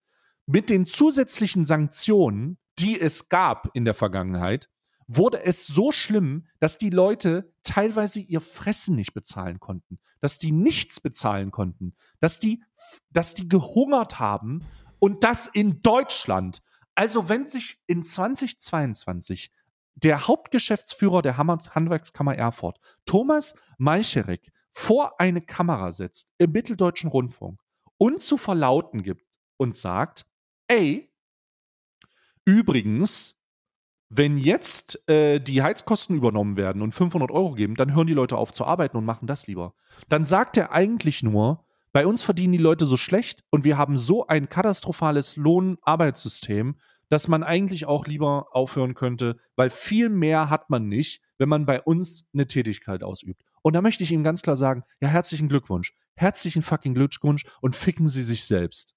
Mit 0.46 0.68
den 0.68 0.84
zusätzlichen 0.84 1.66
Sanktionen, 1.66 2.58
die 2.80 3.00
es 3.00 3.28
gab 3.28 3.70
in 3.72 3.84
der 3.84 3.94
Vergangenheit, 3.94 4.68
wurde 5.06 5.44
es 5.44 5.64
so 5.64 5.92
schlimm, 5.92 6.48
dass 6.58 6.76
die 6.76 6.90
Leute 6.90 7.54
teilweise 7.62 8.18
ihr 8.18 8.40
Fressen 8.40 8.96
nicht 8.96 9.14
bezahlen 9.14 9.60
konnten, 9.60 10.00
dass 10.20 10.38
die 10.38 10.52
nichts 10.52 11.00
bezahlen 11.00 11.50
konnten, 11.50 11.94
dass 12.20 12.38
die, 12.38 12.62
dass 13.10 13.34
die 13.34 13.48
gehungert 13.48 14.18
haben 14.18 14.66
und 14.98 15.24
das 15.24 15.46
in 15.46 15.82
Deutschland. 15.82 16.62
Also 16.94 17.28
wenn 17.28 17.46
sich 17.46 17.80
in 17.86 18.02
2022 18.02 19.50
der 19.94 20.26
Hauptgeschäftsführer 20.26 21.22
der 21.22 21.36
Handwerkskammer 21.36 22.36
Erfurt, 22.36 22.78
Thomas 23.06 23.54
Malcherek, 23.78 24.52
vor 24.72 25.20
eine 25.20 25.40
Kamera 25.40 25.92
setzt 25.92 26.28
im 26.38 26.52
Mitteldeutschen 26.52 27.10
Rundfunk 27.10 27.60
und 27.98 28.20
zu 28.20 28.36
verlauten 28.36 29.02
gibt 29.02 29.38
und 29.56 29.76
sagt, 29.76 30.26
ey, 30.68 31.12
übrigens, 32.44 33.36
wenn 34.10 34.38
jetzt 34.38 35.08
äh, 35.08 35.38
die 35.38 35.62
Heizkosten 35.62 36.16
übernommen 36.16 36.56
werden 36.56 36.82
und 36.82 36.92
500 36.92 37.30
Euro 37.30 37.52
geben, 37.52 37.76
dann 37.76 37.94
hören 37.94 38.08
die 38.08 38.12
Leute 38.14 38.36
auf 38.36 38.52
zu 38.52 38.64
arbeiten 38.64 38.96
und 38.96 39.04
machen 39.04 39.28
das 39.28 39.46
lieber. 39.46 39.74
Dann 40.08 40.24
sagt 40.24 40.56
er 40.56 40.72
eigentlich 40.72 41.22
nur, 41.22 41.64
bei 41.92 42.06
uns 42.06 42.22
verdienen 42.22 42.52
die 42.52 42.58
Leute 42.58 42.86
so 42.86 42.96
schlecht 42.96 43.44
und 43.50 43.64
wir 43.64 43.78
haben 43.78 43.96
so 43.96 44.26
ein 44.26 44.48
katastrophales 44.48 45.36
Lohnarbeitssystem, 45.36 46.76
dass 47.08 47.28
man 47.28 47.42
eigentlich 47.42 47.86
auch 47.86 48.06
lieber 48.06 48.48
aufhören 48.52 48.94
könnte, 48.94 49.38
weil 49.56 49.70
viel 49.70 50.08
mehr 50.08 50.50
hat 50.50 50.70
man 50.70 50.88
nicht, 50.88 51.22
wenn 51.38 51.48
man 51.48 51.64
bei 51.64 51.80
uns 51.80 52.28
eine 52.32 52.46
Tätigkeit 52.46 53.02
ausübt. 53.02 53.42
Und 53.62 53.74
da 53.74 53.82
möchte 53.82 54.04
ich 54.04 54.12
ihm 54.12 54.24
ganz 54.24 54.42
klar 54.42 54.56
sagen, 54.56 54.84
ja, 55.00 55.08
herzlichen 55.08 55.48
Glückwunsch. 55.48 55.94
Herzlichen 56.14 56.62
fucking 56.62 56.94
Glückwunsch 56.94 57.44
und 57.60 57.76
ficken 57.76 58.06
Sie 58.06 58.22
sich 58.22 58.44
selbst. 58.44 58.94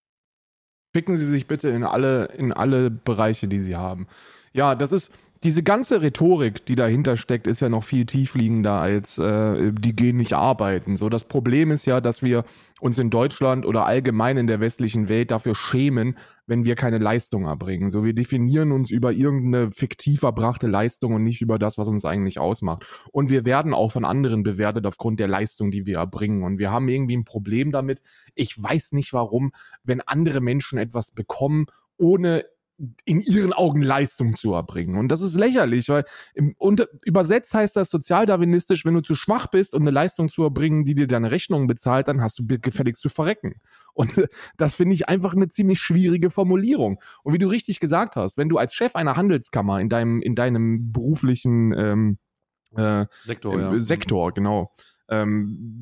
Picken 0.93 1.17
Sie 1.17 1.25
sich 1.25 1.47
bitte 1.47 1.69
in 1.69 1.83
alle, 1.83 2.25
in 2.37 2.53
alle 2.53 2.89
Bereiche, 2.91 3.47
die 3.47 3.59
Sie 3.59 3.75
haben. 3.75 4.07
Ja, 4.53 4.75
das 4.75 4.91
ist, 4.91 5.11
diese 5.43 5.61
ganze 5.61 6.01
Rhetorik, 6.01 6.65
die 6.65 6.75
dahinter 6.75 7.17
steckt, 7.17 7.47
ist 7.47 7.59
ja 7.59 7.67
noch 7.67 7.83
viel 7.83 8.05
tiefliegender 8.05 8.79
als 8.79 9.17
äh, 9.17 9.73
die 9.73 9.95
gehen 9.95 10.17
nicht 10.17 10.33
arbeiten. 10.33 10.95
So, 10.95 11.09
das 11.09 11.25
Problem 11.25 11.69
ist 11.69 11.85
ja, 11.85 11.99
dass 11.99 12.23
wir 12.23 12.45
uns 12.79 12.97
in 12.97 13.09
Deutschland 13.09 13.65
oder 13.65 13.85
allgemein 13.85 14.37
in 14.37 14.47
der 14.47 14.59
westlichen 14.59 15.09
Welt 15.09 15.31
dafür 15.31 15.55
schämen, 15.55 16.17
wenn 16.47 16.65
wir 16.65 16.75
keine 16.75 16.97
Leistung 16.97 17.45
erbringen. 17.45 17.91
So, 17.91 18.03
wir 18.03 18.13
definieren 18.13 18.71
uns 18.71 18.89
über 18.89 19.11
irgendeine 19.11 19.71
fiktiv 19.71 20.23
erbrachte 20.23 20.67
Leistung 20.67 21.13
und 21.13 21.23
nicht 21.23 21.41
über 21.41 21.59
das, 21.59 21.77
was 21.77 21.87
uns 21.87 22.05
eigentlich 22.05 22.39
ausmacht. 22.39 22.85
Und 23.11 23.29
wir 23.29 23.45
werden 23.45 23.73
auch 23.73 23.91
von 23.91 24.05
anderen 24.05 24.43
bewertet 24.43 24.85
aufgrund 24.85 25.19
der 25.19 25.27
Leistung, 25.27 25.71
die 25.71 25.85
wir 25.85 25.97
erbringen. 25.97 26.43
Und 26.43 26.57
wir 26.57 26.71
haben 26.71 26.87
irgendwie 26.87 27.17
ein 27.17 27.25
Problem 27.25 27.71
damit. 27.71 28.01
Ich 28.33 28.61
weiß 28.61 28.93
nicht 28.93 29.13
warum, 29.13 29.51
wenn 29.83 30.01
andere 30.01 30.41
Menschen 30.41 30.77
etwas 30.77 31.11
bekommen, 31.11 31.65
ohne 31.97 32.45
in 33.05 33.21
ihren 33.21 33.53
Augen 33.53 33.81
Leistung 33.81 34.35
zu 34.35 34.53
erbringen. 34.53 34.97
Und 34.97 35.09
das 35.09 35.21
ist 35.21 35.35
lächerlich, 35.35 35.89
weil 35.89 36.05
im, 36.33 36.55
unter, 36.57 36.87
übersetzt 37.03 37.53
heißt 37.53 37.75
das 37.75 37.89
sozialdarwinistisch, 37.91 38.83
wenn 38.83 38.95
du 38.95 39.01
zu 39.01 39.15
schwach 39.15 39.47
bist, 39.47 39.73
um 39.73 39.83
eine 39.83 39.91
Leistung 39.91 40.29
zu 40.29 40.43
erbringen, 40.43 40.83
die 40.83 40.95
dir 40.95 41.07
deine 41.07 41.31
Rechnung 41.31 41.67
bezahlt, 41.67 42.07
dann 42.07 42.21
hast 42.21 42.39
du 42.39 42.45
gefälligst 42.47 43.01
zu 43.01 43.09
verrecken. 43.09 43.55
Und 43.93 44.11
das 44.57 44.75
finde 44.75 44.95
ich 44.95 45.07
einfach 45.07 45.35
eine 45.35 45.49
ziemlich 45.49 45.79
schwierige 45.79 46.31
Formulierung. 46.31 46.99
Und 47.23 47.33
wie 47.33 47.37
du 47.37 47.47
richtig 47.47 47.79
gesagt 47.79 48.15
hast, 48.15 48.37
wenn 48.37 48.49
du 48.49 48.57
als 48.57 48.73
Chef 48.73 48.95
einer 48.95 49.15
Handelskammer 49.15 49.79
in 49.79 49.89
deinem, 49.89 50.21
in 50.21 50.35
deinem 50.35 50.91
beruflichen 50.91 51.73
ähm, 51.77 52.17
äh, 52.75 53.05
Sektor, 53.23 53.73
äh, 53.73 53.81
Sektor, 53.81 54.33
genau, 54.33 54.71
ähm, 55.09 55.81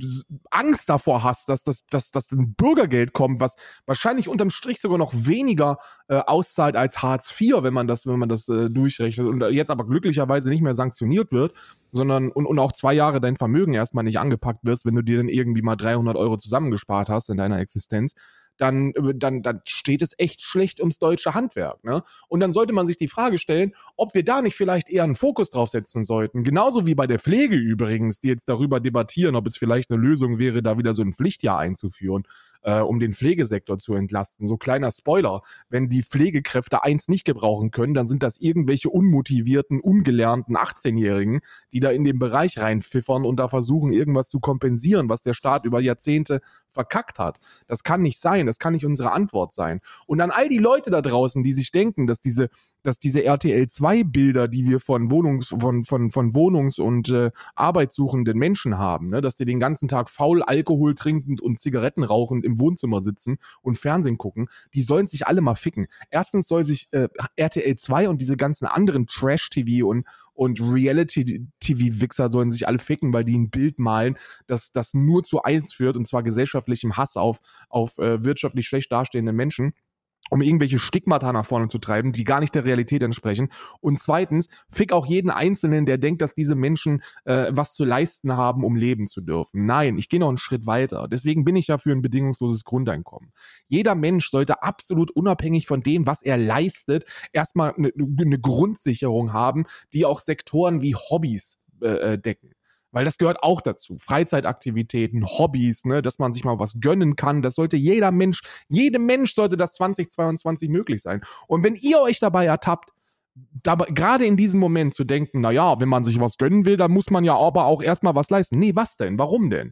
Angst 0.49 0.89
davor 0.89 1.23
hast, 1.23 1.49
dass 1.49 1.63
das 1.63 1.85
dass, 1.85 2.11
dass 2.11 2.31
ein 2.31 2.53
Bürgergeld 2.55 3.13
kommt, 3.13 3.39
was 3.39 3.55
wahrscheinlich 3.85 4.27
unterm 4.27 4.49
Strich 4.49 4.81
sogar 4.81 4.97
noch 4.97 5.13
weniger 5.13 5.77
äh, 6.07 6.15
auszahlt 6.15 6.75
als 6.75 7.01
Hartz 7.01 7.33
IV, 7.39 7.63
wenn 7.63 7.73
man 7.73 7.87
das, 7.87 8.07
wenn 8.07 8.19
man 8.19 8.29
das 8.29 8.47
äh, 8.49 8.69
durchrechnet 8.69 9.27
und 9.27 9.41
jetzt 9.51 9.69
aber 9.69 9.85
glücklicherweise 9.85 10.49
nicht 10.49 10.61
mehr 10.61 10.73
sanktioniert 10.73 11.31
wird, 11.31 11.53
sondern 11.91 12.29
und, 12.29 12.45
und 12.45 12.59
auch 12.59 12.71
zwei 12.71 12.93
Jahre 12.93 13.21
dein 13.21 13.35
Vermögen 13.35 13.73
erstmal 13.73 14.03
nicht 14.03 14.19
angepackt 14.19 14.63
wirst, 14.63 14.85
wenn 14.85 14.95
du 14.95 15.03
dir 15.03 15.17
dann 15.17 15.29
irgendwie 15.29 15.61
mal 15.61 15.75
300 15.75 16.15
Euro 16.15 16.37
zusammengespart 16.37 17.09
hast 17.09 17.29
in 17.29 17.37
deiner 17.37 17.59
Existenz, 17.59 18.15
dann, 18.61 18.91
äh, 18.91 19.15
dann, 19.15 19.41
dann 19.41 19.61
steht 19.67 20.01
es 20.01 20.13
echt 20.17 20.41
schlecht 20.41 20.79
ums 20.79 20.99
deutsche 20.99 21.33
Handwerk. 21.33 21.83
Ne? 21.83 22.03
Und 22.27 22.39
dann 22.39 22.51
sollte 22.51 22.73
man 22.73 22.85
sich 22.85 22.97
die 22.97 23.07
Frage 23.07 23.37
stellen, 23.37 23.73
ob 23.97 24.13
wir 24.13 24.23
da 24.23 24.41
nicht 24.41 24.55
vielleicht 24.55 24.89
eher 24.89 25.03
einen 25.03 25.15
Fokus 25.15 25.49
drauf 25.49 25.69
setzen 25.69 26.03
sollten. 26.03 26.43
Genauso 26.43 26.85
wie 26.85 26.95
bei 26.95 27.07
der 27.07 27.19
Pflege 27.19 27.55
übrigens, 27.55 28.19
die 28.19 28.27
jetzt 28.27 28.47
darüber 28.47 28.79
debattieren, 28.79 29.35
ob 29.35 29.47
es 29.47 29.57
vielleicht 29.57 29.89
eine 29.89 29.99
Lösung 29.99 30.37
wäre, 30.37 30.61
da 30.61 30.77
wieder 30.77 30.93
so 30.93 31.01
ein 31.01 31.13
Pflichtjahr 31.13 31.57
einzuführen 31.57 32.23
äh, 32.63 32.79
um 32.79 32.99
den 32.99 33.13
Pflegesektor 33.13 33.77
zu 33.77 33.95
entlasten. 33.95 34.47
So 34.47 34.57
kleiner 34.57 34.91
Spoiler, 34.91 35.41
wenn 35.69 35.89
die 35.89 36.03
Pflegekräfte 36.03 36.83
eins 36.83 37.07
nicht 37.07 37.25
gebrauchen 37.25 37.71
können, 37.71 37.93
dann 37.93 38.07
sind 38.07 38.23
das 38.23 38.39
irgendwelche 38.39 38.89
unmotivierten, 38.89 39.79
ungelernten 39.79 40.57
18-Jährigen, 40.57 41.41
die 41.73 41.79
da 41.79 41.91
in 41.91 42.03
den 42.03 42.19
Bereich 42.19 42.57
reinpfiffern 42.59 43.25
und 43.25 43.37
da 43.37 43.47
versuchen, 43.47 43.91
irgendwas 43.91 44.29
zu 44.29 44.39
kompensieren, 44.39 45.09
was 45.09 45.23
der 45.23 45.33
Staat 45.33 45.65
über 45.65 45.81
Jahrzehnte 45.81 46.41
verkackt 46.73 47.19
hat. 47.19 47.39
Das 47.67 47.83
kann 47.83 48.01
nicht 48.01 48.19
sein, 48.19 48.45
das 48.45 48.59
kann 48.59 48.73
nicht 48.73 48.85
unsere 48.85 49.11
Antwort 49.11 49.53
sein. 49.53 49.81
Und 50.05 50.21
an 50.21 50.31
all 50.31 50.49
die 50.49 50.57
Leute 50.57 50.89
da 50.89 51.01
draußen, 51.01 51.43
die 51.43 51.53
sich 51.53 51.71
denken, 51.71 52.07
dass 52.07 52.21
diese, 52.21 52.49
dass 52.83 52.99
diese 52.99 53.23
RTL 53.23 53.67
2 53.67 54.03
Bilder, 54.03 54.47
die 54.47 54.67
wir 54.67 54.79
von 54.79 55.11
Wohnungs, 55.11 55.47
von, 55.47 55.83
von, 55.83 56.11
von 56.11 56.33
Wohnungs- 56.33 56.79
und 56.79 57.09
äh, 57.09 57.31
arbeitssuchenden 57.55 58.37
Menschen 58.37 58.77
haben, 58.77 59.09
ne, 59.09 59.21
dass 59.21 59.35
die 59.35 59.45
den 59.45 59.59
ganzen 59.59 59.87
Tag 59.87 60.09
faul 60.09 60.41
Alkohol 60.41 60.95
trinkend 60.95 61.41
und 61.41 61.59
Zigaretten 61.59 62.03
rauchend 62.03 62.45
im 62.45 62.59
Wohnzimmer 62.59 63.01
sitzen 63.01 63.37
und 63.61 63.77
Fernsehen 63.77 64.17
gucken, 64.17 64.47
die 64.73 64.81
sollen 64.81 65.07
sich 65.07 65.27
alle 65.27 65.41
mal 65.41 65.55
ficken. 65.55 65.87
Erstens 66.09 66.47
soll 66.47 66.63
sich 66.63 66.87
äh, 66.91 67.07
RTL 67.35 67.75
2 67.75 68.09
und 68.09 68.21
diese 68.21 68.37
ganzen 68.37 68.65
anderen 68.65 69.07
Trash-TV 69.07 69.87
und, 69.87 70.07
und 70.33 70.61
Reality-TV-Wichser 70.61 72.31
sollen 72.31 72.51
sich 72.51 72.67
alle 72.67 72.79
ficken, 72.79 73.13
weil 73.13 73.25
die 73.25 73.37
ein 73.37 73.49
Bild 73.49 73.79
malen, 73.79 74.17
das, 74.47 74.71
das 74.71 74.93
nur 74.93 75.23
zu 75.23 75.43
eins 75.43 75.73
führt, 75.73 75.97
und 75.97 76.07
zwar 76.07 76.23
gesellschaftlichem 76.23 76.97
Hass 76.97 77.17
auf, 77.17 77.39
auf 77.69 77.97
äh, 77.97 78.23
wirtschaftlich 78.23 78.67
schlecht 78.67 78.91
dastehende 78.91 79.33
Menschen 79.33 79.73
um 80.29 80.41
irgendwelche 80.41 80.79
Stigmata 80.79 81.31
nach 81.33 81.45
vorne 81.45 81.67
zu 81.67 81.77
treiben, 81.77 82.11
die 82.11 82.23
gar 82.23 82.39
nicht 82.39 82.55
der 82.55 82.65
Realität 82.65 83.03
entsprechen. 83.03 83.49
Und 83.81 83.99
zweitens, 83.99 84.47
fick 84.69 84.93
auch 84.93 85.05
jeden 85.05 85.29
Einzelnen, 85.29 85.85
der 85.85 85.97
denkt, 85.97 86.21
dass 86.21 86.33
diese 86.33 86.55
Menschen 86.55 87.03
äh, 87.25 87.47
was 87.51 87.73
zu 87.73 87.83
leisten 87.83 88.37
haben, 88.37 88.63
um 88.63 88.75
leben 88.75 89.07
zu 89.07 89.21
dürfen. 89.21 89.65
Nein, 89.65 89.97
ich 89.97 90.09
gehe 90.09 90.19
noch 90.19 90.29
einen 90.29 90.37
Schritt 90.37 90.65
weiter. 90.65 91.07
Deswegen 91.09 91.43
bin 91.43 91.55
ich 91.55 91.67
ja 91.67 91.77
für 91.77 91.91
ein 91.91 92.01
bedingungsloses 92.01 92.63
Grundeinkommen. 92.63 93.31
Jeder 93.67 93.95
Mensch 93.95 94.29
sollte 94.29 94.63
absolut 94.63 95.11
unabhängig 95.11 95.67
von 95.67 95.83
dem, 95.83 96.05
was 96.05 96.21
er 96.21 96.37
leistet, 96.37 97.05
erstmal 97.33 97.73
eine, 97.75 97.91
eine 98.19 98.39
Grundsicherung 98.39 99.33
haben, 99.33 99.65
die 99.93 100.05
auch 100.05 100.19
Sektoren 100.19 100.81
wie 100.81 100.95
Hobbys 100.95 101.59
äh, 101.81 102.13
äh 102.13 102.17
decken. 102.17 102.51
Weil 102.91 103.05
das 103.05 103.17
gehört 103.17 103.41
auch 103.41 103.61
dazu. 103.61 103.97
Freizeitaktivitäten, 103.97 105.25
Hobbys, 105.25 105.85
ne, 105.85 106.01
dass 106.01 106.19
man 106.19 106.33
sich 106.33 106.43
mal 106.43 106.59
was 106.59 106.79
gönnen 106.79 107.15
kann. 107.15 107.41
Das 107.41 107.55
sollte 107.55 107.77
jeder 107.77 108.11
Mensch, 108.11 108.41
jedem 108.67 109.05
Mensch 109.05 109.33
sollte 109.33 109.57
das 109.57 109.73
2022 109.75 110.69
möglich 110.69 111.01
sein. 111.01 111.21
Und 111.47 111.63
wenn 111.63 111.75
ihr 111.75 112.01
euch 112.01 112.19
dabei 112.19 112.45
ertappt, 112.45 112.91
dabei, 113.63 113.85
gerade 113.85 114.25
in 114.25 114.37
diesem 114.37 114.59
Moment 114.59 114.93
zu 114.93 115.03
denken, 115.03 115.41
na 115.41 115.51
ja, 115.51 115.79
wenn 115.79 115.89
man 115.89 116.03
sich 116.03 116.19
was 116.19 116.37
gönnen 116.37 116.65
will, 116.65 116.77
dann 116.77 116.91
muss 116.91 117.09
man 117.09 117.23
ja 117.23 117.35
aber 117.35 117.65
auch 117.65 117.81
erstmal 117.81 118.15
was 118.15 118.29
leisten. 118.29 118.59
Nee, 118.59 118.75
was 118.75 118.97
denn? 118.97 119.17
Warum 119.17 119.49
denn? 119.49 119.71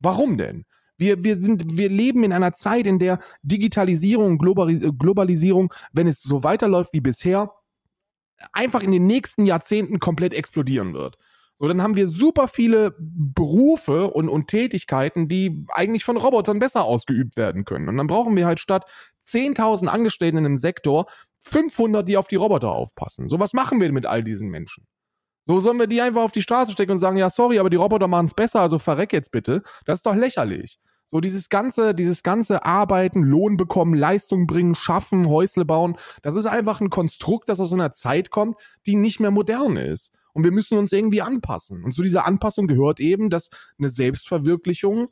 Warum 0.00 0.36
denn? 0.36 0.64
Wir, 0.98 1.24
wir, 1.24 1.40
sind, 1.40 1.78
wir 1.78 1.88
leben 1.88 2.24
in 2.24 2.32
einer 2.32 2.52
Zeit, 2.52 2.86
in 2.86 2.98
der 2.98 3.20
Digitalisierung, 3.42 4.36
Globalisierung, 4.36 5.72
wenn 5.92 6.06
es 6.06 6.20
so 6.20 6.44
weiterläuft 6.44 6.92
wie 6.92 7.00
bisher, 7.00 7.50
einfach 8.52 8.82
in 8.82 8.92
den 8.92 9.06
nächsten 9.06 9.46
Jahrzehnten 9.46 9.98
komplett 9.98 10.34
explodieren 10.34 10.92
wird. 10.92 11.16
So, 11.60 11.68
dann 11.68 11.82
haben 11.82 11.94
wir 11.94 12.08
super 12.08 12.48
viele 12.48 12.94
Berufe 12.98 14.10
und, 14.10 14.30
und 14.30 14.48
Tätigkeiten, 14.48 15.28
die 15.28 15.66
eigentlich 15.68 16.04
von 16.04 16.16
Robotern 16.16 16.58
besser 16.58 16.84
ausgeübt 16.84 17.36
werden 17.36 17.66
können. 17.66 17.90
Und 17.90 17.98
dann 17.98 18.06
brauchen 18.06 18.34
wir 18.34 18.46
halt 18.46 18.60
statt 18.60 18.86
10.000 19.26 19.86
Angestellten 19.86 20.38
in 20.38 20.46
einem 20.46 20.56
Sektor 20.56 21.06
500, 21.42 22.08
die 22.08 22.16
auf 22.16 22.28
die 22.28 22.36
Roboter 22.36 22.72
aufpassen. 22.72 23.28
So, 23.28 23.38
was 23.40 23.52
machen 23.52 23.78
wir 23.78 23.92
mit 23.92 24.06
all 24.06 24.24
diesen 24.24 24.48
Menschen? 24.48 24.86
So 25.44 25.60
sollen 25.60 25.78
wir 25.78 25.86
die 25.86 26.00
einfach 26.00 26.22
auf 26.22 26.32
die 26.32 26.40
Straße 26.40 26.72
stecken 26.72 26.92
und 26.92 26.98
sagen, 26.98 27.18
ja, 27.18 27.28
sorry, 27.28 27.58
aber 27.58 27.68
die 27.68 27.76
Roboter 27.76 28.08
machen 28.08 28.26
es 28.26 28.34
besser, 28.34 28.60
also 28.60 28.78
verreck 28.78 29.12
jetzt 29.12 29.30
bitte. 29.30 29.62
Das 29.84 29.98
ist 29.98 30.06
doch 30.06 30.14
lächerlich. 30.14 30.78
So 31.08 31.20
dieses 31.20 31.50
ganze, 31.50 31.94
dieses 31.94 32.22
ganze 32.22 32.64
Arbeiten, 32.64 33.22
Lohn 33.22 33.58
bekommen, 33.58 33.92
Leistung 33.92 34.46
bringen, 34.46 34.74
schaffen, 34.74 35.28
Häusle 35.28 35.66
bauen, 35.66 35.98
das 36.22 36.36
ist 36.36 36.46
einfach 36.46 36.80
ein 36.80 36.88
Konstrukt, 36.88 37.50
das 37.50 37.60
aus 37.60 37.74
einer 37.74 37.92
Zeit 37.92 38.30
kommt, 38.30 38.56
die 38.86 38.94
nicht 38.94 39.20
mehr 39.20 39.30
modern 39.30 39.76
ist. 39.76 40.12
Und 40.32 40.44
wir 40.44 40.52
müssen 40.52 40.78
uns 40.78 40.92
irgendwie 40.92 41.22
anpassen. 41.22 41.84
Und 41.84 41.92
zu 41.92 42.02
dieser 42.02 42.26
Anpassung 42.26 42.66
gehört 42.66 43.00
eben, 43.00 43.30
dass 43.30 43.50
eine 43.78 43.88
Selbstverwirklichung 43.88 45.08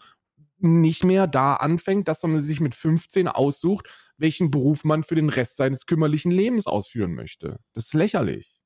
nicht 0.61 1.05
mehr 1.05 1.27
da 1.27 1.55
anfängt, 1.55 2.09
dass 2.09 2.23
man 2.23 2.39
sich 2.41 2.61
mit 2.61 2.75
15 2.75 3.29
aussucht, 3.29 3.89
welchen 4.17 4.51
Beruf 4.51 4.85
man 4.85 5.05
für 5.05 5.15
den 5.15 5.29
Rest 5.29 5.57
seines 5.57 5.87
kümmerlichen 5.87 6.31
Lebens 6.31 6.67
ausführen 6.67 7.15
möchte. 7.15 7.61
Das 7.73 7.87
ist 7.87 7.95
lächerlich. 7.95 8.61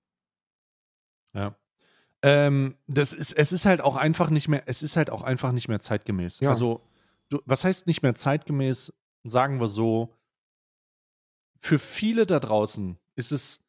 Ja. 1.35 1.57
Ähm, 2.23 2.77
das 2.87 3.13
ist, 3.13 3.33
es 3.33 3.53
ist 3.53 3.67
halt 3.67 3.81
auch 3.81 3.97
einfach 3.97 4.31
nicht 4.31 4.49
mehr, 4.49 4.63
es 4.67 4.83
ist 4.83 4.97
halt 4.97 5.11
auch 5.11 5.23
einfach 5.23 5.53
nicht 5.53 5.69
mehr 5.69 5.81
zeitgemäß. 5.81 6.41
Ja. 6.41 6.51
Also, 6.51 6.81
du, 7.29 7.41
was 7.45 7.65
heißt 7.65 7.87
nicht 7.87 8.03
mehr 8.03 8.15
zeitgemäß? 8.15 8.93
Sagen 9.25 9.61
wir 9.61 9.67
so, 9.67 10.15
für 11.59 11.79
viele 11.79 12.27
da 12.27 12.41
draußen 12.41 12.99
ist 13.17 13.33
es 13.33 13.61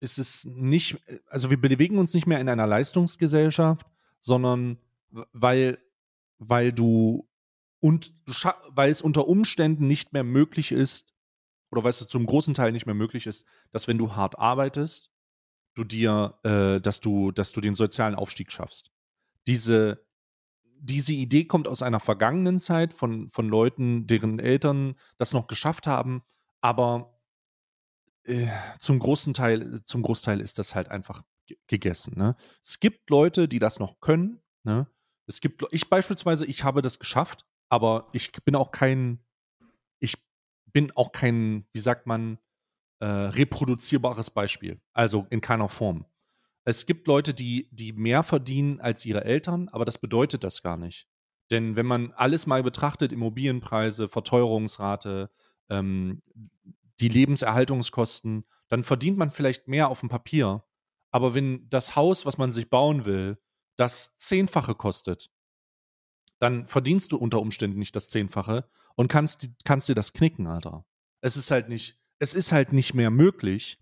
ist 0.00 0.18
es 0.18 0.44
nicht, 0.46 0.98
also 1.28 1.50
wir 1.50 1.60
bewegen 1.60 1.98
uns 1.98 2.14
nicht 2.14 2.26
mehr 2.26 2.40
in 2.40 2.48
einer 2.48 2.66
Leistungsgesellschaft, 2.66 3.86
sondern 4.18 4.78
weil, 5.32 5.78
weil 6.38 6.72
du 6.72 7.28
und 7.80 8.12
weil 8.68 8.90
es 8.90 9.02
unter 9.02 9.26
Umständen 9.28 9.86
nicht 9.86 10.12
mehr 10.12 10.24
möglich 10.24 10.72
ist, 10.72 11.14
oder 11.70 11.84
weil 11.84 11.90
es 11.90 12.06
zum 12.06 12.26
großen 12.26 12.54
Teil 12.54 12.72
nicht 12.72 12.86
mehr 12.86 12.94
möglich 12.94 13.26
ist, 13.26 13.46
dass 13.70 13.88
wenn 13.88 13.98
du 13.98 14.14
hart 14.14 14.38
arbeitest, 14.38 15.10
du 15.74 15.84
dir, 15.84 16.38
äh, 16.42 16.80
dass 16.80 17.00
du, 17.00 17.30
dass 17.30 17.52
du 17.52 17.60
den 17.60 17.74
sozialen 17.74 18.14
Aufstieg 18.14 18.50
schaffst. 18.50 18.90
Diese, 19.46 20.04
diese 20.78 21.12
Idee 21.12 21.44
kommt 21.44 21.68
aus 21.68 21.82
einer 21.82 22.00
vergangenen 22.00 22.58
Zeit 22.58 22.92
von, 22.92 23.28
von 23.28 23.48
Leuten, 23.48 24.06
deren 24.06 24.38
Eltern 24.40 24.96
das 25.16 25.32
noch 25.32 25.46
geschafft 25.46 25.86
haben, 25.86 26.22
aber 26.60 27.19
äh, 28.24 28.48
zum 28.78 28.98
großen 28.98 29.34
Teil, 29.34 29.82
zum 29.84 30.02
Großteil 30.02 30.40
ist 30.40 30.58
das 30.58 30.74
halt 30.74 30.88
einfach 30.88 31.22
gegessen. 31.66 32.14
Ne? 32.16 32.36
Es 32.62 32.80
gibt 32.80 33.10
Leute, 33.10 33.48
die 33.48 33.58
das 33.58 33.78
noch 33.78 34.00
können. 34.00 34.40
Ne? 34.64 34.86
Es 35.26 35.40
gibt, 35.40 35.64
ich 35.70 35.88
beispielsweise, 35.88 36.46
ich 36.46 36.64
habe 36.64 36.82
das 36.82 36.98
geschafft, 36.98 37.46
aber 37.68 38.08
ich 38.12 38.32
bin 38.44 38.54
auch 38.56 38.70
kein, 38.70 39.20
ich 39.98 40.16
bin 40.66 40.92
auch 40.96 41.12
kein, 41.12 41.66
wie 41.72 41.80
sagt 41.80 42.06
man, 42.06 42.38
äh, 43.00 43.06
reproduzierbares 43.06 44.30
Beispiel. 44.30 44.80
Also 44.92 45.26
in 45.30 45.40
keiner 45.40 45.68
Form. 45.68 46.06
Es 46.64 46.86
gibt 46.86 47.06
Leute, 47.06 47.32
die, 47.32 47.68
die 47.72 47.92
mehr 47.92 48.22
verdienen 48.22 48.80
als 48.80 49.04
ihre 49.06 49.24
Eltern, 49.24 49.68
aber 49.70 49.84
das 49.84 49.98
bedeutet 49.98 50.44
das 50.44 50.62
gar 50.62 50.76
nicht. 50.76 51.08
Denn 51.50 51.74
wenn 51.74 51.86
man 51.86 52.12
alles 52.12 52.46
mal 52.46 52.62
betrachtet, 52.62 53.12
Immobilienpreise, 53.12 54.08
Verteuerungsrate, 54.08 55.30
ähm, 55.68 56.22
die 57.00 57.08
Lebenserhaltungskosten, 57.08 58.44
dann 58.68 58.84
verdient 58.84 59.18
man 59.18 59.30
vielleicht 59.30 59.68
mehr 59.68 59.88
auf 59.88 60.00
dem 60.00 60.08
Papier. 60.08 60.64
Aber 61.10 61.34
wenn 61.34 61.68
das 61.68 61.96
Haus, 61.96 62.26
was 62.26 62.38
man 62.38 62.52
sich 62.52 62.70
bauen 62.70 63.04
will, 63.04 63.38
das 63.76 64.16
Zehnfache 64.16 64.74
kostet, 64.74 65.30
dann 66.38 66.66
verdienst 66.66 67.12
du 67.12 67.16
unter 67.16 67.40
Umständen 67.40 67.78
nicht 67.78 67.96
das 67.96 68.08
Zehnfache 68.08 68.68
und 68.94 69.08
kannst, 69.08 69.50
kannst 69.64 69.88
dir 69.88 69.94
das 69.94 70.12
knicken, 70.12 70.46
Alter. 70.46 70.84
Es 71.20 71.36
ist 71.36 71.50
halt 71.50 71.68
nicht, 71.68 71.98
es 72.18 72.34
ist 72.34 72.52
halt 72.52 72.72
nicht 72.72 72.94
mehr 72.94 73.10
möglich. 73.10 73.78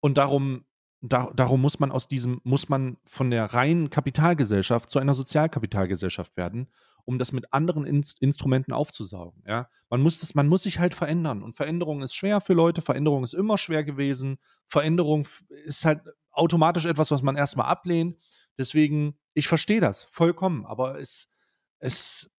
Und 0.00 0.18
darum, 0.18 0.64
da, 1.00 1.30
darum 1.34 1.60
muss 1.60 1.78
man 1.78 1.92
aus 1.92 2.08
diesem, 2.08 2.40
muss 2.44 2.68
man 2.68 2.98
von 3.04 3.30
der 3.30 3.46
reinen 3.46 3.90
Kapitalgesellschaft 3.90 4.90
zu 4.90 4.98
einer 4.98 5.14
Sozialkapitalgesellschaft 5.14 6.36
werden 6.36 6.68
um 7.06 7.18
das 7.18 7.32
mit 7.32 7.52
anderen 7.52 7.86
In 7.86 8.04
Instrumenten 8.20 8.72
aufzusaugen. 8.72 9.42
Ja? 9.46 9.70
Man, 9.88 10.02
muss 10.02 10.20
das, 10.20 10.34
man 10.34 10.48
muss 10.48 10.64
sich 10.64 10.78
halt 10.78 10.92
verändern. 10.92 11.42
Und 11.42 11.54
Veränderung 11.54 12.02
ist 12.02 12.14
schwer 12.14 12.40
für 12.40 12.52
Leute, 12.52 12.82
Veränderung 12.82 13.24
ist 13.24 13.32
immer 13.32 13.56
schwer 13.56 13.84
gewesen. 13.84 14.38
Veränderung 14.66 15.26
ist 15.64 15.84
halt 15.84 16.02
automatisch 16.32 16.84
etwas, 16.84 17.10
was 17.10 17.22
man 17.22 17.36
erstmal 17.36 17.68
ablehnt. 17.68 18.18
Deswegen, 18.58 19.16
ich 19.34 19.48
verstehe 19.48 19.80
das 19.80 20.04
vollkommen, 20.04 20.66
aber 20.66 20.98
es, 20.98 21.30
es, 21.78 22.30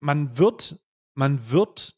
man 0.00 0.38
wird, 0.38 0.80
man 1.14 1.50
wird, 1.50 1.96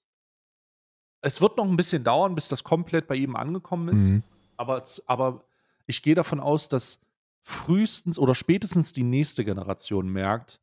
es 1.20 1.40
wird 1.40 1.56
noch 1.56 1.66
ein 1.66 1.76
bisschen 1.76 2.02
dauern, 2.02 2.34
bis 2.34 2.48
das 2.48 2.64
komplett 2.64 3.06
bei 3.06 3.14
jedem 3.14 3.36
angekommen 3.36 3.88
ist. 3.88 4.10
Mhm. 4.10 4.22
Aber, 4.56 4.82
aber 5.06 5.44
ich 5.86 6.02
gehe 6.02 6.14
davon 6.14 6.40
aus, 6.40 6.68
dass 6.68 7.00
frühestens 7.42 8.18
oder 8.18 8.34
spätestens 8.34 8.92
die 8.92 9.04
nächste 9.04 9.44
Generation 9.44 10.08
merkt, 10.08 10.60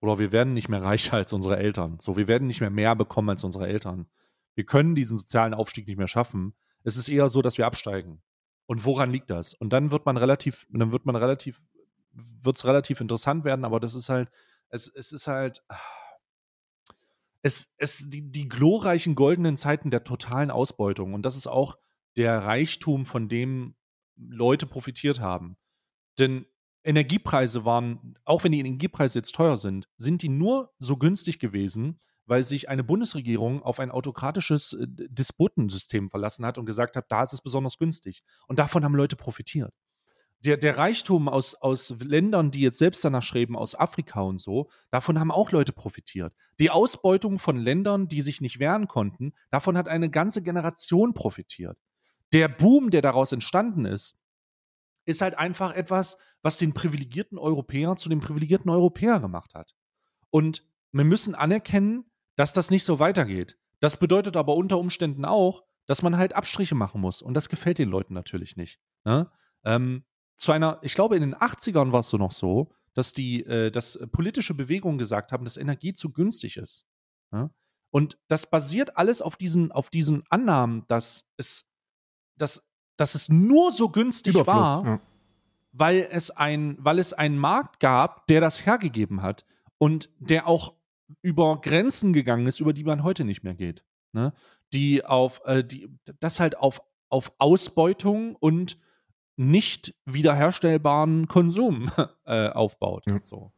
oder 0.00 0.18
wir 0.18 0.32
werden 0.32 0.54
nicht 0.54 0.68
mehr 0.68 0.82
reicher 0.82 1.14
als 1.14 1.32
unsere 1.32 1.58
Eltern. 1.58 1.98
So, 2.00 2.16
wir 2.16 2.28
werden 2.28 2.48
nicht 2.48 2.60
mehr 2.60 2.70
mehr 2.70 2.96
bekommen 2.96 3.30
als 3.30 3.44
unsere 3.44 3.68
Eltern. 3.68 4.06
Wir 4.54 4.64
können 4.64 4.94
diesen 4.94 5.18
sozialen 5.18 5.54
Aufstieg 5.54 5.86
nicht 5.86 5.98
mehr 5.98 6.08
schaffen. 6.08 6.54
Es 6.82 6.96
ist 6.96 7.08
eher 7.08 7.28
so, 7.28 7.42
dass 7.42 7.58
wir 7.58 7.66
absteigen. 7.66 8.22
Und 8.66 8.84
woran 8.84 9.10
liegt 9.10 9.30
das? 9.30 9.54
Und 9.54 9.72
dann 9.72 9.90
wird 9.90 10.06
man 10.06 10.16
relativ, 10.16 10.66
dann 10.70 10.92
wird 10.92 11.04
man 11.04 11.16
relativ, 11.16 11.60
wird 12.12 12.56
es 12.56 12.64
relativ 12.64 13.00
interessant 13.00 13.44
werden, 13.44 13.64
aber 13.64 13.80
das 13.80 13.94
ist 13.94 14.08
halt, 14.08 14.30
es, 14.68 14.88
es 14.88 15.12
ist 15.12 15.26
halt, 15.26 15.62
es, 17.42 17.74
es, 17.76 18.08
die, 18.08 18.30
die 18.30 18.48
glorreichen 18.48 19.14
goldenen 19.14 19.56
Zeiten 19.56 19.90
der 19.90 20.04
totalen 20.04 20.50
Ausbeutung. 20.50 21.14
Und 21.14 21.22
das 21.22 21.36
ist 21.36 21.46
auch 21.46 21.78
der 22.16 22.38
Reichtum, 22.44 23.06
von 23.06 23.28
dem 23.28 23.74
Leute 24.16 24.66
profitiert 24.66 25.20
haben. 25.20 25.56
Denn 26.18 26.46
Energiepreise 26.84 27.64
waren, 27.64 28.16
auch 28.24 28.44
wenn 28.44 28.52
die 28.52 28.60
Energiepreise 28.60 29.18
jetzt 29.18 29.34
teuer 29.34 29.56
sind, 29.56 29.88
sind 29.96 30.22
die 30.22 30.28
nur 30.28 30.72
so 30.78 30.96
günstig 30.96 31.38
gewesen, 31.38 32.00
weil 32.26 32.44
sich 32.44 32.68
eine 32.68 32.84
Bundesregierung 32.84 33.62
auf 33.62 33.80
ein 33.80 33.90
autokratisches 33.90 34.72
äh, 34.74 34.86
Disputensystem 34.88 36.08
verlassen 36.08 36.46
hat 36.46 36.58
und 36.58 36.66
gesagt 36.66 36.96
hat, 36.96 37.10
da 37.10 37.24
ist 37.24 37.32
es 37.32 37.40
besonders 37.40 37.76
günstig. 37.76 38.22
Und 38.46 38.58
davon 38.58 38.84
haben 38.84 38.94
Leute 38.94 39.16
profitiert. 39.16 39.74
Der, 40.44 40.56
der 40.56 40.78
Reichtum 40.78 41.28
aus, 41.28 41.54
aus 41.56 41.94
Ländern, 41.98 42.50
die 42.50 42.62
jetzt 42.62 42.78
selbst 42.78 43.04
danach 43.04 43.22
schreiben, 43.22 43.56
aus 43.56 43.74
Afrika 43.74 44.22
und 44.22 44.38
so, 44.38 44.70
davon 44.90 45.18
haben 45.18 45.30
auch 45.30 45.50
Leute 45.50 45.72
profitiert. 45.72 46.32
Die 46.58 46.70
Ausbeutung 46.70 47.38
von 47.38 47.58
Ländern, 47.58 48.08
die 48.08 48.22
sich 48.22 48.40
nicht 48.40 48.58
wehren 48.58 48.86
konnten, 48.86 49.32
davon 49.50 49.76
hat 49.76 49.88
eine 49.88 50.08
ganze 50.08 50.40
Generation 50.40 51.12
profitiert. 51.12 51.76
Der 52.32 52.48
Boom, 52.48 52.90
der 52.90 53.02
daraus 53.02 53.32
entstanden 53.32 53.84
ist, 53.84 54.16
ist 55.04 55.20
halt 55.20 55.36
einfach 55.36 55.74
etwas, 55.74 56.18
was 56.42 56.56
den 56.56 56.72
privilegierten 56.72 57.38
Europäer 57.38 57.96
zu 57.96 58.08
dem 58.08 58.20
privilegierten 58.20 58.70
Europäer 58.70 59.20
gemacht 59.20 59.54
hat. 59.54 59.74
Und 60.30 60.64
wir 60.92 61.04
müssen 61.04 61.34
anerkennen, 61.34 62.10
dass 62.36 62.52
das 62.52 62.70
nicht 62.70 62.84
so 62.84 62.98
weitergeht. 62.98 63.58
Das 63.80 63.96
bedeutet 63.96 64.36
aber 64.36 64.54
unter 64.54 64.78
Umständen 64.78 65.24
auch, 65.24 65.64
dass 65.86 66.02
man 66.02 66.16
halt 66.16 66.34
Abstriche 66.34 66.74
machen 66.74 67.00
muss. 67.00 67.22
Und 67.22 67.34
das 67.34 67.48
gefällt 67.48 67.78
den 67.78 67.88
Leuten 67.88 68.14
natürlich 68.14 68.56
nicht. 68.56 68.80
Ne? 69.04 69.26
Ähm, 69.64 70.04
zu 70.36 70.52
einer, 70.52 70.78
ich 70.82 70.94
glaube, 70.94 71.16
in 71.16 71.22
den 71.22 71.34
80ern 71.34 71.92
war 71.92 72.00
es 72.00 72.08
so 72.08 72.16
noch 72.16 72.32
so, 72.32 72.72
dass 72.94 73.12
die, 73.12 73.44
äh, 73.44 73.70
dass 73.70 73.98
politische 74.12 74.54
Bewegungen 74.54 74.98
gesagt 74.98 75.32
haben, 75.32 75.44
dass 75.44 75.56
Energie 75.56 75.94
zu 75.94 76.12
günstig 76.12 76.56
ist. 76.56 76.86
Ne? 77.30 77.50
Und 77.90 78.18
das 78.28 78.48
basiert 78.48 78.96
alles 78.96 79.20
auf 79.20 79.36
diesen, 79.36 79.72
auf 79.72 79.90
diesen 79.90 80.24
Annahmen, 80.30 80.84
dass 80.88 81.28
es, 81.36 81.68
dass 82.36 82.69
dass 83.00 83.14
es 83.14 83.30
nur 83.30 83.72
so 83.72 83.88
günstig 83.88 84.34
Überfluss, 84.34 84.56
war, 84.56 84.84
ja. 84.84 85.00
weil 85.72 86.06
es 86.10 86.30
ein, 86.30 86.76
weil 86.78 86.98
es 86.98 87.14
einen 87.14 87.38
Markt 87.38 87.80
gab, 87.80 88.26
der 88.26 88.42
das 88.42 88.66
hergegeben 88.66 89.22
hat 89.22 89.46
und 89.78 90.10
der 90.18 90.46
auch 90.46 90.74
über 91.22 91.60
Grenzen 91.60 92.12
gegangen 92.12 92.46
ist, 92.46 92.60
über 92.60 92.74
die 92.74 92.84
man 92.84 93.02
heute 93.02 93.24
nicht 93.24 93.42
mehr 93.42 93.54
geht. 93.54 93.84
Ne? 94.12 94.34
Die 94.74 95.04
auf, 95.04 95.40
äh, 95.46 95.64
die, 95.64 95.88
das 96.20 96.40
halt 96.40 96.58
auf, 96.58 96.82
auf 97.08 97.32
Ausbeutung 97.38 98.36
und 98.36 98.78
nicht 99.36 99.94
wiederherstellbaren 100.04 101.26
Konsum 101.26 101.90
äh, 102.26 102.50
aufbaut. 102.50 103.04
Ja. 103.06 103.18
So. 103.22 103.50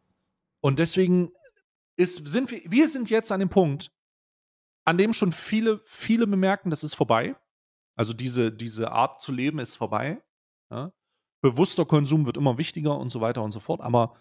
Und 0.61 0.79
deswegen 0.79 1.33
ist, 1.97 2.29
sind 2.29 2.53
wir, 2.53 2.63
wir 2.65 2.89
sind 2.89 3.11
jetzt 3.11 3.33
an 3.33 3.41
dem 3.41 3.49
Punkt, 3.49 3.91
an 4.85 4.99
dem 4.99 5.13
schon 5.13 5.33
viele, 5.33 5.81
viele 5.85 6.29
bemerken, 6.29 6.71
das 6.71 6.85
ist 6.85 6.95
vorbei. 6.95 7.35
Also 8.03 8.15
diese, 8.15 8.51
diese 8.51 8.91
Art 8.91 9.21
zu 9.21 9.31
leben 9.31 9.61
ist 9.61 9.77
vorbei. 9.77 10.21
Ja? 10.73 10.93
Bewusster 11.41 11.85
Konsum 11.85 12.27
wird 12.27 12.37
immer 12.37 12.59
wichtiger 12.59 12.99
und 12.99 13.11
so 13.11 13.21
weiter 13.21 13.45
und 13.45 13.53
so 13.53 13.61
fort. 13.61 13.81
Aber 13.81 14.17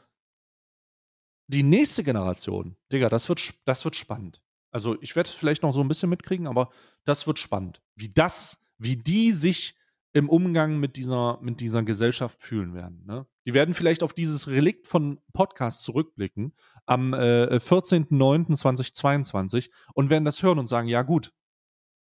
die 1.47 1.63
nächste 1.63 2.03
Generation, 2.03 2.75
Digga, 2.93 3.09
das 3.09 3.27
wird, 3.27 3.55
das 3.65 3.83
wird 3.83 3.95
spannend. 3.95 4.43
Also 4.69 5.01
ich 5.01 5.15
werde 5.15 5.31
es 5.31 5.35
vielleicht 5.35 5.63
noch 5.63 5.73
so 5.73 5.81
ein 5.81 5.87
bisschen 5.87 6.11
mitkriegen, 6.11 6.45
aber 6.45 6.69
das 7.05 7.25
wird 7.25 7.39
spannend. 7.39 7.81
Wie 7.95 8.09
das, 8.09 8.59
wie 8.77 8.97
die 8.97 9.31
sich 9.31 9.75
im 10.13 10.29
Umgang 10.29 10.79
mit 10.79 10.95
dieser, 10.95 11.39
mit 11.41 11.59
dieser 11.59 11.81
Gesellschaft 11.81 12.39
fühlen 12.39 12.75
werden. 12.75 13.03
Ne? 13.07 13.25
Die 13.47 13.55
werden 13.55 13.73
vielleicht 13.73 14.03
auf 14.03 14.13
dieses 14.13 14.47
Relikt 14.47 14.87
von 14.87 15.19
Podcasts 15.33 15.81
zurückblicken 15.81 16.53
am 16.85 17.15
äh, 17.15 17.55
14.09.2022 17.55 19.71
und 19.95 20.11
werden 20.11 20.25
das 20.25 20.43
hören 20.43 20.59
und 20.59 20.67
sagen, 20.67 20.87
ja 20.87 21.01
gut, 21.01 21.33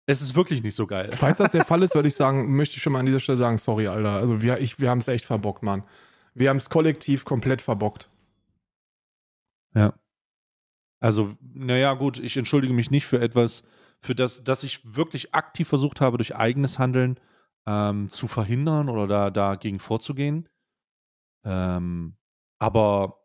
es 0.07 0.21
ist 0.21 0.35
wirklich 0.35 0.63
nicht 0.63 0.75
so 0.75 0.87
geil. 0.87 1.09
Falls 1.17 1.37
das 1.37 1.51
der 1.51 1.65
Fall 1.65 1.83
ist, 1.83 1.95
würde 1.95 2.07
ich 2.07 2.15
sagen, 2.15 2.55
möchte 2.55 2.75
ich 2.77 2.81
schon 2.81 2.93
mal 2.93 2.99
an 2.99 3.05
dieser 3.05 3.19
Stelle 3.19 3.37
sagen, 3.37 3.57
sorry, 3.57 3.87
Alter. 3.87 4.13
Also 4.13 4.41
wir, 4.41 4.59
ich, 4.59 4.79
wir 4.79 4.89
haben 4.89 4.99
es 4.99 5.07
echt 5.07 5.25
verbockt, 5.25 5.63
Mann. 5.63 5.83
Wir 6.33 6.49
haben 6.49 6.57
es 6.57 6.69
kollektiv 6.69 7.25
komplett 7.25 7.61
verbockt. 7.61 8.09
Ja. 9.73 9.93
Also, 10.99 11.35
naja, 11.53 11.93
gut, 11.93 12.19
ich 12.19 12.37
entschuldige 12.37 12.73
mich 12.73 12.91
nicht 12.91 13.05
für 13.05 13.19
etwas, 13.19 13.63
für 13.99 14.15
das, 14.15 14.43
das 14.43 14.63
ich 14.63 14.95
wirklich 14.95 15.33
aktiv 15.33 15.67
versucht 15.67 16.01
habe, 16.01 16.17
durch 16.17 16.35
eigenes 16.35 16.79
Handeln 16.79 17.19
ähm, 17.65 18.09
zu 18.09 18.27
verhindern 18.27 18.89
oder 18.89 19.07
da, 19.07 19.29
dagegen 19.29 19.79
vorzugehen. 19.79 20.47
Ähm, 21.43 22.15
aber 22.59 23.24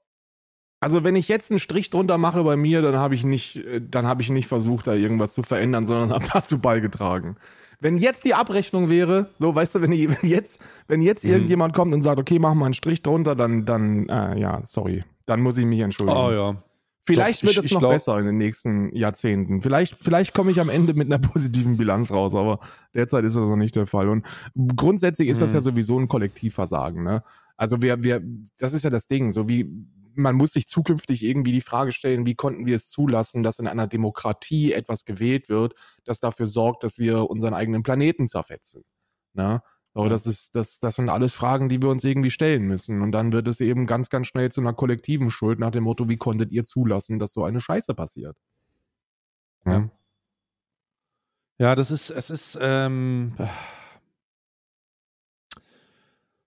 Also 0.80 1.04
wenn 1.04 1.14
ich 1.14 1.28
jetzt 1.28 1.50
einen 1.50 1.60
Strich 1.60 1.90
drunter 1.90 2.16
mache 2.16 2.42
bei 2.42 2.56
mir, 2.56 2.80
dann 2.80 2.96
habe 2.96 3.14
ich 3.14 3.22
nicht, 3.24 3.56
äh, 3.56 3.80
dann 3.86 4.06
habe 4.06 4.22
ich 4.22 4.30
nicht 4.30 4.46
versucht, 4.48 4.86
da 4.86 4.94
irgendwas 4.94 5.34
zu 5.34 5.42
verändern, 5.42 5.86
sondern 5.86 6.10
habe 6.14 6.24
dazu 6.32 6.58
beigetragen. 6.58 7.36
Wenn 7.82 7.96
jetzt 7.98 8.24
die 8.24 8.34
Abrechnung 8.34 8.88
wäre, 8.90 9.30
so 9.38 9.54
weißt 9.54 9.74
du, 9.76 9.82
wenn, 9.82 9.92
ich, 9.92 10.08
wenn 10.22 10.28
jetzt, 10.28 10.58
wenn 10.88 11.02
jetzt 11.02 11.24
Mhm. 11.24 11.30
irgendjemand 11.32 11.74
kommt 11.74 11.92
und 11.94 12.02
sagt, 12.02 12.18
okay, 12.18 12.38
mach 12.38 12.54
mal 12.54 12.64
einen 12.66 12.74
Strich 12.74 13.02
drunter, 13.02 13.34
dann, 13.36 13.64
dann, 13.66 14.08
äh, 14.08 14.38
ja, 14.38 14.62
sorry, 14.66 15.04
dann 15.26 15.40
muss 15.40 15.58
ich 15.58 15.66
mich 15.66 15.80
entschuldigen. 15.80 16.18
oh 16.18 16.30
ja. 16.30 16.62
Vielleicht 17.06 17.42
Doch, 17.42 17.48
wird 17.48 17.58
ich- 17.58 17.64
es 17.66 17.72
noch 17.72 17.80
glaub- 17.80 17.92
besser 17.92 18.18
in 18.18 18.26
den 18.26 18.36
nächsten 18.38 18.94
Jahrzehnten. 18.94 19.62
Vielleicht, 19.62 19.96
vielleicht 19.96 20.32
komme 20.32 20.50
ich 20.50 20.60
am 20.60 20.68
Ende 20.68 20.94
mit 20.94 21.06
einer 21.12 21.18
positiven 21.28 21.76
Bilanz 21.76 22.10
raus, 22.10 22.34
aber 22.34 22.60
derzeit 22.94 23.24
ist 23.24 23.36
das 23.36 23.42
noch 23.44 23.56
nicht 23.56 23.74
der 23.74 23.86
Fall. 23.86 24.08
Und 24.08 24.24
grundsätzlich 24.76 25.28
ist 25.28 25.40
das 25.40 25.50
Mhm. 25.50 25.54
ja 25.56 25.60
sowieso 25.62 25.98
ein 25.98 26.08
Kollektivversagen. 26.08 27.02
Ne? 27.02 27.22
Also 27.56 27.82
wir, 27.82 28.02
wir, 28.04 28.22
das 28.58 28.74
ist 28.74 28.84
ja 28.84 28.90
das 28.90 29.06
Ding. 29.06 29.30
So 29.32 29.48
wie 29.48 29.68
man 30.14 30.36
muss 30.36 30.52
sich 30.52 30.66
zukünftig 30.66 31.22
irgendwie 31.22 31.52
die 31.52 31.60
Frage 31.60 31.92
stellen, 31.92 32.26
wie 32.26 32.34
konnten 32.34 32.66
wir 32.66 32.76
es 32.76 32.88
zulassen, 32.88 33.42
dass 33.42 33.58
in 33.58 33.66
einer 33.66 33.86
Demokratie 33.86 34.72
etwas 34.72 35.04
gewählt 35.04 35.48
wird, 35.48 35.74
das 36.04 36.20
dafür 36.20 36.46
sorgt, 36.46 36.84
dass 36.84 36.98
wir 36.98 37.30
unseren 37.30 37.54
eigenen 37.54 37.82
Planeten 37.82 38.26
zerfetzen. 38.26 38.84
Ne? 39.34 39.62
Aber 39.92 40.08
das 40.08 40.26
ist, 40.26 40.54
das, 40.54 40.78
das 40.78 40.96
sind 40.96 41.08
alles 41.08 41.34
Fragen, 41.34 41.68
die 41.68 41.82
wir 41.82 41.88
uns 41.88 42.04
irgendwie 42.04 42.30
stellen 42.30 42.62
müssen. 42.62 43.02
Und 43.02 43.12
dann 43.12 43.32
wird 43.32 43.48
es 43.48 43.60
eben 43.60 43.86
ganz, 43.86 44.08
ganz 44.08 44.28
schnell 44.28 44.50
zu 44.52 44.60
einer 44.60 44.72
kollektiven 44.72 45.30
Schuld 45.30 45.58
nach 45.58 45.72
dem 45.72 45.84
Motto, 45.84 46.08
wie 46.08 46.16
konntet 46.16 46.52
ihr 46.52 46.64
zulassen, 46.64 47.18
dass 47.18 47.32
so 47.32 47.44
eine 47.44 47.60
Scheiße 47.60 47.94
passiert? 47.94 48.36
Ja. 49.64 49.90
Ja, 51.58 51.74
das 51.74 51.90
ist, 51.90 52.08
es 52.10 52.30
ist, 52.30 52.58
ähm, 52.60 53.34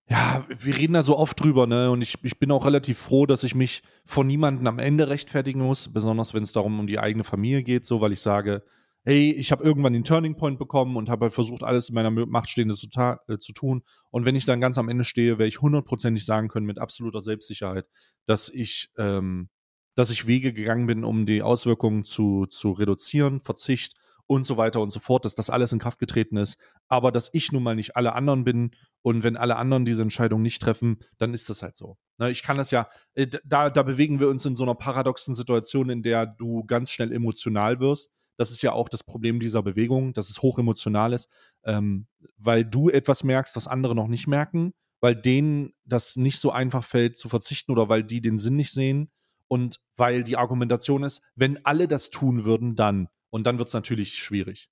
ja, 0.10 0.46
wir 0.50 0.78
reden 0.78 0.94
da 0.94 1.02
so 1.02 1.18
oft 1.18 1.42
drüber, 1.42 1.66
ne? 1.66 1.90
Und 1.90 2.02
ich, 2.02 2.18
ich 2.24 2.38
bin 2.38 2.52
auch 2.52 2.66
relativ 2.66 2.98
froh, 2.98 3.26
dass 3.26 3.44
ich 3.44 3.56
mich 3.56 3.84
von 4.06 4.28
niemandem 4.28 4.68
am 4.68 4.80
Ende 4.80 5.10
rechtfertigen 5.10 5.62
muss, 5.62 5.92
besonders 5.92 6.34
wenn 6.34 6.44
es 6.44 6.52
darum 6.52 6.80
um 6.80 6.88
die 6.88 7.00
eigene 7.00 7.24
Familie 7.24 7.64
geht, 7.64 7.86
so, 7.86 8.02
weil 8.02 8.12
ich 8.12 8.20
sage, 8.20 8.64
hey, 9.06 9.32
ich 9.32 9.52
habe 9.52 9.64
irgendwann 9.64 9.94
den 9.94 10.04
Turning 10.04 10.36
Point 10.36 10.60
bekommen 10.60 10.96
und 10.98 11.10
habe 11.10 11.26
halt 11.26 11.34
versucht, 11.34 11.64
alles 11.64 11.90
in 11.90 11.96
meiner 11.96 12.12
Macht 12.12 12.50
Stehende 12.50 12.76
zu, 12.76 12.88
äh, 13.28 13.38
zu 13.38 13.54
tun. 13.54 13.84
Und 14.12 14.26
wenn 14.26 14.36
ich 14.36 14.46
dann 14.46 14.62
ganz 14.62 14.78
am 14.78 14.90
Ende 14.90 15.04
stehe, 15.04 15.38
werde 15.38 15.48
ich 15.48 15.62
hundertprozentig 15.62 16.26
sagen 16.26 16.48
können, 16.48 16.66
mit 16.66 16.80
absoluter 16.80 17.22
Selbstsicherheit, 17.22 17.86
dass 18.26 18.50
ich, 18.50 18.92
ähm, 18.98 19.50
dass 19.96 20.10
ich 20.10 20.28
Wege 20.28 20.54
gegangen 20.54 20.88
bin, 20.88 21.04
um 21.04 21.26
die 21.26 21.42
Auswirkungen 21.42 22.04
zu, 22.06 22.46
zu 22.46 22.72
reduzieren, 22.72 23.40
Verzicht 23.40 23.96
und 24.28 24.46
so 24.46 24.58
weiter 24.58 24.82
und 24.82 24.92
so 24.92 25.00
fort, 25.00 25.26
dass 25.26 25.36
das 25.36 25.50
alles 25.50 25.72
in 25.72 25.80
Kraft 25.80 26.00
getreten 26.00 26.38
ist, 26.38 26.58
aber 26.88 27.12
dass 27.12 27.30
ich 27.34 27.52
nun 27.52 27.64
mal 27.64 27.76
nicht 27.76 27.96
alle 27.96 28.14
anderen 28.14 28.44
bin 28.44 28.72
und 29.02 29.24
wenn 29.24 29.38
alle 29.38 29.58
anderen 29.58 29.86
diese 29.86 30.02
Entscheidung 30.02 30.42
nicht 30.42 30.62
treffen, 30.62 31.00
dann 31.18 31.34
ist 31.34 31.50
das 31.50 31.62
halt 31.62 31.76
so. 31.76 31.98
Ne, 32.18 32.32
ich 32.32 32.44
kann 32.44 32.58
das 32.58 32.72
ja, 32.72 32.88
äh, 33.16 33.28
da, 33.44 33.70
da 33.70 33.84
bewegen 33.84 34.20
wir 34.20 34.30
uns 34.30 34.46
in 34.46 34.56
so 34.56 34.64
einer 34.64 34.76
paradoxen 34.76 35.36
Situation, 35.36 35.90
in 35.90 36.04
der 36.04 36.26
du 36.26 36.64
ganz 36.64 36.92
schnell 36.92 37.12
emotional 37.12 37.80
wirst. 37.80 38.12
Das 38.38 38.50
ist 38.50 38.64
ja 38.64 38.72
auch 38.72 38.90
das 38.90 39.04
Problem 39.04 39.40
dieser 39.40 39.62
Bewegung, 39.62 40.14
dass 40.14 40.30
es 40.30 40.42
hochemotional 40.42 41.14
ist, 41.14 41.30
ähm, 41.66 42.08
weil 42.38 42.66
du 42.66 42.90
etwas 42.90 43.24
merkst, 43.24 43.56
das 43.56 43.68
andere 43.68 43.94
noch 43.94 44.08
nicht 44.08 44.28
merken, 44.28 44.74
weil 45.02 45.16
denen 45.16 45.74
das 45.86 46.16
nicht 46.16 46.40
so 46.40 46.52
einfach 46.52 46.84
fällt 46.84 47.18
zu 47.18 47.30
verzichten 47.30 47.72
oder 47.72 47.90
weil 47.90 48.04
die 48.04 48.22
den 48.22 48.38
Sinn 48.38 48.56
nicht 48.56 48.72
sehen 48.72 49.12
und 49.48 49.82
weil 49.96 50.24
die 50.24 50.38
Argumentation 50.38 51.04
ist, 51.04 51.22
wenn 51.36 51.64
alle 51.66 51.88
das 51.88 52.10
tun 52.10 52.46
würden, 52.46 52.76
dann. 52.76 53.10
Und 53.34 53.48
dann 53.48 53.58
wird 53.58 53.68
es 53.68 53.74
natürlich 53.74 54.14
schwierig. 54.14 54.70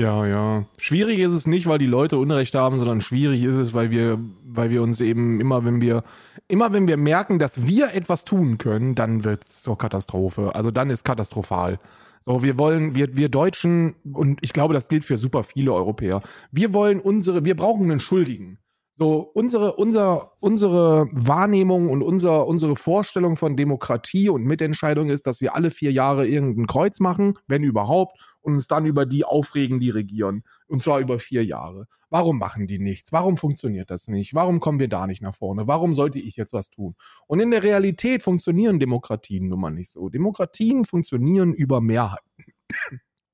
Ja, 0.00 0.24
ja. 0.24 0.66
Schwierig 0.78 1.18
ist 1.18 1.32
es 1.32 1.48
nicht, 1.48 1.66
weil 1.66 1.78
die 1.78 1.86
Leute 1.86 2.16
Unrecht 2.16 2.54
haben, 2.54 2.78
sondern 2.78 3.00
schwierig 3.00 3.42
ist 3.42 3.56
es, 3.56 3.74
weil 3.74 3.90
wir, 3.90 4.20
weil 4.44 4.70
wir 4.70 4.82
uns 4.82 5.00
eben 5.00 5.40
immer, 5.40 5.64
wenn 5.64 5.80
wir, 5.80 6.04
immer 6.46 6.72
wenn 6.72 6.86
wir 6.86 6.96
merken, 6.96 7.40
dass 7.40 7.66
wir 7.66 7.92
etwas 7.92 8.24
tun 8.24 8.56
können, 8.58 8.94
dann 8.94 9.24
wird 9.24 9.42
es 9.42 9.62
zur 9.62 9.76
Katastrophe. 9.76 10.54
Also 10.54 10.70
dann 10.70 10.90
ist 10.90 11.04
katastrophal. 11.04 11.80
So, 12.22 12.44
wir 12.44 12.56
wollen, 12.56 12.94
wir, 12.94 13.16
wir 13.16 13.28
Deutschen, 13.28 13.96
und 14.04 14.38
ich 14.40 14.52
glaube, 14.52 14.72
das 14.72 14.86
gilt 14.86 15.04
für 15.04 15.16
super 15.16 15.42
viele 15.42 15.72
Europäer, 15.72 16.22
wir 16.52 16.72
wollen 16.72 17.00
unsere, 17.00 17.44
wir 17.44 17.56
brauchen 17.56 17.90
einen 17.90 18.00
Schuldigen. 18.00 18.58
So, 18.96 19.18
unsere, 19.34 19.74
unser, 19.74 20.32
unsere 20.38 21.08
Wahrnehmung 21.10 21.90
und 21.90 22.02
unser, 22.02 22.46
unsere 22.46 22.76
Vorstellung 22.76 23.36
von 23.36 23.56
Demokratie 23.56 24.28
und 24.28 24.44
Mitentscheidung 24.44 25.10
ist, 25.10 25.26
dass 25.26 25.40
wir 25.40 25.56
alle 25.56 25.72
vier 25.72 25.90
Jahre 25.90 26.28
irgendein 26.28 26.68
Kreuz 26.68 27.00
machen, 27.00 27.36
wenn 27.48 27.64
überhaupt, 27.64 28.16
und 28.40 28.54
uns 28.54 28.68
dann 28.68 28.86
über 28.86 29.04
die 29.04 29.24
aufregen, 29.24 29.80
die 29.80 29.90
regieren. 29.90 30.44
Und 30.68 30.82
zwar 30.82 31.00
über 31.00 31.18
vier 31.18 31.44
Jahre. 31.44 31.86
Warum 32.08 32.38
machen 32.38 32.68
die 32.68 32.78
nichts? 32.78 33.10
Warum 33.10 33.36
funktioniert 33.36 33.90
das 33.90 34.06
nicht? 34.06 34.34
Warum 34.34 34.60
kommen 34.60 34.78
wir 34.78 34.88
da 34.88 35.08
nicht 35.08 35.22
nach 35.22 35.34
vorne? 35.34 35.66
Warum 35.66 35.94
sollte 35.94 36.20
ich 36.20 36.36
jetzt 36.36 36.52
was 36.52 36.70
tun? 36.70 36.94
Und 37.26 37.40
in 37.40 37.50
der 37.50 37.64
Realität 37.64 38.22
funktionieren 38.22 38.78
Demokratien 38.78 39.48
nun 39.48 39.60
mal 39.60 39.70
nicht 39.70 39.90
so. 39.90 40.08
Demokratien 40.08 40.84
funktionieren 40.84 41.52
über 41.52 41.80
Mehrheiten. 41.80 42.44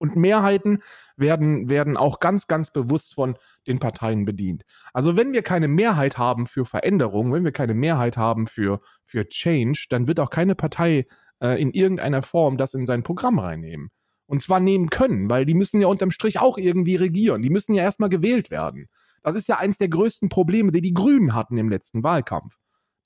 Und 0.01 0.17
Mehrheiten 0.17 0.79
werden, 1.17 1.69
werden 1.69 1.99
auch 1.99 2.21
ganz, 2.21 2.47
ganz 2.47 2.73
bewusst 2.73 3.15
von 3.15 3.37
den 3.67 3.79
Parteien 3.79 4.25
bedient. 4.25 4.65
Also 4.95 5.19
wenn 5.19 5.35
wir 5.35 5.43
keine 5.43 5.69
Mehrheit 5.69 6.17
haben 6.17 6.47
für 6.47 6.65
Veränderung, 6.65 7.35
wenn 7.35 7.45
wir 7.45 7.53
keine 7.53 7.75
Mehrheit 7.75 8.17
haben 8.17 8.47
für, 8.47 8.81
für 9.05 9.29
Change, 9.29 9.87
dann 9.91 10.09
wird 10.09 10.19
auch 10.19 10.31
keine 10.31 10.55
Partei 10.55 11.07
äh, 11.43 11.61
in 11.61 11.71
irgendeiner 11.71 12.23
Form 12.23 12.57
das 12.57 12.73
in 12.73 12.87
sein 12.87 13.03
Programm 13.03 13.39
reinnehmen. 13.39 13.91
Und 14.25 14.43
zwar 14.43 14.59
nehmen 14.59 14.89
können, 14.89 15.29
weil 15.29 15.45
die 15.45 15.55
müssen 15.55 15.83
ja 15.83 15.87
unterm 15.89 16.11
Strich 16.11 16.41
auch 16.41 16.57
irgendwie 16.57 16.97
regieren. 16.97 17.43
Die 17.43 17.51
müssen 17.51 17.75
ja 17.75 17.83
erstmal 17.83 18.09
gewählt 18.09 18.51
werden. 18.51 18.89
Das 19.23 19.35
ist 19.35 19.49
ja 19.49 19.59
eins 19.59 19.77
der 19.77 19.89
größten 19.89 20.31
Probleme, 20.31 20.73
die 20.73 20.81
die 20.81 20.95
Grünen 20.95 21.35
hatten 21.35 21.59
im 21.59 21.69
letzten 21.69 22.03
Wahlkampf 22.03 22.57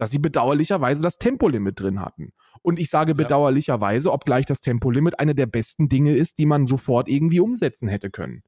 dass 0.05 0.11
sie 0.11 0.18
bedauerlicherweise 0.18 1.00
das 1.00 1.16
Tempolimit 1.16 1.80
drin 1.80 1.98
hatten. 2.02 2.34
Und 2.61 2.78
ich 2.78 2.90
sage 2.90 3.14
bedauerlicherweise, 3.14 4.12
obgleich 4.12 4.44
das 4.44 4.61
Tempolimit 4.61 5.18
eine 5.18 5.34
der 5.34 5.46
besten 5.46 5.88
Dinge 5.88 6.14
ist, 6.14 6.38
die 6.38 6.44
man 6.44 6.66
sofort 6.66 7.09
irgendwie 7.09 7.40
umsetzen 7.40 7.88
hätte 7.88 8.11
können. 8.11 8.42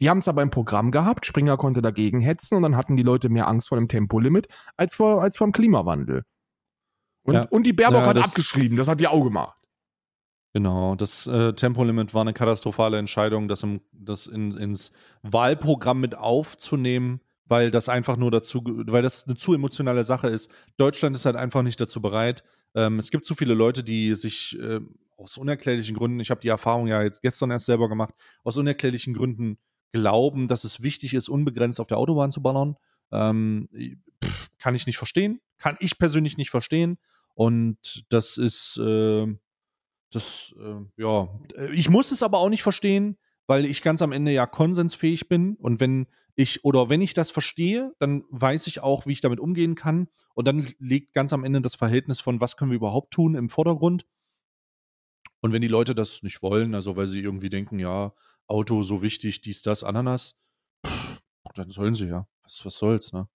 Die 0.00 0.08
haben 0.08 0.20
es 0.20 0.28
aber 0.28 0.40
im 0.40 0.48
Programm 0.48 0.90
gehabt, 0.92 1.26
Springer 1.26 1.58
konnte 1.58 1.82
dagegen 1.82 2.22
hetzen 2.22 2.54
und 2.56 2.62
dann 2.62 2.74
hatten 2.74 2.96
die 2.96 3.02
Leute 3.02 3.28
mehr 3.28 3.48
Angst 3.48 3.68
vor 3.68 3.76
dem 3.76 3.86
Tempolimit 3.86 4.48
als 4.78 4.94
vor, 4.94 5.20
als 5.20 5.36
vor 5.36 5.46
dem 5.46 5.52
Klimawandel. 5.52 6.22
Und, 7.22 7.34
Ja. 7.34 7.46
und 7.50 7.66
die 7.66 7.74
Baerbock 7.74 8.00
Ja, 8.00 8.06
hat 8.06 8.16
das- 8.16 8.28
abgeschrieben, 8.30 8.78
das 8.78 8.88
hat 8.88 8.98
die 8.98 9.06
auch 9.06 9.24
gemacht. 9.24 9.58
Genau, 10.54 10.94
das 10.94 11.26
äh, 11.26 11.52
Tempolimit 11.52 12.14
war 12.14 12.22
eine 12.22 12.32
katastrophale 12.32 12.96
Entscheidung, 12.96 13.46
das, 13.46 13.62
im, 13.62 13.82
das 13.92 14.26
in, 14.26 14.52
ins 14.56 14.92
Wahlprogramm 15.22 16.00
mit 16.00 16.16
aufzunehmen, 16.16 17.20
weil 17.46 17.70
das 17.70 17.88
einfach 17.88 18.16
nur 18.16 18.30
dazu, 18.30 18.62
weil 18.64 19.02
das 19.02 19.24
eine 19.24 19.36
zu 19.36 19.54
emotionale 19.54 20.04
Sache 20.04 20.28
ist. 20.28 20.50
Deutschland 20.76 21.16
ist 21.16 21.26
halt 21.26 21.36
einfach 21.36 21.62
nicht 21.62 21.80
dazu 21.80 22.00
bereit. 22.00 22.42
Ähm, 22.74 22.98
es 22.98 23.10
gibt 23.10 23.24
zu 23.24 23.34
viele 23.34 23.54
Leute, 23.54 23.82
die 23.82 24.14
sich 24.14 24.58
äh, 24.58 24.80
aus 25.16 25.38
unerklärlichen 25.38 25.96
Gründen, 25.96 26.20
ich 26.20 26.30
habe 26.30 26.40
die 26.40 26.48
Erfahrung 26.48 26.86
ja 26.86 27.02
jetzt 27.02 27.22
gestern 27.22 27.50
erst 27.50 27.66
selber 27.66 27.88
gemacht, 27.88 28.14
aus 28.42 28.56
unerklärlichen 28.56 29.14
Gründen 29.14 29.58
glauben, 29.92 30.48
dass 30.48 30.64
es 30.64 30.82
wichtig 30.82 31.14
ist, 31.14 31.28
unbegrenzt 31.28 31.80
auf 31.80 31.86
der 31.86 31.98
Autobahn 31.98 32.32
zu 32.32 32.42
ballern. 32.42 32.76
Ähm, 33.12 33.68
pff, 34.24 34.50
kann 34.58 34.74
ich 34.74 34.86
nicht 34.86 34.98
verstehen, 34.98 35.40
kann 35.58 35.76
ich 35.80 35.98
persönlich 35.98 36.36
nicht 36.36 36.50
verstehen. 36.50 36.98
Und 37.34 38.04
das 38.08 38.36
ist, 38.36 38.76
äh, 38.78 39.26
das, 40.10 40.54
äh, 40.58 41.02
ja, 41.02 41.28
ich 41.72 41.90
muss 41.90 42.12
es 42.12 42.22
aber 42.22 42.38
auch 42.38 42.48
nicht 42.48 42.62
verstehen, 42.62 43.16
weil 43.46 43.64
ich 43.66 43.82
ganz 43.82 44.02
am 44.02 44.12
Ende 44.12 44.32
ja 44.32 44.46
konsensfähig 44.46 45.28
bin 45.28 45.54
und 45.56 45.80
wenn 45.80 46.06
ich 46.36 46.64
oder 46.64 46.88
wenn 46.88 47.00
ich 47.00 47.14
das 47.14 47.30
verstehe, 47.30 47.92
dann 47.98 48.24
weiß 48.30 48.66
ich 48.66 48.80
auch, 48.80 49.06
wie 49.06 49.12
ich 49.12 49.20
damit 49.20 49.38
umgehen 49.40 49.74
kann 49.76 50.08
und 50.34 50.48
dann 50.48 50.66
liegt 50.78 51.12
ganz 51.14 51.32
am 51.32 51.44
Ende 51.44 51.60
das 51.60 51.76
Verhältnis 51.76 52.20
von, 52.20 52.40
was 52.40 52.56
können 52.56 52.70
wir 52.72 52.76
überhaupt 52.76 53.12
tun 53.12 53.34
im 53.36 53.48
Vordergrund. 53.48 54.04
Und 55.40 55.52
wenn 55.52 55.62
die 55.62 55.68
Leute 55.68 55.94
das 55.94 56.22
nicht 56.22 56.42
wollen, 56.42 56.74
also 56.74 56.96
weil 56.96 57.06
sie 57.06 57.20
irgendwie 57.20 57.50
denken, 57.50 57.78
ja, 57.78 58.14
Auto 58.46 58.82
so 58.82 59.02
wichtig, 59.02 59.40
dies, 59.42 59.62
das, 59.62 59.84
Ananas, 59.84 60.36
pff, 60.86 61.20
dann 61.54 61.68
sollen 61.68 61.94
sie 61.94 62.06
ja. 62.08 62.26
Was, 62.42 62.64
was 62.64 62.78
soll's, 62.78 63.12
ne? 63.12 63.28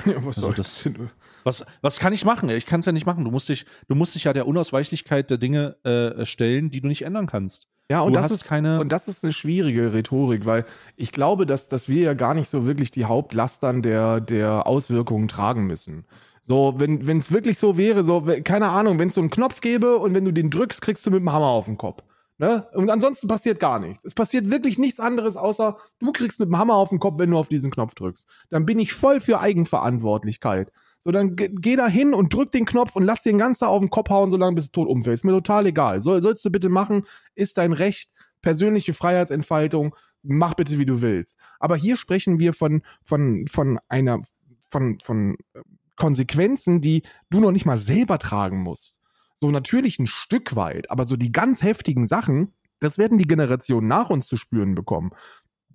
Ja, 0.06 0.16
was 0.24 0.36
Also 0.36 0.40
soll 0.42 0.54
das- 0.54 0.82
das 0.82 0.92
denn? 0.92 1.10
Was, 1.44 1.64
was 1.80 1.98
kann 1.98 2.12
ich 2.12 2.24
machen? 2.24 2.48
Ich 2.50 2.66
kann 2.66 2.80
es 2.80 2.86
ja 2.86 2.92
nicht 2.92 3.06
machen. 3.06 3.24
Du 3.24 3.30
musst 3.30 3.48
dich, 3.48 3.64
du 3.88 3.94
musst 3.94 4.14
dich 4.14 4.24
ja 4.24 4.32
der 4.32 4.46
Unausweichlichkeit 4.46 5.30
der 5.30 5.38
Dinge 5.38 5.76
äh, 5.84 6.24
stellen, 6.26 6.70
die 6.70 6.80
du 6.80 6.88
nicht 6.88 7.02
ändern 7.02 7.26
kannst. 7.26 7.68
Ja, 7.90 8.00
und 8.00 8.14
das 8.14 8.30
ist 8.30 8.44
keine. 8.44 8.80
Und 8.80 8.92
das 8.92 9.08
ist 9.08 9.24
eine 9.24 9.32
schwierige 9.32 9.92
Rhetorik, 9.92 10.46
weil 10.46 10.64
ich 10.96 11.12
glaube, 11.12 11.44
dass, 11.44 11.68
dass 11.68 11.88
wir 11.88 12.02
ja 12.02 12.14
gar 12.14 12.32
nicht 12.34 12.48
so 12.48 12.66
wirklich 12.66 12.90
die 12.90 13.04
Hauptlastern 13.04 13.82
der, 13.82 14.20
der 14.20 14.66
Auswirkungen 14.66 15.28
tragen 15.28 15.66
müssen. 15.66 16.06
So, 16.46 16.74
wenn 16.76 17.18
es 17.18 17.32
wirklich 17.32 17.58
so 17.58 17.78
wäre, 17.78 18.04
so, 18.04 18.26
keine 18.44 18.68
Ahnung, 18.68 18.98
wenn 18.98 19.08
es 19.08 19.14
so 19.14 19.20
einen 19.20 19.30
Knopf 19.30 19.60
gäbe 19.60 19.96
und 19.96 20.12
wenn 20.14 20.24
du 20.24 20.32
den 20.32 20.50
drückst, 20.50 20.82
kriegst 20.82 21.06
du 21.06 21.10
mit 21.10 21.20
dem 21.20 21.32
Hammer 21.32 21.46
auf 21.46 21.64
den 21.64 21.78
Kopf. 21.78 22.02
Ne? 22.36 22.66
Und 22.74 22.90
ansonsten 22.90 23.28
passiert 23.28 23.60
gar 23.60 23.78
nichts. 23.78 24.04
Es 24.04 24.14
passiert 24.14 24.50
wirklich 24.50 24.76
nichts 24.76 24.98
anderes, 25.00 25.36
außer 25.36 25.78
du 26.00 26.12
kriegst 26.12 26.40
mit 26.40 26.48
dem 26.48 26.58
Hammer 26.58 26.74
auf 26.74 26.88
den 26.88 26.98
Kopf, 26.98 27.18
wenn 27.18 27.30
du 27.30 27.38
auf 27.38 27.48
diesen 27.48 27.70
Knopf 27.70 27.94
drückst. 27.94 28.26
Dann 28.50 28.66
bin 28.66 28.78
ich 28.78 28.92
voll 28.92 29.20
für 29.20 29.40
Eigenverantwortlichkeit. 29.40 30.72
So, 31.04 31.12
dann 31.12 31.36
ge- 31.36 31.52
geh 31.54 31.76
da 31.76 31.86
hin 31.86 32.14
und 32.14 32.32
drück 32.32 32.50
den 32.50 32.64
Knopf 32.64 32.96
und 32.96 33.02
lass 33.02 33.22
den 33.22 33.38
ganz 33.38 33.58
da 33.58 33.66
auf 33.66 33.80
den 33.80 33.90
Kopf 33.90 34.08
hauen, 34.08 34.30
solange 34.30 34.56
bis 34.56 34.70
du 34.70 34.80
tot 34.80 34.88
umfällst. 34.88 35.20
Ist 35.20 35.24
mir 35.24 35.32
total 35.32 35.66
egal. 35.66 36.00
Soll, 36.00 36.22
sollst 36.22 36.44
du 36.44 36.50
bitte 36.50 36.70
machen, 36.70 37.04
ist 37.34 37.58
dein 37.58 37.74
Recht, 37.74 38.10
persönliche 38.40 38.94
Freiheitsentfaltung, 38.94 39.94
mach 40.22 40.54
bitte, 40.54 40.78
wie 40.78 40.86
du 40.86 41.02
willst. 41.02 41.36
Aber 41.60 41.76
hier 41.76 41.96
sprechen 41.96 42.40
wir 42.40 42.54
von, 42.54 42.82
von, 43.02 43.46
von 43.48 43.78
einer, 43.88 44.22
von, 44.70 44.98
von 45.02 45.36
äh, 45.52 45.60
Konsequenzen, 45.96 46.80
die 46.80 47.02
du 47.30 47.40
noch 47.40 47.52
nicht 47.52 47.66
mal 47.66 47.78
selber 47.78 48.18
tragen 48.18 48.62
musst. 48.62 48.98
So 49.36 49.50
natürlich 49.50 49.98
ein 49.98 50.06
Stück 50.06 50.56
weit, 50.56 50.90
aber 50.90 51.04
so 51.04 51.16
die 51.16 51.32
ganz 51.32 51.62
heftigen 51.62 52.06
Sachen, 52.06 52.54
das 52.80 52.98
werden 52.98 53.18
die 53.18 53.26
Generationen 53.26 53.86
nach 53.86 54.10
uns 54.10 54.26
zu 54.26 54.36
spüren 54.36 54.74
bekommen. 54.74 55.10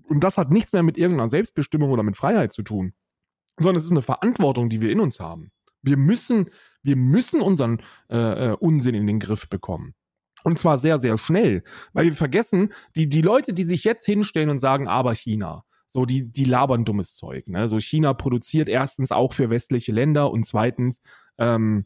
Und 0.07 0.23
das 0.23 0.37
hat 0.37 0.49
nichts 0.49 0.73
mehr 0.73 0.83
mit 0.83 0.97
irgendeiner 0.97 1.29
Selbstbestimmung 1.29 1.91
oder 1.91 2.03
mit 2.03 2.15
Freiheit 2.15 2.51
zu 2.51 2.63
tun, 2.63 2.93
sondern 3.59 3.77
es 3.77 3.85
ist 3.85 3.91
eine 3.91 4.01
Verantwortung, 4.01 4.69
die 4.69 4.81
wir 4.81 4.91
in 4.91 4.99
uns 4.99 5.19
haben. 5.19 5.51
Wir 5.81 5.97
müssen, 5.97 6.49
wir 6.83 6.95
müssen 6.95 7.41
unseren 7.41 7.81
äh, 8.09 8.51
äh, 8.51 8.55
Unsinn 8.59 8.95
in 8.95 9.07
den 9.07 9.19
Griff 9.19 9.49
bekommen. 9.49 9.93
Und 10.43 10.57
zwar 10.57 10.79
sehr, 10.79 10.99
sehr 10.99 11.17
schnell. 11.17 11.63
Weil 11.93 12.05
wir 12.05 12.13
vergessen, 12.13 12.73
die, 12.95 13.09
die 13.09 13.21
Leute, 13.21 13.53
die 13.53 13.63
sich 13.63 13.83
jetzt 13.83 14.05
hinstellen 14.05 14.49
und 14.49 14.59
sagen, 14.59 14.87
aber 14.87 15.13
China, 15.13 15.63
so 15.87 16.05
die, 16.05 16.31
die 16.31 16.45
labern 16.45 16.85
dummes 16.85 17.15
Zeug. 17.15 17.47
Ne? 17.47 17.67
So 17.67 17.79
China 17.79 18.13
produziert 18.13 18.69
erstens 18.69 19.11
auch 19.11 19.33
für 19.33 19.49
westliche 19.49 19.91
Länder 19.91 20.31
und 20.31 20.45
zweitens, 20.45 21.01
ähm, 21.37 21.85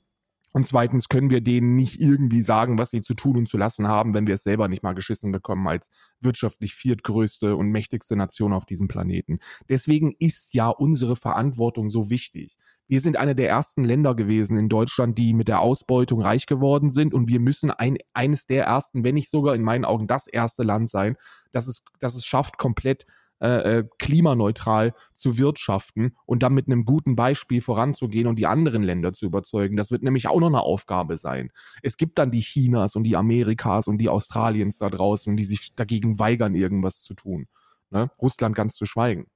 und 0.54 0.68
zweitens 0.68 1.10
können 1.10 1.32
wir 1.32 1.42
denen 1.42 1.76
nicht 1.76 2.00
irgendwie 2.00 2.44
sagen, 2.44 2.78
was 2.78 2.92
sie 2.92 3.02
zu 3.02 3.16
tun 3.16 3.38
und 3.38 3.48
zu 3.48 3.58
lassen 3.58 3.88
haben, 3.88 4.14
wenn 4.14 4.28
wir 4.28 4.36
es 4.36 4.44
selber 4.44 4.68
nicht 4.68 4.84
mal 4.84 4.94
geschissen 4.94 5.32
bekommen 5.32 5.68
als 5.68 5.90
wirtschaftlich 6.22 6.76
viertgrößte 6.76 7.56
und 7.56 7.70
mächtigste 7.70 8.16
Nation 8.16 8.54
auf 8.54 8.66
diesem 8.66 8.88
Planeten. 8.88 9.40
Deswegen 9.68 10.16
ist 10.20 10.54
ja 10.54 10.70
unsere 10.70 11.16
Verantwortung 11.16 11.90
so 11.90 12.12
wichtig. 12.12 12.58
Wir 12.88 13.00
sind 13.00 13.18
eine 13.18 13.34
der 13.34 13.50
ersten 13.50 13.84
Länder 13.84 14.14
gewesen 14.14 14.56
in 14.58 14.70
Deutschland, 14.70 15.18
die 15.18 15.34
mit 15.34 15.48
der 15.48 15.60
Ausbeutung 15.60 16.22
reich 16.22 16.46
geworden 16.46 16.92
sind 16.92 17.16
und 17.16 17.28
wir 17.30 17.40
müssen 17.40 17.72
ein, 17.72 17.98
eines 18.14 18.46
der 18.46 18.66
ersten, 18.66 19.04
wenn 19.04 19.16
nicht 19.16 19.32
sogar 19.32 19.56
in 19.56 19.64
meinen 19.64 19.86
Augen 19.86 20.06
das 20.06 20.28
erste 20.28 20.62
Land 20.62 20.88
sein, 20.88 21.16
das 21.52 21.68
es, 21.68 21.84
das 22.00 22.16
es 22.16 22.26
schafft, 22.26 22.60
komplett 22.60 23.08
äh, 23.44 23.80
äh, 23.80 23.84
klimaneutral 24.00 24.94
zu 25.16 25.38
wirtschaften 25.38 26.16
und 26.26 26.44
dann 26.44 26.54
mit 26.54 26.68
einem 26.68 26.86
guten 26.86 27.18
Beispiel 27.18 27.62
voranzugehen 27.62 28.26
und 28.28 28.40
die 28.40 28.48
anderen 28.48 28.84
Länder 28.84 29.12
zu 29.12 29.26
überzeugen. 29.26 29.76
Das 29.76 29.92
wird 29.92 30.02
nämlich 30.02 30.30
auch 30.30 30.40
noch 30.40 30.48
eine 30.48 30.62
Aufgabe 30.62 31.18
sein. 31.18 31.52
Es 31.82 31.98
gibt 31.98 32.18
dann 32.20 32.32
die 32.32 32.40
Chinas 32.40 32.96
und 32.96 33.04
die 33.04 33.18
Amerikas 33.18 33.90
und 33.90 33.98
die 33.98 34.08
Australiens 34.08 34.78
da 34.78 34.90
draußen, 34.90 35.36
die 35.36 35.44
sich 35.44 35.76
dagegen 35.76 36.20
weigern, 36.20 36.56
irgendwas 36.56 37.04
zu 37.04 37.16
tun. 37.16 37.48
Ne? 37.90 38.10
Russland 38.22 38.56
ganz 38.56 38.76
zu 38.76 38.86
schweigen. 38.86 39.28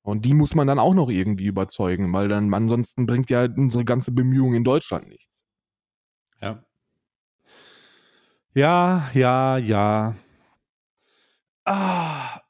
Und 0.00 0.24
die 0.24 0.32
muss 0.32 0.54
man 0.54 0.66
dann 0.66 0.78
auch 0.78 0.94
noch 0.94 1.10
irgendwie 1.10 1.46
überzeugen, 1.46 2.10
weil 2.14 2.28
dann 2.28 2.54
ansonsten 2.54 3.04
bringt 3.04 3.28
ja 3.28 3.44
unsere 3.44 3.84
ganze 3.84 4.12
Bemühung 4.12 4.54
in 4.54 4.64
Deutschland 4.64 5.08
nichts. 5.08 5.44
Ja. 6.40 6.64
Ja, 8.54 9.10
ja, 9.12 9.58
ja. 9.58 10.14
Ah. 11.66 12.41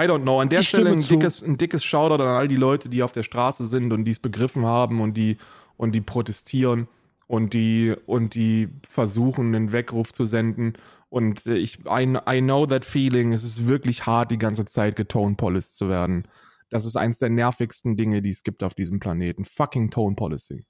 I 0.00 0.06
don't 0.06 0.22
know. 0.22 0.40
An 0.40 0.48
der 0.48 0.60
Ich 0.60 0.68
Stelle 0.68 0.90
ein 0.90 1.00
dickes, 1.00 1.42
ein 1.42 1.58
dickes 1.58 1.84
Shoutout 1.84 2.22
an 2.22 2.28
all 2.28 2.48
die 2.48 2.56
Leute, 2.56 2.88
die 2.88 3.02
auf 3.02 3.12
der 3.12 3.22
Straße 3.22 3.66
sind 3.66 3.92
und 3.92 4.04
die 4.04 4.12
es 4.12 4.18
begriffen 4.18 4.64
haben 4.64 5.00
und 5.00 5.14
die, 5.14 5.36
und 5.76 5.92
die 5.92 6.00
protestieren 6.00 6.88
und 7.26 7.52
die, 7.52 7.94
und 8.06 8.34
die 8.34 8.68
versuchen, 8.88 9.54
einen 9.54 9.72
Weckruf 9.72 10.12
zu 10.12 10.24
senden. 10.24 10.74
Und 11.10 11.44
äh, 11.46 11.56
ich, 11.56 11.80
I, 11.80 12.16
I 12.28 12.40
know 12.40 12.64
that 12.66 12.84
feeling. 12.84 13.32
Es 13.32 13.44
ist 13.44 13.66
wirklich 13.66 14.06
hart, 14.06 14.30
die 14.30 14.38
ganze 14.38 14.64
Zeit 14.64 14.96
getone 14.96 15.34
policed 15.34 15.76
zu 15.76 15.88
werden. 15.88 16.26
Das 16.70 16.84
ist 16.86 16.96
eins 16.96 17.18
der 17.18 17.30
nervigsten 17.30 17.96
Dinge, 17.96 18.22
die 18.22 18.30
es 18.30 18.42
gibt 18.42 18.62
auf 18.62 18.74
diesem 18.74 19.00
Planeten. 19.00 19.44
Fucking 19.44 19.90
Tone 19.90 20.14
Policing. 20.14 20.64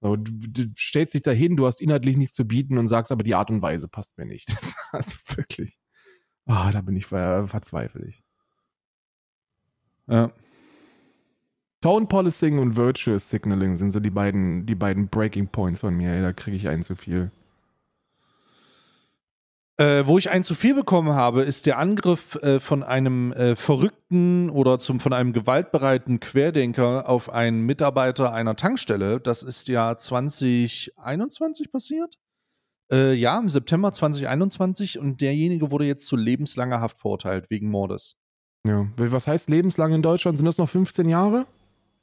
So, 0.00 0.16
du, 0.16 0.32
du 0.32 0.64
stellst 0.76 1.14
dich 1.14 1.22
dahin, 1.22 1.56
du 1.56 1.64
hast 1.64 1.80
inhaltlich 1.80 2.18
nichts 2.18 2.34
zu 2.34 2.44
bieten 2.44 2.76
und 2.76 2.88
sagst, 2.88 3.10
aber 3.10 3.22
die 3.22 3.34
Art 3.34 3.50
und 3.50 3.62
Weise 3.62 3.88
passt 3.88 4.18
mir 4.18 4.26
nicht. 4.26 4.48
Das 4.52 4.62
ist 4.64 4.76
also 4.92 5.16
wirklich. 5.36 5.78
Ah, 6.46 6.70
da 6.70 6.82
bin 6.82 6.96
ich 6.96 7.06
ver 7.06 7.48
verzweifelt. 7.48 8.23
Ja. 10.06 10.30
Tone 11.80 12.06
Policing 12.06 12.58
und 12.58 12.76
Virtuous 12.76 13.28
Signaling 13.28 13.76
sind 13.76 13.90
so 13.90 14.00
die 14.00 14.10
beiden, 14.10 14.64
die 14.64 14.74
beiden 14.74 15.08
Breaking 15.08 15.48
Points 15.48 15.80
von 15.80 15.94
mir. 15.94 16.12
Ey, 16.12 16.22
da 16.22 16.32
kriege 16.32 16.56
ich 16.56 16.68
einen 16.68 16.82
zu 16.82 16.96
viel. 16.96 17.30
Äh, 19.76 20.06
wo 20.06 20.18
ich 20.18 20.30
ein 20.30 20.44
zu 20.44 20.54
viel 20.54 20.74
bekommen 20.74 21.14
habe, 21.14 21.42
ist 21.42 21.66
der 21.66 21.78
Angriff 21.78 22.36
äh, 22.36 22.60
von 22.60 22.84
einem 22.84 23.32
äh, 23.32 23.56
verrückten 23.56 24.48
oder 24.48 24.78
zum, 24.78 25.00
von 25.00 25.12
einem 25.12 25.32
gewaltbereiten 25.32 26.20
Querdenker 26.20 27.08
auf 27.08 27.28
einen 27.28 27.66
Mitarbeiter 27.66 28.32
einer 28.32 28.54
Tankstelle. 28.54 29.18
Das 29.20 29.42
ist 29.42 29.68
ja 29.68 29.96
2021 29.96 31.72
passiert. 31.72 32.18
Äh, 32.90 33.14
ja, 33.14 33.36
im 33.38 33.48
September 33.48 33.90
2021 33.92 35.00
und 35.00 35.20
derjenige 35.20 35.72
wurde 35.72 35.86
jetzt 35.86 36.06
zu 36.06 36.16
lebenslanger 36.16 36.80
Haft 36.80 37.00
verurteilt 37.00 37.50
wegen 37.50 37.68
Mordes. 37.68 38.16
Ja. 38.66 38.86
Was 38.96 39.26
heißt 39.26 39.50
lebenslang 39.50 39.92
in 39.92 40.02
Deutschland? 40.02 40.36
Sind 40.38 40.46
das 40.46 40.58
noch 40.58 40.68
15 40.68 41.08
Jahre? 41.08 41.46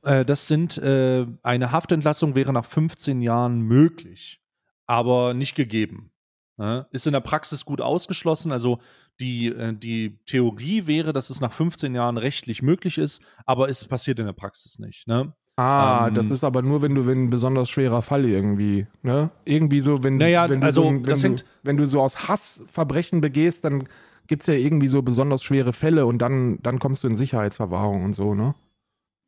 Äh, 0.04 0.26
das 0.26 0.48
sind, 0.48 0.78
äh, 0.78 1.26
eine 1.44 1.72
Haftentlassung 1.72 2.36
wäre 2.36 2.54
nach 2.54 2.66
15 2.66 3.22
Jahren 3.22 3.62
möglich, 3.62 4.42
aber 4.88 5.34
nicht 5.34 5.56
gegeben. 5.56 6.12
Ne? 6.58 6.86
Ist 6.92 7.08
in 7.08 7.14
der 7.14 7.20
Praxis 7.22 7.66
gut 7.66 7.82
ausgeschlossen. 7.82 8.52
Also 8.52 8.80
die, 9.20 9.48
äh, 9.48 9.74
die 9.74 10.20
Theorie 10.26 10.86
wäre, 10.88 11.14
dass 11.14 11.30
es 11.30 11.42
nach 11.42 11.54
15 11.54 11.96
Jahren 11.96 12.18
rechtlich 12.18 12.62
möglich 12.62 12.98
ist, 12.98 13.22
aber 13.46 13.70
es 13.70 13.86
passiert 13.86 14.20
in 14.20 14.26
der 14.28 14.34
Praxis 14.34 14.78
nicht. 14.80 15.08
Ne? 15.08 15.34
Ah, 15.58 16.08
Ähm, 16.08 16.14
das 16.14 16.30
ist 16.32 16.44
aber 16.44 16.62
nur, 16.62 16.82
wenn 16.82 16.94
du, 16.96 17.06
wenn 17.06 17.26
ein 17.26 17.30
besonders 17.30 17.70
schwerer 17.70 18.02
Fall 18.02 18.26
irgendwie, 18.26 18.88
ne? 19.04 19.30
Irgendwie 19.46 19.82
so, 19.82 20.04
wenn, 20.04 20.18
Naja, 20.18 20.48
wenn, 20.50 20.62
du, 20.62 20.66
also, 20.66 20.84
so, 20.84 20.90
wenn, 20.90 21.04
das 21.04 21.20
du, 21.22 21.28
hängt- 21.28 21.46
wenn 21.64 21.78
du 21.78 21.86
so 21.88 22.02
aus 22.02 22.28
Hass 22.28 22.62
Verbrechen 22.68 23.20
begehst, 23.22 23.66
dann 23.66 23.88
gibt 24.32 24.44
es 24.44 24.48
ja 24.48 24.54
irgendwie 24.54 24.88
so 24.88 25.02
besonders 25.02 25.44
schwere 25.44 25.74
Fälle 25.74 26.06
und 26.06 26.20
dann, 26.20 26.58
dann 26.62 26.80
kommst 26.80 27.04
du 27.04 27.10
in 27.10 27.16
Sicherheitsverwahrung 27.16 28.06
und 28.06 28.14
so, 28.14 28.34
ne? 28.34 28.56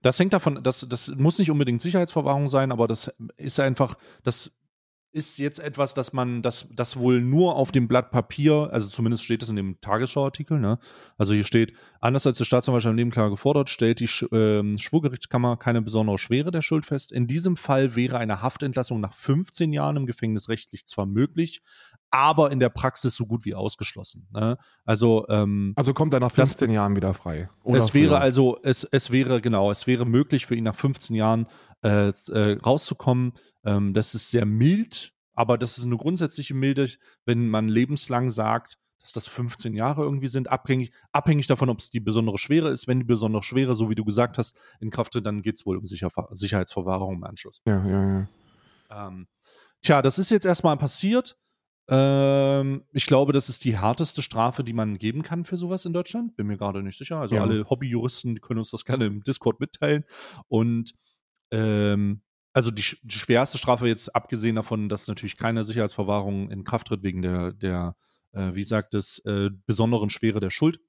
Das 0.02 0.18
hängt 0.18 0.32
davon, 0.32 0.64
das, 0.64 0.88
das 0.90 1.10
muss 1.10 1.40
nicht 1.40 1.52
unbedingt 1.52 1.82
Sicherheitsverwahrung 1.82 2.48
sein, 2.48 2.72
aber 2.72 2.88
das 2.88 3.14
ist 3.36 3.60
einfach, 3.60 3.98
das 4.24 4.54
ist 5.14 5.38
jetzt 5.38 5.60
etwas, 5.60 5.94
dass 5.94 6.12
man, 6.12 6.42
das, 6.42 6.68
das 6.76 6.98
wohl 6.98 7.22
nur 7.22 7.56
auf 7.56 7.72
dem 7.72 7.88
Blatt 7.88 8.10
Papier, 8.12 8.70
also 8.72 8.88
zumindest 8.88 9.24
steht 9.24 9.44
es 9.44 9.50
in 9.50 9.56
dem 9.56 9.80
Tagesschau-Artikel, 9.80 10.60
ne? 10.60 10.80
Also 11.18 11.34
hier 11.34 11.44
steht, 11.44 11.74
anders 12.02 12.26
als 12.28 12.40
der 12.40 12.46
Staatsanwalt 12.46 12.84
im 12.86 12.96
Nebenklage 12.96 13.30
gefordert, 13.30 13.70
stellt 13.70 14.00
die 14.00 14.08
Sch 14.08 14.26
ähm, 14.32 14.78
Schwurgerichtskammer 14.78 15.58
keine 15.58 15.82
besondere 15.82 16.18
Schwere 16.18 16.50
der 16.52 16.62
Schuld 16.64 16.86
fest. 16.86 17.12
In 17.12 17.28
diesem 17.28 17.56
Fall 17.56 17.96
wäre 17.96 18.18
eine 18.18 18.42
Haftentlassung 18.42 19.00
nach 19.00 19.14
15 19.14 19.72
Jahren 19.72 19.98
im 19.98 20.06
Gefängnis 20.08 20.50
rechtlich 20.50 20.86
zwar 20.88 21.06
möglich, 21.06 21.62
aber 22.10 22.52
in 22.52 22.60
der 22.60 22.70
Praxis 22.70 23.16
so 23.16 23.26
gut 23.26 23.46
wie 23.46 23.56
ausgeschlossen. 23.56 24.28
Ne? 24.34 24.58
Also 24.84 25.26
ähm, 25.30 25.74
Also 25.76 25.94
kommt 25.94 26.14
er 26.14 26.20
nach 26.20 26.32
Das- 26.32 26.50
15 26.52 26.72
Jahren 26.72 26.96
wieder 26.96 27.14
frei. 27.14 27.50
Es 27.66 27.94
wäre 27.94 28.08
früher. 28.10 28.22
also, 28.22 28.58
es, 28.64 28.84
es 28.84 29.12
wäre, 29.12 29.42
genau, 29.42 29.72
es 29.72 29.88
wäre 29.88 30.06
möglich 30.06 30.46
für 30.46 30.56
ihn 30.56 30.64
nach 30.64 30.76
15 30.76 31.16
Jahren 31.16 31.48
äh, 31.84 32.10
äh, 32.10 32.58
rauszukommen. 32.60 33.34
Ähm, 33.64 33.94
das 33.94 34.16
ist 34.16 34.32
sehr 34.32 34.46
mild, 34.46 35.14
aber 35.34 35.58
das 35.58 35.78
ist 35.78 35.84
eine 35.86 35.98
grundsätzliche 35.98 36.54
Milde, 36.54 36.90
wenn 37.26 37.50
man 37.50 37.68
lebenslang 37.68 38.30
sagt, 38.30 38.78
dass 39.02 39.12
das 39.12 39.28
15 39.28 39.74
Jahre 39.74 40.04
irgendwie 40.04 40.28
sind, 40.28 40.50
abhängig, 40.50 40.92
abhängig 41.12 41.48
davon, 41.48 41.70
ob 41.70 41.80
es 41.80 41.90
die 41.90 42.00
besondere 42.00 42.38
Schwere 42.38 42.70
ist. 42.70 42.88
Wenn 42.88 43.00
die 43.00 43.06
besondere 43.06 43.44
Schwere, 43.44 43.76
so 43.76 43.90
wie 43.90 43.96
du 43.96 44.06
gesagt 44.06 44.38
hast, 44.38 44.56
in 44.80 44.92
Kraft 44.92 45.12
tritt, 45.12 45.26
dann 45.26 45.42
geht 45.42 45.60
es 45.60 45.66
wohl 45.66 45.78
um 45.78 45.86
Sicher 45.86 46.10
Sicherheitsverwahrung 46.32 47.16
im 47.16 47.24
Anschluss. 47.26 47.62
Ja, 47.66 47.86
ja, 47.86 48.20
ja. 48.20 48.28
Ähm, 48.90 49.28
tja, 49.82 50.02
das 50.02 50.20
ist 50.20 50.30
jetzt 50.30 50.46
erstmal 50.46 50.78
passiert. 50.78 51.36
Ähm, 51.90 52.86
ich 52.94 53.06
glaube, 53.06 53.34
das 53.34 53.50
ist 53.50 53.66
die 53.66 53.78
härteste 53.78 54.22
Strafe, 54.22 54.64
die 54.64 54.72
man 54.72 54.98
geben 54.98 55.22
kann 55.22 55.44
für 55.44 55.58
sowas 55.58 55.84
in 55.84 55.92
Deutschland. 55.92 56.38
Bin 56.38 56.48
mir 56.48 56.58
gerade 56.58 56.82
nicht 56.82 56.98
sicher. 56.98 57.18
Also 57.20 57.36
Ja. 57.36 57.42
alle 57.42 57.70
Hobbyjuristen 57.70 58.40
können 58.40 58.60
uns 58.60 58.70
das 58.70 58.86
gerne 58.86 59.06
im 59.06 59.22
Discord 59.24 59.60
mitteilen. 59.60 60.06
Und 60.48 60.94
ähm, 61.54 62.22
also 62.52 62.72
die, 62.72 62.84
die 63.02 63.16
schwerste 63.16 63.58
Strafe 63.58 63.88
jetzt, 63.88 64.14
abgesehen 64.16 64.56
davon, 64.56 64.90
dass 64.90 65.08
natürlich 65.08 65.38
keine 65.38 65.64
Sicherheitsverwahrung 65.64 66.52
in 66.52 66.64
Kraft 66.64 66.88
tritt 66.88 67.04
wegen 67.04 67.22
der, 67.22 67.54
der 67.54 67.96
äh, 68.34 68.54
wie 68.54 68.64
sagt 68.64 68.94
es, 68.94 69.20
äh, 69.20 69.50
besonderen 69.66 70.10
Schwere 70.10 70.40
der 70.40 70.50
Schuld. 70.50 70.80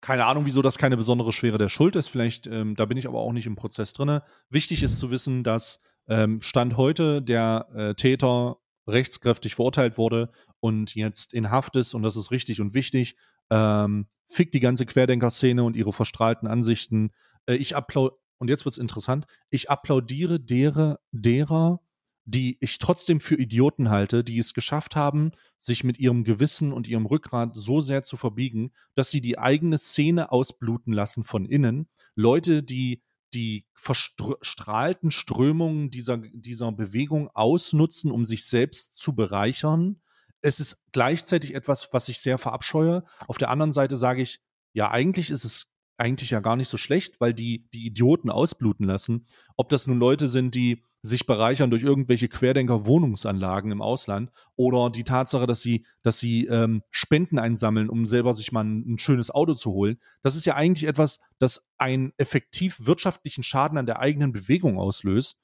Keine 0.00 0.26
Ahnung, 0.26 0.44
wieso 0.44 0.60
das 0.60 0.76
keine 0.76 0.96
besondere 0.96 1.32
Schwere 1.32 1.56
der 1.56 1.70
Schuld 1.70 1.96
ist. 1.96 2.08
Vielleicht, 2.08 2.46
ähm, 2.46 2.74
da 2.76 2.84
bin 2.84 2.98
ich 2.98 3.06
aber 3.06 3.20
auch 3.20 3.32
nicht 3.32 3.46
im 3.46 3.56
Prozess 3.56 3.92
drinne. 3.92 4.22
Wichtig 4.50 4.82
ist 4.82 4.98
zu 4.98 5.10
wissen, 5.10 5.44
dass 5.44 5.80
ähm, 6.08 6.42
Stand 6.42 6.76
heute 6.76 7.22
der 7.22 7.68
äh, 7.74 7.94
Täter 7.94 8.58
rechtskräftig 8.86 9.54
verurteilt 9.54 9.96
wurde 9.96 10.30
und 10.60 10.94
jetzt 10.94 11.32
in 11.32 11.50
Haft 11.50 11.76
ist, 11.76 11.94
und 11.94 12.02
das 12.02 12.16
ist 12.16 12.30
richtig 12.30 12.60
und 12.60 12.74
wichtig, 12.74 13.16
ähm, 13.48 14.06
fickt 14.28 14.52
die 14.52 14.60
ganze 14.60 14.84
Querdenker-Szene 14.84 15.64
und 15.64 15.76
ihre 15.76 15.94
verstrahlten 15.94 16.48
Ansichten. 16.48 17.10
Äh, 17.46 17.54
ich 17.54 17.74
applaud 17.74 18.12
und 18.44 18.48
jetzt 18.48 18.66
wird's 18.66 18.76
interessant, 18.76 19.26
ich 19.48 19.70
applaudiere 19.70 20.38
derer, 20.38 21.00
derer, 21.12 21.80
die 22.26 22.58
ich 22.60 22.76
trotzdem 22.76 23.18
für 23.20 23.36
Idioten 23.36 23.88
halte, 23.88 24.22
die 24.22 24.38
es 24.38 24.52
geschafft 24.52 24.96
haben, 24.96 25.32
sich 25.58 25.82
mit 25.82 25.98
ihrem 25.98 26.24
Gewissen 26.24 26.70
und 26.70 26.86
ihrem 26.86 27.06
Rückgrat 27.06 27.56
so 27.56 27.80
sehr 27.80 28.02
zu 28.02 28.18
verbiegen, 28.18 28.72
dass 28.94 29.10
sie 29.10 29.22
die 29.22 29.38
eigene 29.38 29.78
Szene 29.78 30.30
ausbluten 30.30 30.92
lassen 30.92 31.24
von 31.24 31.46
innen. 31.46 31.88
Leute, 32.16 32.62
die 32.62 33.02
die 33.32 33.64
verstrahlten 33.72 35.10
Strömungen 35.10 35.88
dieser, 35.88 36.18
dieser 36.18 36.70
Bewegung 36.70 37.30
ausnutzen, 37.30 38.10
um 38.10 38.26
sich 38.26 38.44
selbst 38.44 38.94
zu 38.94 39.14
bereichern. 39.14 40.02
Es 40.42 40.60
ist 40.60 40.82
gleichzeitig 40.92 41.54
etwas, 41.54 41.94
was 41.94 42.10
ich 42.10 42.20
sehr 42.20 42.36
verabscheue. 42.36 43.04
Auf 43.26 43.38
der 43.38 43.48
anderen 43.48 43.72
Seite 43.72 43.96
sage 43.96 44.20
ich, 44.20 44.40
ja, 44.74 44.90
eigentlich 44.90 45.30
ist 45.30 45.44
es 45.44 45.73
eigentlich 45.96 46.30
ja 46.30 46.40
gar 46.40 46.56
nicht 46.56 46.68
so 46.68 46.76
schlecht, 46.76 47.20
weil 47.20 47.34
die 47.34 47.68
die 47.72 47.86
Idioten 47.86 48.30
ausbluten 48.30 48.86
lassen. 48.86 49.26
Ob 49.56 49.68
das 49.68 49.86
nun 49.86 49.98
Leute 49.98 50.28
sind, 50.28 50.54
die 50.54 50.82
sich 51.02 51.26
bereichern 51.26 51.68
durch 51.70 51.82
irgendwelche 51.82 52.28
Querdenker-Wohnungsanlagen 52.28 53.70
im 53.70 53.82
Ausland 53.82 54.30
oder 54.56 54.88
die 54.88 55.04
Tatsache, 55.04 55.46
dass 55.46 55.60
sie, 55.60 55.84
dass 56.02 56.18
sie 56.18 56.46
ähm, 56.46 56.82
Spenden 56.90 57.38
einsammeln, 57.38 57.90
um 57.90 58.06
selber 58.06 58.32
sich 58.32 58.52
mal 58.52 58.64
ein, 58.64 58.94
ein 58.94 58.98
schönes 58.98 59.30
Auto 59.30 59.52
zu 59.52 59.72
holen. 59.72 59.98
Das 60.22 60.34
ist 60.34 60.46
ja 60.46 60.54
eigentlich 60.54 60.88
etwas, 60.88 61.18
das 61.38 61.62
einen 61.76 62.12
effektiv 62.16 62.86
wirtschaftlichen 62.86 63.42
Schaden 63.42 63.76
an 63.76 63.84
der 63.84 64.00
eigenen 64.00 64.32
Bewegung 64.32 64.78
auslöst. 64.78 65.36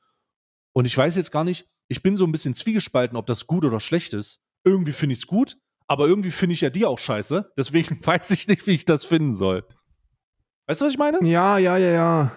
Und 0.72 0.86
ich 0.86 0.96
weiß 0.96 1.14
jetzt 1.16 1.30
gar 1.30 1.44
nicht, 1.44 1.66
ich 1.88 2.02
bin 2.02 2.16
so 2.16 2.24
ein 2.24 2.32
bisschen 2.32 2.54
zwiegespalten, 2.54 3.18
ob 3.18 3.26
das 3.26 3.46
gut 3.46 3.66
oder 3.66 3.80
schlecht 3.80 4.14
ist. 4.14 4.40
Irgendwie 4.64 4.92
finde 4.92 5.12
ich 5.12 5.20
es 5.20 5.26
gut, 5.26 5.58
aber 5.88 6.06
irgendwie 6.06 6.30
finde 6.30 6.54
ich 6.54 6.62
ja 6.62 6.70
die 6.70 6.86
auch 6.86 6.98
scheiße. 6.98 7.52
Deswegen 7.58 7.98
weiß 8.06 8.30
ich 8.30 8.48
nicht, 8.48 8.66
wie 8.66 8.72
ich 8.72 8.86
das 8.86 9.04
finden 9.04 9.34
soll. 9.34 9.66
Weißt 10.70 10.82
du, 10.82 10.84
was 10.84 10.92
ich 10.92 10.98
meine? 10.98 11.18
Ja, 11.24 11.58
ja, 11.58 11.76
ja, 11.78 11.90
ja. 11.90 12.32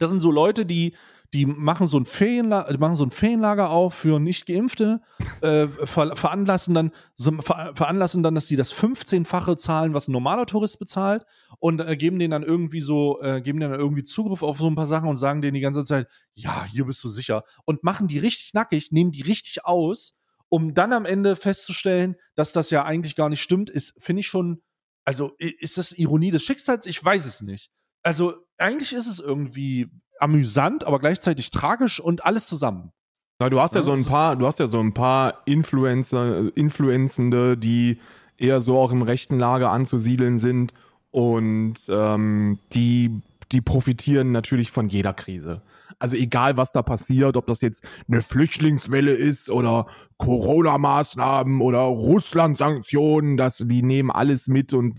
Das 0.00 0.10
sind 0.10 0.18
so 0.18 0.32
Leute, 0.32 0.66
die, 0.66 0.96
die 1.32 1.46
machen 1.46 1.86
so 1.86 1.96
ein 1.96 2.04
Ferienlager, 2.04 2.76
machen 2.78 2.96
so 2.96 3.04
ein 3.04 3.12
Ferienlager 3.12 3.70
auf 3.70 3.94
für 3.94 4.18
Nicht-Geimpfte, 4.18 5.00
äh, 5.40 5.68
ver 5.68 6.16
veranlassen 6.16 6.74
dann, 6.74 6.90
ver 7.16 7.76
veranlassen 7.76 8.24
dann, 8.24 8.34
dass 8.34 8.48
sie 8.48 8.56
das 8.56 8.74
15-fache 8.74 9.56
zahlen, 9.56 9.94
was 9.94 10.08
ein 10.08 10.12
normaler 10.12 10.46
Tourist 10.46 10.80
bezahlt 10.80 11.24
und 11.60 11.80
äh, 11.80 11.96
geben 11.96 12.18
denen 12.18 12.32
dann 12.32 12.42
irgendwie 12.42 12.80
so, 12.80 13.20
äh, 13.22 13.40
geben 13.40 13.60
denen 13.60 13.70
dann 13.70 13.80
irgendwie 13.80 14.02
Zugriff 14.02 14.42
auf 14.42 14.58
so 14.58 14.66
ein 14.66 14.74
paar 14.74 14.86
Sachen 14.86 15.08
und 15.08 15.16
sagen 15.16 15.42
denen 15.42 15.54
die 15.54 15.60
ganze 15.60 15.84
Zeit, 15.84 16.08
ja, 16.34 16.64
hier 16.64 16.86
bist 16.86 17.04
du 17.04 17.08
sicher 17.08 17.44
und 17.64 17.84
machen 17.84 18.08
die 18.08 18.18
richtig 18.18 18.52
nackig, 18.52 18.90
nehmen 18.90 19.12
die 19.12 19.22
richtig 19.22 19.64
aus, 19.64 20.18
um 20.48 20.74
dann 20.74 20.92
am 20.92 21.06
Ende 21.06 21.36
festzustellen, 21.36 22.16
dass 22.34 22.52
das 22.52 22.70
ja 22.70 22.84
eigentlich 22.84 23.14
gar 23.14 23.28
nicht 23.28 23.42
stimmt, 23.42 23.70
ist, 23.70 23.94
finde 24.00 24.20
ich 24.20 24.26
schon, 24.26 24.60
also 25.04 25.32
ist 25.38 25.78
das 25.78 25.92
Ironie 25.92 26.30
des 26.30 26.42
Schicksals? 26.42 26.86
Ich 26.86 27.02
weiß 27.02 27.26
es 27.26 27.42
nicht. 27.42 27.70
Also 28.02 28.34
eigentlich 28.58 28.92
ist 28.92 29.06
es 29.06 29.20
irgendwie 29.20 29.88
amüsant, 30.18 30.84
aber 30.84 30.98
gleichzeitig 30.98 31.50
tragisch 31.50 32.00
und 32.00 32.24
alles 32.24 32.46
zusammen. 32.46 32.92
Na, 33.38 33.50
du 33.50 33.60
hast 33.60 33.74
ja 33.74 33.80
Ja, 33.80 33.86
so 33.86 33.92
ein 33.92 34.04
paar, 34.04 34.36
du 34.36 34.46
hast 34.46 34.58
ja 34.60 34.66
so 34.66 34.78
ein 34.78 34.94
paar 34.94 35.42
Influencer, 35.46 36.56
Influenzende, 36.56 37.56
die 37.56 37.98
eher 38.36 38.60
so 38.60 38.78
auch 38.78 38.92
im 38.92 39.02
rechten 39.02 39.38
Lager 39.38 39.70
anzusiedeln 39.70 40.38
sind 40.38 40.72
und 41.10 41.74
ähm, 41.88 42.58
die, 42.72 43.20
die 43.50 43.60
profitieren 43.60 44.32
natürlich 44.32 44.70
von 44.70 44.88
jeder 44.88 45.12
Krise. 45.12 45.62
Also 46.02 46.16
egal, 46.16 46.56
was 46.56 46.72
da 46.72 46.82
passiert, 46.82 47.36
ob 47.36 47.46
das 47.46 47.60
jetzt 47.60 47.84
eine 48.08 48.22
Flüchtlingswelle 48.22 49.12
ist 49.12 49.50
oder 49.50 49.86
Corona-Maßnahmen 50.16 51.60
oder 51.60 51.78
Russland-Sanktionen, 51.78 53.36
das, 53.36 53.58
die 53.58 53.84
nehmen 53.84 54.10
alles 54.10 54.48
mit 54.48 54.74
und 54.74 54.96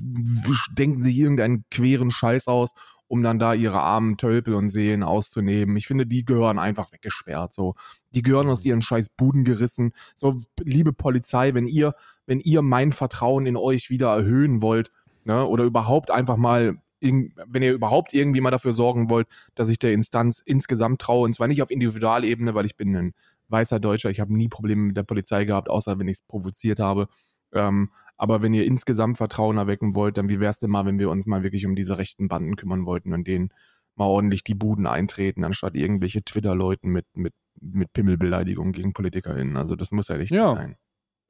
denken 0.78 1.02
sich 1.02 1.18
irgendeinen 1.18 1.66
queren 1.70 2.10
Scheiß 2.10 2.48
aus, 2.48 2.72
um 3.10 3.22
dann 3.22 3.38
da 3.38 3.54
ihre 3.54 3.82
armen 3.82 4.16
Tölpel 4.16 4.54
und 4.54 4.70
Seelen 4.70 5.04
auszunehmen. 5.04 5.76
Ich 5.76 5.88
finde, 5.88 6.06
die 6.06 6.24
gehören 6.24 6.58
einfach 6.58 6.94
weggesperrt. 6.94 7.52
So, 7.52 7.76
die 8.16 8.22
gehören 8.22 8.48
aus 8.48 8.64
ihren 8.64 8.82
scheiß 8.82 9.10
Buden 9.10 9.44
gerissen. 9.44 9.92
So, 10.16 10.38
liebe 10.62 10.94
Polizei, 10.94 11.54
wenn 11.54 11.66
ihr, 11.66 11.96
wenn 12.28 12.40
ihr 12.40 12.62
mein 12.62 12.94
Vertrauen 12.94 13.46
in 13.46 13.58
euch 13.58 13.90
wieder 13.90 14.16
erhöhen 14.16 14.62
wollt, 14.62 14.90
ne, 15.26 15.46
oder 15.46 15.66
überhaupt 15.66 16.12
einfach 16.12 16.38
mal, 16.38 16.78
wenn 17.04 17.62
ihr 17.62 17.74
überhaupt 17.74 18.14
irgendwie 18.14 18.42
mal 18.42 18.52
dafür 18.52 18.74
sorgen 18.74 19.10
wollt, 19.10 19.28
dass 19.56 19.70
ich 19.70 19.80
der 19.80 19.94
Instanz 19.94 20.42
insgesamt 20.46 21.02
traue, 21.02 21.26
und 21.26 21.36
zwar 21.36 21.48
nicht 21.48 21.62
auf 21.62 21.70
Individualebene, 21.72 22.56
weil 22.56 22.66
ich 22.66 22.78
bin 22.78 22.96
ein 22.96 23.14
weißer 23.50 23.80
Deutscher, 23.80 24.10
ich 24.10 24.20
habe 24.20 24.34
nie 24.36 24.48
Probleme 24.48 24.82
mit 24.84 24.98
der 24.98 25.04
Polizei 25.04 25.46
gehabt, 25.46 25.70
außer 25.70 26.00
wenn 26.00 26.08
ich 26.08 26.18
es 26.18 26.22
provoziert 26.22 26.80
habe. 26.80 27.08
Ähm, 27.52 27.90
aber 28.18 28.42
wenn 28.42 28.54
ihr 28.54 28.66
insgesamt 28.66 29.18
Vertrauen 29.18 29.58
erwecken 29.58 29.96
wollt, 29.96 30.18
dann 30.18 30.30
wie 30.30 30.40
wär's 30.40 30.60
denn 30.60 30.72
mal, 30.72 30.86
wenn 30.86 30.98
wir 31.00 31.10
uns 31.10 31.26
mal 31.26 31.44
wirklich 31.44 31.66
um 31.66 31.76
diese 31.76 31.98
rechten 31.98 32.28
Banden 32.28 32.56
kümmern 32.56 32.86
wollten 32.86 33.14
und 33.14 33.28
denen 33.28 33.50
mal 33.96 34.06
ordentlich 34.06 34.44
die 34.44 34.56
Buden 34.56 34.88
eintreten, 34.88 35.44
anstatt 35.44 35.76
irgendwelche 35.76 36.24
Twitter-Leuten 36.24 36.90
mit, 36.90 37.06
mit, 37.14 37.34
mit 37.62 37.94
Pimmelbeleidigungen 37.94 38.74
gegen 38.74 38.94
PolitikerInnen. 38.94 39.58
Also 39.58 39.76
das 39.76 39.92
muss 39.92 40.08
ja 40.08 40.18
nicht 40.18 40.32
Ja. 40.32 40.50
sein. 40.52 40.76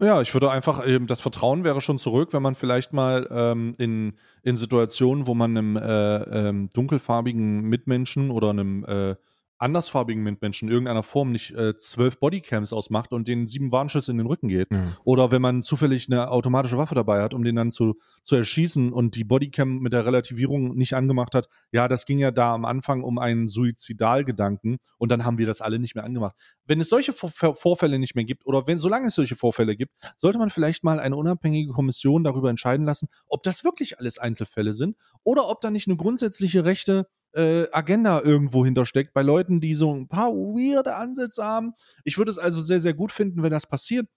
Ja, 0.03 0.19
ich 0.21 0.33
würde 0.33 0.51
einfach, 0.51 0.85
ähm, 0.85 1.07
das 1.07 1.21
Vertrauen 1.21 1.63
wäre 1.63 1.79
schon 1.79 1.97
zurück, 1.97 2.33
wenn 2.33 2.41
man 2.41 2.55
vielleicht 2.55 2.91
mal 2.91 3.27
ähm, 3.31 3.73
in, 3.77 4.13
in 4.43 4.57
Situationen, 4.57 5.27
wo 5.27 5.33
man 5.33 5.57
einem 5.57 5.77
äh, 5.77 6.49
ähm, 6.49 6.69
dunkelfarbigen 6.73 7.61
Mitmenschen 7.61 8.29
oder 8.29 8.49
einem 8.49 8.83
äh, 8.83 9.15
andersfarbigen 9.63 10.21
Mitmenschen 10.21 10.67
in 10.67 10.73
irgendeiner 10.73 11.03
Form 11.03 11.31
nicht 11.31 11.51
äh, 11.55 11.75
zwölf 11.77 12.19
Bodycams 12.19 12.73
ausmacht 12.73 13.11
und 13.13 13.27
den 13.27 13.47
sieben 13.47 13.71
Warnschüsse 13.71 14.11
in 14.11 14.17
den 14.17 14.27
Rücken 14.27 14.49
geht. 14.49 14.71
Ja. 14.71 14.97
Oder 15.03 15.31
wenn 15.31 15.41
man 15.41 15.63
zufällig 15.63 16.07
eine 16.09 16.29
automatische 16.29 16.77
Waffe 16.77 16.95
dabei 16.95 17.21
hat, 17.21 17.33
um 17.33 17.43
den 17.43 17.55
dann 17.55 17.71
zu, 17.71 17.95
zu 18.23 18.35
erschießen 18.35 18.93
und 18.93 19.15
die 19.15 19.23
Bodycam 19.23 19.79
mit 19.79 19.93
der 19.93 20.05
Relativierung 20.05 20.75
nicht 20.75 20.93
angemacht 20.93 21.33
hat. 21.33 21.47
Ja, 21.71 21.87
das 21.87 22.05
ging 22.05 22.19
ja 22.19 22.31
da 22.31 22.53
am 22.53 22.65
Anfang 22.65 23.03
um 23.03 23.17
einen 23.17 23.47
Suizidalgedanken 23.47 24.77
und 24.97 25.11
dann 25.11 25.25
haben 25.25 25.37
wir 25.37 25.47
das 25.47 25.61
alle 25.61 25.79
nicht 25.79 25.95
mehr 25.95 26.03
angemacht. 26.03 26.35
Wenn 26.65 26.79
es 26.79 26.89
solche 26.89 27.13
Vor 27.13 27.31
Vorfälle 27.55 27.99
nicht 27.99 28.15
mehr 28.15 28.25
gibt 28.25 28.45
oder 28.45 28.67
wenn, 28.67 28.77
solange 28.77 29.07
es 29.07 29.15
solche 29.15 29.35
Vorfälle 29.35 29.75
gibt, 29.75 29.93
sollte 30.17 30.37
man 30.37 30.49
vielleicht 30.49 30.83
mal 30.83 30.99
eine 30.99 31.15
unabhängige 31.15 31.71
Kommission 31.71 32.23
darüber 32.23 32.49
entscheiden 32.49 32.85
lassen, 32.85 33.07
ob 33.27 33.43
das 33.43 33.63
wirklich 33.63 33.99
alles 33.99 34.17
Einzelfälle 34.17 34.73
sind 34.73 34.97
oder 35.23 35.49
ob 35.49 35.61
da 35.61 35.71
nicht 35.71 35.87
eine 35.87 35.97
grundsätzliche 35.97 36.65
Rechte 36.65 37.07
äh, 37.33 37.65
Agenda 37.71 38.21
irgendwo 38.21 38.65
hintersteckt 38.65 39.13
bei 39.13 39.21
Leuten, 39.21 39.61
die 39.61 39.75
so 39.75 39.93
ein 39.93 40.07
paar 40.07 40.29
weirde 40.29 40.95
Ansätze 40.95 41.43
haben. 41.43 41.73
Ich 42.03 42.17
würde 42.17 42.31
es 42.31 42.37
also 42.37 42.61
sehr, 42.61 42.79
sehr 42.79 42.93
gut 42.93 43.11
finden, 43.11 43.43
wenn 43.43 43.51
das 43.51 43.67
passiert 43.67 44.07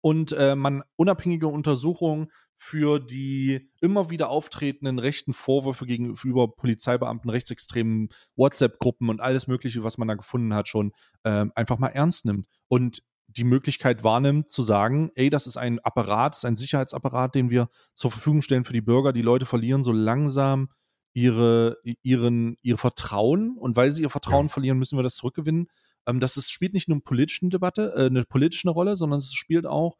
und 0.00 0.32
äh, 0.32 0.54
man 0.54 0.82
unabhängige 0.96 1.48
Untersuchungen 1.48 2.30
für 2.56 2.98
die 2.98 3.70
immer 3.80 4.10
wieder 4.10 4.30
auftretenden 4.30 4.98
rechten 4.98 5.32
Vorwürfe 5.32 5.86
gegenüber 5.86 6.48
Polizeibeamten, 6.48 7.30
rechtsextremen 7.30 8.08
WhatsApp-Gruppen 8.36 9.08
und 9.08 9.20
alles 9.20 9.46
Mögliche, 9.46 9.84
was 9.84 9.96
man 9.96 10.08
da 10.08 10.14
gefunden 10.14 10.54
hat, 10.54 10.66
schon 10.66 10.92
äh, 11.22 11.46
einfach 11.54 11.78
mal 11.78 11.88
ernst 11.88 12.24
nimmt 12.24 12.46
und 12.66 13.02
die 13.28 13.44
Möglichkeit 13.44 14.02
wahrnimmt, 14.02 14.50
zu 14.50 14.62
sagen, 14.62 15.10
ey, 15.14 15.30
das 15.30 15.46
ist 15.46 15.56
ein 15.56 15.78
Apparat, 15.80 16.32
das 16.32 16.38
ist 16.38 16.44
ein 16.46 16.56
Sicherheitsapparat, 16.56 17.34
den 17.34 17.50
wir 17.50 17.68
zur 17.94 18.10
Verfügung 18.10 18.42
stellen 18.42 18.64
für 18.64 18.72
die 18.72 18.80
Bürger. 18.80 19.12
Die 19.12 19.22
Leute 19.22 19.46
verlieren 19.46 19.82
so 19.82 19.92
langsam 19.92 20.70
ihre, 21.12 21.78
ihren, 22.02 22.56
ihr 22.62 22.78
Vertrauen 22.78 23.56
und 23.58 23.76
weil 23.76 23.90
sie 23.90 24.02
ihr 24.02 24.10
Vertrauen 24.10 24.46
ja. 24.46 24.52
verlieren, 24.52 24.78
müssen 24.78 24.98
wir 24.98 25.02
das 25.02 25.16
zurückgewinnen. 25.16 25.68
Ähm, 26.06 26.20
das 26.20 26.36
ist, 26.36 26.50
spielt 26.50 26.74
nicht 26.74 26.88
nur 26.88 26.96
eine 26.96 27.02
politische 27.02 27.48
Debatte, 27.48 27.92
äh, 27.96 28.06
eine 28.06 28.24
politische 28.24 28.70
Rolle, 28.70 28.96
sondern 28.96 29.18
es 29.18 29.32
spielt 29.34 29.66
auch 29.66 29.96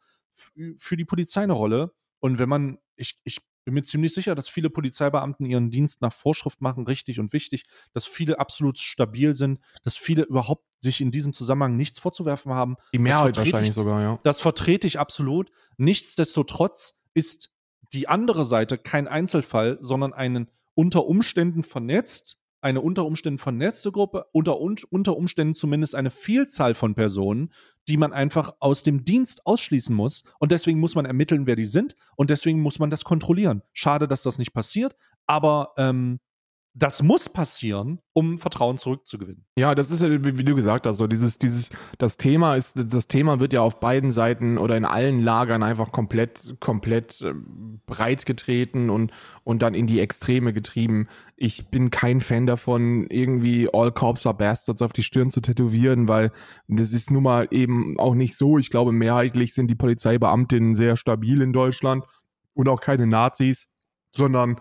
für 0.76 0.96
die 0.96 1.04
Polizei 1.04 1.42
eine 1.42 1.52
Rolle. 1.52 1.92
Und 2.20 2.38
wenn 2.38 2.48
man, 2.48 2.78
ich, 2.96 3.18
ich 3.24 3.38
bin 3.64 3.74
mir 3.74 3.82
ziemlich 3.82 4.14
sicher, 4.14 4.34
dass 4.34 4.48
viele 4.48 4.70
Polizeibeamten 4.70 5.44
ihren 5.44 5.70
Dienst 5.70 6.00
nach 6.00 6.12
Vorschrift 6.12 6.62
machen, 6.62 6.86
richtig 6.86 7.20
und 7.20 7.32
wichtig, 7.34 7.64
dass 7.92 8.06
viele 8.06 8.38
absolut 8.38 8.78
stabil 8.78 9.36
sind, 9.36 9.60
dass 9.82 9.96
viele 9.96 10.22
überhaupt 10.22 10.64
sich 10.80 11.00
in 11.00 11.10
diesem 11.10 11.32
Zusammenhang 11.32 11.76
nichts 11.76 11.98
vorzuwerfen 11.98 12.52
haben. 12.52 12.76
Die 12.94 12.98
Mehrheit 12.98 13.36
wahrscheinlich 13.36 13.70
ich, 13.70 13.76
sogar, 13.76 14.00
ja. 14.00 14.18
Das 14.22 14.40
vertrete 14.40 14.86
ich 14.86 14.98
absolut. 14.98 15.50
Nichtsdestotrotz 15.76 16.98
ist 17.12 17.50
die 17.92 18.08
andere 18.08 18.44
Seite 18.44 18.78
kein 18.78 19.06
Einzelfall, 19.06 19.76
sondern 19.80 20.14
einen 20.14 20.48
unter 20.78 21.06
Umständen 21.06 21.64
vernetzt, 21.64 22.38
eine 22.60 22.80
unter 22.80 23.04
Umständen 23.04 23.40
vernetzte 23.40 23.90
Gruppe, 23.90 24.26
unter, 24.30 24.60
unter 24.60 25.16
Umständen 25.16 25.56
zumindest 25.56 25.96
eine 25.96 26.12
Vielzahl 26.12 26.74
von 26.74 26.94
Personen, 26.94 27.52
die 27.88 27.96
man 27.96 28.12
einfach 28.12 28.54
aus 28.60 28.84
dem 28.84 29.04
Dienst 29.04 29.44
ausschließen 29.44 29.92
muss. 29.92 30.22
Und 30.38 30.52
deswegen 30.52 30.78
muss 30.78 30.94
man 30.94 31.04
ermitteln, 31.04 31.48
wer 31.48 31.56
die 31.56 31.66
sind. 31.66 31.96
Und 32.14 32.30
deswegen 32.30 32.60
muss 32.60 32.78
man 32.78 32.90
das 32.90 33.02
kontrollieren. 33.02 33.62
Schade, 33.72 34.06
dass 34.06 34.22
das 34.22 34.38
nicht 34.38 34.52
passiert. 34.52 34.94
Aber 35.26 35.72
ähm, 35.78 36.20
das 36.78 37.02
muss 37.02 37.28
passieren, 37.28 37.98
um 38.12 38.38
Vertrauen 38.38 38.78
zurückzugewinnen. 38.78 39.44
Ja, 39.56 39.74
das 39.74 39.90
ist 39.90 40.00
ja, 40.00 40.08
wie 40.10 40.44
du 40.44 40.54
gesagt 40.54 40.86
hast, 40.86 40.98
so 40.98 41.08
dieses, 41.08 41.38
dieses, 41.38 41.70
das 41.98 42.16
Thema 42.16 42.54
ist, 42.54 42.76
das 42.76 43.08
Thema 43.08 43.40
wird 43.40 43.52
ja 43.52 43.62
auf 43.62 43.80
beiden 43.80 44.12
Seiten 44.12 44.58
oder 44.58 44.76
in 44.76 44.84
allen 44.84 45.20
Lagern 45.20 45.62
einfach 45.62 45.90
komplett, 45.90 46.56
komplett 46.60 47.20
äh, 47.22 47.34
breit 47.86 48.26
getreten 48.26 48.90
und, 48.90 49.12
und 49.42 49.62
dann 49.62 49.74
in 49.74 49.86
die 49.86 49.98
Extreme 49.98 50.52
getrieben. 50.52 51.08
Ich 51.36 51.70
bin 51.70 51.90
kein 51.90 52.20
Fan 52.20 52.46
davon, 52.46 53.06
irgendwie 53.08 53.68
All 53.72 53.90
Corps 53.90 54.24
are 54.24 54.36
Bastards 54.36 54.82
auf 54.82 54.92
die 54.92 55.02
Stirn 55.02 55.30
zu 55.30 55.40
tätowieren, 55.40 56.06
weil 56.08 56.30
das 56.68 56.92
ist 56.92 57.10
nun 57.10 57.24
mal 57.24 57.48
eben 57.50 57.98
auch 57.98 58.14
nicht 58.14 58.36
so. 58.36 58.56
Ich 58.56 58.70
glaube, 58.70 58.92
mehrheitlich 58.92 59.52
sind 59.52 59.68
die 59.68 59.74
Polizeibeamtinnen 59.74 60.76
sehr 60.76 60.96
stabil 60.96 61.42
in 61.42 61.52
Deutschland 61.52 62.04
und 62.54 62.68
auch 62.68 62.80
keine 62.80 63.06
Nazis, 63.06 63.66
sondern 64.14 64.60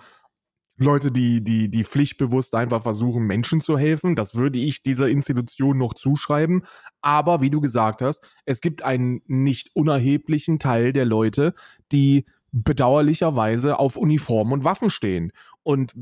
Leute, 0.77 1.11
die, 1.11 1.43
die, 1.43 1.69
die 1.69 1.83
pflichtbewusst 1.83 2.53
einfach 2.53 2.83
versuchen, 2.83 3.25
Menschen 3.25 3.61
zu 3.61 3.77
helfen. 3.77 4.15
Das 4.15 4.35
würde 4.35 4.59
ich 4.59 4.83
dieser 4.83 5.09
Institution 5.09 5.77
noch 5.77 5.95
zuschreiben. 5.95 6.63
Aber 7.01 7.41
wie 7.41 7.49
du 7.49 7.61
gesagt 7.61 8.01
hast, 8.01 8.23
es 8.45 8.61
gibt 8.61 8.83
einen 8.83 9.21
nicht 9.25 9.71
unerheblichen 9.73 10.59
Teil 10.59 10.93
der 10.93 11.05
Leute, 11.05 11.55
die 11.91 12.25
bedauerlicherweise 12.51 13.79
auf 13.79 13.97
Uniformen 13.97 14.53
und 14.53 14.63
Waffen 14.63 14.91
stehen. 14.91 15.31
Und 15.63 15.93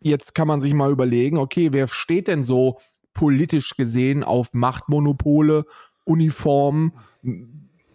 jetzt 0.00 0.34
kann 0.34 0.48
man 0.48 0.60
sich 0.60 0.74
mal 0.74 0.90
überlegen, 0.90 1.38
okay, 1.38 1.72
wer 1.72 1.88
steht 1.88 2.28
denn 2.28 2.44
so 2.44 2.78
politisch 3.14 3.76
gesehen 3.76 4.24
auf 4.24 4.52
Machtmonopole, 4.52 5.64
Uniformen 6.04 6.92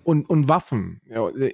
und, 0.04 0.30
und 0.30 0.48
Waffen? 0.48 1.00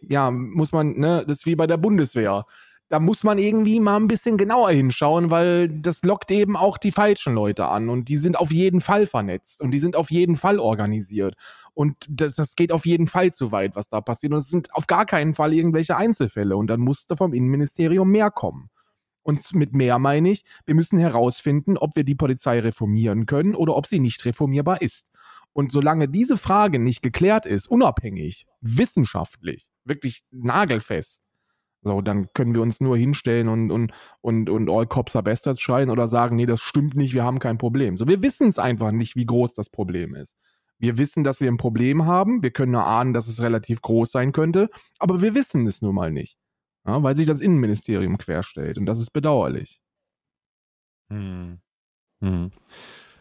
Ja, 0.08 0.32
muss 0.32 0.72
man, 0.72 0.98
ne, 0.98 1.26
das 1.28 1.40
ist 1.40 1.46
wie 1.46 1.56
bei 1.56 1.68
der 1.68 1.78
Bundeswehr 1.78 2.46
da 2.94 3.00
muss 3.00 3.24
man 3.24 3.40
irgendwie 3.40 3.80
mal 3.80 3.96
ein 3.96 4.08
bisschen 4.08 4.38
genauer 4.38 4.70
hinschauen, 4.70 5.32
weil 5.32 5.68
das 5.68 6.04
lockt 6.04 6.30
eben 6.30 6.56
auch 6.56 6.78
die 6.78 6.92
falschen 6.92 7.34
Leute 7.34 7.66
an 7.66 7.90
und 7.90 8.08
die 8.08 8.18
sind 8.18 8.38
auf 8.38 8.52
jeden 8.52 8.82
Fall 8.82 9.08
vernetzt 9.08 9.64
und 9.64 9.72
die 9.72 9.80
sind 9.80 9.96
auf 9.96 10.12
jeden 10.12 10.36
Fall 10.36 10.60
organisiert 10.60 11.34
und 11.74 11.96
das, 12.08 12.36
das 12.36 12.56
geht 12.56 12.72
auf 12.72 12.86
jeden 12.86 13.08
Fall 13.08 13.34
zu 13.34 13.52
weit, 13.52 13.76
was 13.76 13.90
da 13.90 14.00
passiert 14.00 14.32
und 14.32 14.38
es 14.38 14.50
sind 14.50 14.72
auf 14.76 14.86
gar 14.86 15.08
keinen 15.08 15.34
Fall 15.34 15.54
irgendwelche 15.54 15.98
Einzelfälle 15.98 16.56
und 16.56 16.68
dann 16.68 16.82
musste 16.82 17.18
vom 17.18 17.34
Innenministerium 17.34 18.12
mehr 18.12 18.30
kommen. 18.30 18.70
Und 19.24 19.56
mit 19.56 19.74
mehr 19.74 19.98
meine 19.98 20.30
ich, 20.30 20.44
wir 20.68 20.76
müssen 20.76 21.00
herausfinden, 21.00 21.80
ob 21.80 21.96
wir 21.96 22.04
die 22.04 22.14
Polizei 22.14 22.60
reformieren 22.60 23.26
können 23.26 23.56
oder 23.56 23.76
ob 23.76 23.88
sie 23.88 24.00
nicht 24.00 24.24
reformierbar 24.24 24.84
ist. 24.84 25.10
Und 25.52 25.72
solange 25.72 26.08
diese 26.10 26.38
Frage 26.38 26.78
nicht 26.78 27.02
geklärt 27.02 27.48
ist, 27.48 27.66
unabhängig, 27.66 28.46
wissenschaftlich, 28.62 29.72
wirklich 29.84 30.24
nagelfest, 30.30 31.23
so, 31.84 32.02
dann 32.02 32.28
können 32.34 32.56
wir 32.56 32.62
uns 32.62 32.80
nur 32.80 32.98
hinstellen 32.98 33.50
und, 33.50 33.72
und, 33.72 33.92
und, 34.22 34.50
und 34.50 34.70
All 34.70 34.88
Cops 34.88 35.16
are 35.16 35.24
Bastards 35.24 35.62
schreien 35.62 35.90
oder 35.90 36.08
sagen, 36.08 36.36
nee, 36.36 36.46
das 36.46 36.62
stimmt 36.62 36.96
nicht, 36.96 37.14
wir 37.14 37.24
haben 37.24 37.40
kein 37.40 37.58
Problem. 37.58 37.96
So, 37.96 38.08
wir 38.08 38.22
wissen 38.22 38.48
es 38.48 38.60
einfach 38.60 38.92
nicht, 38.92 39.16
wie 39.16 39.26
groß 39.26 39.54
das 39.54 39.70
Problem 39.70 40.16
ist. 40.16 40.38
Wir 40.80 40.98
wissen, 40.98 41.24
dass 41.24 41.40
wir 41.40 41.50
ein 41.50 41.58
Problem 41.58 42.06
haben. 42.06 42.44
Wir 42.44 42.52
können 42.52 42.72
nur 42.74 42.86
ahnen, 42.86 43.14
dass 43.14 43.28
es 43.28 43.42
relativ 43.42 43.82
groß 43.82 44.12
sein 44.12 44.32
könnte, 44.32 44.70
aber 45.00 45.22
wir 45.22 45.36
wissen 45.36 45.66
es 45.66 45.82
nun 45.82 45.96
mal 45.96 46.12
nicht. 46.12 46.38
Ja, 46.86 47.02
weil 47.02 47.16
sich 47.16 47.26
das 47.26 47.42
Innenministerium 47.42 48.18
querstellt 48.18 48.78
und 48.78 48.86
das 48.86 49.00
ist 49.00 49.12
bedauerlich. 49.12 49.82
Hm. 51.10 51.60
Hm. 52.22 52.52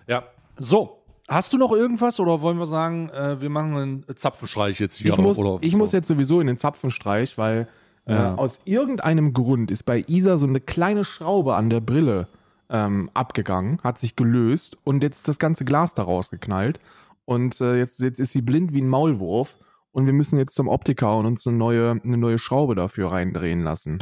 Ja, 0.06 0.24
so. 0.58 0.98
Hast 1.28 1.52
du 1.52 1.56
noch 1.56 1.72
irgendwas 1.72 2.18
oder 2.18 2.42
wollen 2.42 2.58
wir 2.58 2.66
sagen, 2.66 3.08
äh, 3.10 3.40
wir 3.40 3.48
machen 3.48 3.76
einen 3.76 4.16
Zapfenstreich 4.16 4.80
jetzt 4.80 4.96
hier? 4.96 5.12
Ich, 5.12 5.18
muss, 5.18 5.38
oder, 5.38 5.58
ich 5.62 5.74
muss 5.74 5.92
jetzt 5.92 6.08
sowieso 6.08 6.40
in 6.40 6.48
den 6.48 6.56
Zapfenstreich, 6.56 7.38
weil 7.38 7.68
ja. 8.06 8.34
Äh, 8.34 8.36
aus 8.36 8.58
irgendeinem 8.64 9.32
Grund 9.32 9.70
ist 9.70 9.84
bei 9.84 10.04
Isa 10.06 10.38
so 10.38 10.46
eine 10.46 10.60
kleine 10.60 11.04
Schraube 11.04 11.54
an 11.54 11.70
der 11.70 11.80
Brille 11.80 12.28
ähm, 12.68 13.10
abgegangen, 13.14 13.78
hat 13.82 13.98
sich 13.98 14.16
gelöst 14.16 14.76
und 14.84 15.02
jetzt 15.02 15.18
ist 15.18 15.28
das 15.28 15.38
ganze 15.38 15.64
Glas 15.64 15.94
da 15.94 16.02
rausgeknallt. 16.02 16.80
Und 17.24 17.60
äh, 17.60 17.76
jetzt, 17.76 18.00
jetzt 18.00 18.18
ist 18.18 18.32
sie 18.32 18.42
blind 18.42 18.72
wie 18.72 18.80
ein 18.80 18.88
Maulwurf 18.88 19.56
und 19.92 20.06
wir 20.06 20.12
müssen 20.12 20.38
jetzt 20.38 20.54
zum 20.54 20.68
Optiker 20.68 21.16
und 21.16 21.26
uns 21.26 21.46
eine 21.46 21.56
neue, 21.56 22.00
eine 22.02 22.16
neue 22.16 22.38
Schraube 22.38 22.74
dafür 22.74 23.12
reindrehen 23.12 23.62
lassen. 23.62 23.98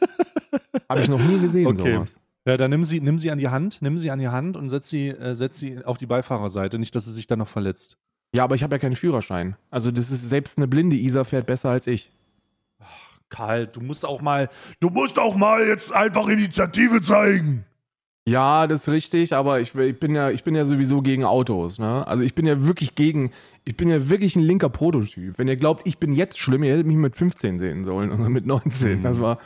Habe 0.88 1.00
ich 1.00 1.08
noch 1.08 1.20
nie 1.20 1.40
gesehen, 1.40 1.66
okay. 1.66 1.94
sowas. 1.94 2.18
Ja, 2.44 2.56
dann 2.56 2.70
nimm 2.70 2.84
sie, 2.84 3.00
nimm 3.00 3.18
sie 3.18 3.30
an 3.30 3.38
die 3.38 3.48
Hand, 3.48 3.82
nimm 3.82 3.98
sie 3.98 4.10
an 4.10 4.18
die 4.18 4.28
Hand 4.28 4.56
und 4.56 4.68
setz 4.68 4.88
sie, 4.88 5.08
äh, 5.08 5.34
setz 5.34 5.58
sie 5.58 5.84
auf 5.84 5.98
die 5.98 6.06
Beifahrerseite, 6.06 6.78
nicht, 6.78 6.94
dass 6.94 7.04
sie 7.04 7.12
sich 7.12 7.26
dann 7.26 7.40
noch 7.40 7.48
verletzt. 7.48 7.98
Ja, 8.34 8.44
aber 8.44 8.54
ich 8.54 8.62
habe 8.62 8.74
ja 8.74 8.78
keinen 8.78 8.96
Führerschein. 8.96 9.56
Also 9.70 9.90
das 9.90 10.10
ist 10.10 10.28
selbst 10.28 10.58
eine 10.58 10.68
blinde 10.68 10.96
Isa 10.96 11.24
fährt 11.24 11.46
besser 11.46 11.70
als 11.70 11.86
ich. 11.86 12.12
Karl, 13.30 13.66
du 13.66 13.80
musst 13.80 14.04
auch 14.04 14.20
mal, 14.20 14.48
du 14.80 14.90
musst 14.90 15.18
auch 15.18 15.36
mal 15.36 15.66
jetzt 15.66 15.92
einfach 15.92 16.28
Initiative 16.28 17.00
zeigen. 17.00 17.64
Ja, 18.28 18.66
das 18.66 18.82
ist 18.82 18.88
richtig, 18.88 19.32
aber 19.32 19.60
ich, 19.60 19.74
ich, 19.74 19.98
bin 19.98 20.14
ja, 20.14 20.30
ich 20.30 20.44
bin 20.44 20.54
ja 20.54 20.66
sowieso 20.66 21.00
gegen 21.00 21.24
Autos. 21.24 21.78
Ne? 21.78 22.06
Also 22.06 22.22
ich 22.22 22.34
bin 22.34 22.46
ja 22.46 22.66
wirklich 22.66 22.94
gegen, 22.94 23.30
ich 23.64 23.76
bin 23.76 23.88
ja 23.88 24.10
wirklich 24.10 24.36
ein 24.36 24.42
linker 24.42 24.68
Prototyp. 24.68 25.38
Wenn 25.38 25.48
ihr 25.48 25.56
glaubt, 25.56 25.88
ich 25.88 25.98
bin 25.98 26.12
jetzt 26.12 26.38
schlimm, 26.38 26.62
ihr 26.62 26.72
hättet 26.72 26.86
mich 26.86 26.96
mit 26.96 27.16
15 27.16 27.58
sehen 27.58 27.84
sollen 27.84 28.12
oder 28.12 28.28
mit 28.28 28.44
19. 28.44 28.98
Mhm. 28.98 29.02
Das 29.02 29.20
war, 29.20 29.38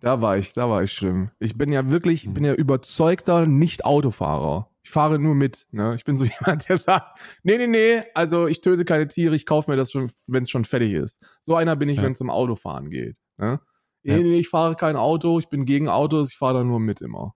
da 0.00 0.22
war 0.22 0.38
ich, 0.38 0.54
da 0.54 0.70
war 0.70 0.82
ich 0.82 0.92
schlimm. 0.92 1.30
Ich 1.38 1.58
bin 1.58 1.70
ja 1.70 1.90
wirklich, 1.90 2.24
ich 2.26 2.32
bin 2.32 2.44
ja 2.44 2.54
überzeugter 2.54 3.46
Nicht-Autofahrer. 3.46 4.70
Ich 4.82 4.90
fahre 4.90 5.18
nur 5.18 5.34
mit. 5.34 5.66
Ne? 5.72 5.94
Ich 5.94 6.04
bin 6.04 6.16
so 6.16 6.24
jemand, 6.40 6.66
der 6.68 6.78
sagt, 6.78 7.18
nee, 7.42 7.58
nee, 7.58 7.66
nee, 7.66 8.02
also 8.14 8.46
ich 8.46 8.62
töte 8.62 8.86
keine 8.86 9.06
Tiere, 9.06 9.36
ich 9.36 9.44
kaufe 9.44 9.70
mir 9.70 9.76
das 9.76 9.92
schon, 9.92 10.10
wenn 10.26 10.44
es 10.44 10.50
schon 10.50 10.64
fertig 10.64 10.94
ist. 10.94 11.20
So 11.42 11.56
einer 11.56 11.76
bin 11.76 11.90
ich, 11.90 11.98
ja. 11.98 12.04
wenn 12.04 12.12
es 12.12 12.20
um 12.22 12.30
Autofahren 12.30 12.88
geht. 12.88 13.16
Ne? 13.40 13.60
Ja. 14.02 14.16
Nee, 14.16 14.22
nee, 14.22 14.38
ich 14.38 14.48
fahre 14.48 14.76
kein 14.76 14.96
Auto, 14.96 15.38
ich 15.38 15.48
bin 15.48 15.64
gegen 15.64 15.88
Autos, 15.88 16.30
ich 16.32 16.38
fahre 16.38 16.54
da 16.58 16.64
nur 16.64 16.80
mit 16.80 17.00
immer. 17.00 17.34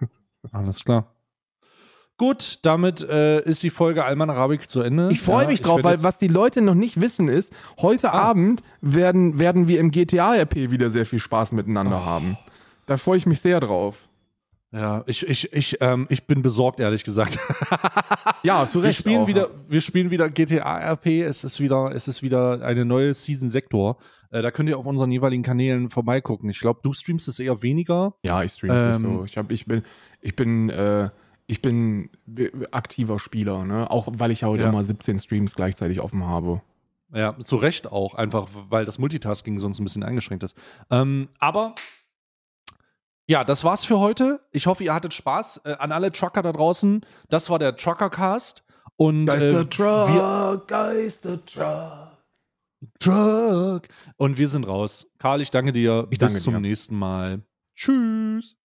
Alles 0.52 0.84
klar. 0.84 1.14
Gut, 2.16 2.58
damit 2.62 3.02
äh, 3.08 3.40
ist 3.42 3.62
die 3.62 3.70
Folge 3.70 4.04
Alman 4.04 4.28
Arabik 4.28 4.68
zu 4.68 4.80
Ende. 4.80 5.08
Ich 5.12 5.20
freue 5.20 5.42
Ja, 5.44 5.48
mich 5.50 5.62
drauf, 5.62 5.76
werd 5.76 5.84
weil 5.84 6.02
was 6.02 6.18
die 6.18 6.26
Leute 6.26 6.62
noch 6.62 6.74
nicht 6.74 7.00
wissen 7.00 7.28
ist, 7.28 7.52
heute 7.80 8.12
Ah. 8.12 8.22
Abend 8.30 8.62
werden, 8.80 9.38
werden 9.38 9.68
wir 9.68 9.78
im 9.78 9.92
GTA-RP 9.92 10.72
wieder 10.72 10.90
sehr 10.90 11.06
viel 11.06 11.20
Spaß 11.20 11.52
miteinander 11.52 12.00
Oh. 12.02 12.04
haben. 12.06 12.36
Da 12.86 12.96
freue 12.96 13.18
ich 13.18 13.26
mich 13.26 13.40
sehr 13.40 13.60
drauf. 13.60 14.08
Ja, 14.72 15.04
ich, 15.06 15.26
ich, 15.26 15.52
ich, 15.52 15.76
ähm, 15.80 16.06
ich 16.10 16.26
bin 16.26 16.42
besorgt, 16.42 16.80
ehrlich 16.80 17.04
gesagt. 17.04 17.38
Ja, 18.44 18.68
zu 18.68 18.78
Wir 18.80 18.88
Recht. 18.88 18.98
spielen, 19.00 19.22
auch. 19.22 19.26
wieder, 19.26 19.48
wir 19.68 19.80
spielen 19.80 20.12
wieder 20.12 20.30
GTA 20.30 20.78
RP. 20.92 21.22
Es 21.22 21.42
ist 21.42 21.58
wieder, 21.58 21.90
es 21.92 22.06
ist 22.06 22.22
wieder 22.22 22.62
eine 22.62 22.84
neue 22.84 23.12
Season 23.12 23.48
Sektor. 23.48 23.96
Äh, 24.30 24.42
da 24.42 24.50
könnt 24.50 24.68
ihr 24.68 24.78
auf 24.78 24.86
unseren 24.86 25.10
jeweiligen 25.10 25.42
Kanälen 25.42 25.90
vorbeigucken. 25.90 26.50
Ich 26.50 26.60
glaube, 26.60 26.80
du 26.82 26.92
streamst 26.92 27.28
es 27.28 27.38
eher 27.38 27.62
weniger. 27.62 28.14
Ja, 28.22 28.42
ich 28.42 28.52
stream's 28.52 28.80
nicht 28.80 28.96
Ähm, 29.06 29.18
so. 29.18 29.24
Ich, 29.24 29.36
hab, 29.38 29.50
ich 29.50 29.66
bin, 29.66 29.82
ich 30.20 30.36
bin, 30.36 30.68
äh, 30.70 31.10
ich 31.46 31.62
bin 31.62 32.10
aktiver 32.72 33.18
Spieler, 33.18 33.64
ne? 33.64 33.90
Auch 33.90 34.06
weil 34.10 34.30
ich 34.30 34.42
ja 34.42 34.48
heute 34.48 34.64
Ja. 34.64 34.72
mal 34.72 34.84
17 34.84 35.18
Streams 35.18 35.54
gleichzeitig 35.54 36.00
offen 36.00 36.26
habe. 36.26 36.60
Ja, 37.14 37.38
zu 37.38 37.56
Recht 37.56 37.90
auch, 37.90 38.14
einfach 38.14 38.48
weil 38.68 38.84
das 38.84 38.98
Multitasking 38.98 39.58
sonst 39.58 39.78
ein 39.80 39.84
bisschen 39.84 40.02
eingeschränkt 40.02 40.44
ist. 40.44 40.54
Ähm, 40.90 41.28
aber 41.38 41.74
ja, 43.26 43.44
das 43.44 43.64
war's 43.64 43.84
für 43.86 43.98
heute. 43.98 44.40
Ich 44.52 44.66
hoffe, 44.66 44.84
ihr 44.84 44.92
hattet 44.92 45.14
Spaß. 45.14 45.62
Äh, 45.64 45.72
an 45.78 45.92
alle 45.92 46.12
Trucker 46.12 46.42
da 46.42 46.52
draußen, 46.52 47.04
das 47.30 47.48
war 47.48 47.58
der 47.58 47.76
Truckercast. 47.76 48.62
Und 48.96 49.28
äh, 49.28 49.30
wir, 49.70 50.62
Geistertruck. 50.66 52.17
Truck. 53.00 53.88
Und 54.16 54.38
wir 54.38 54.48
sind 54.48 54.66
raus. 54.66 55.06
Karl, 55.18 55.40
ich 55.40 55.50
danke 55.50 55.72
dir. 55.72 56.06
Ich 56.10 56.18
Bis 56.18 56.18
danke 56.18 56.40
zum 56.40 56.54
dir. 56.54 56.60
nächsten 56.60 56.96
Mal. 56.96 57.42
Tschüss. 57.74 58.56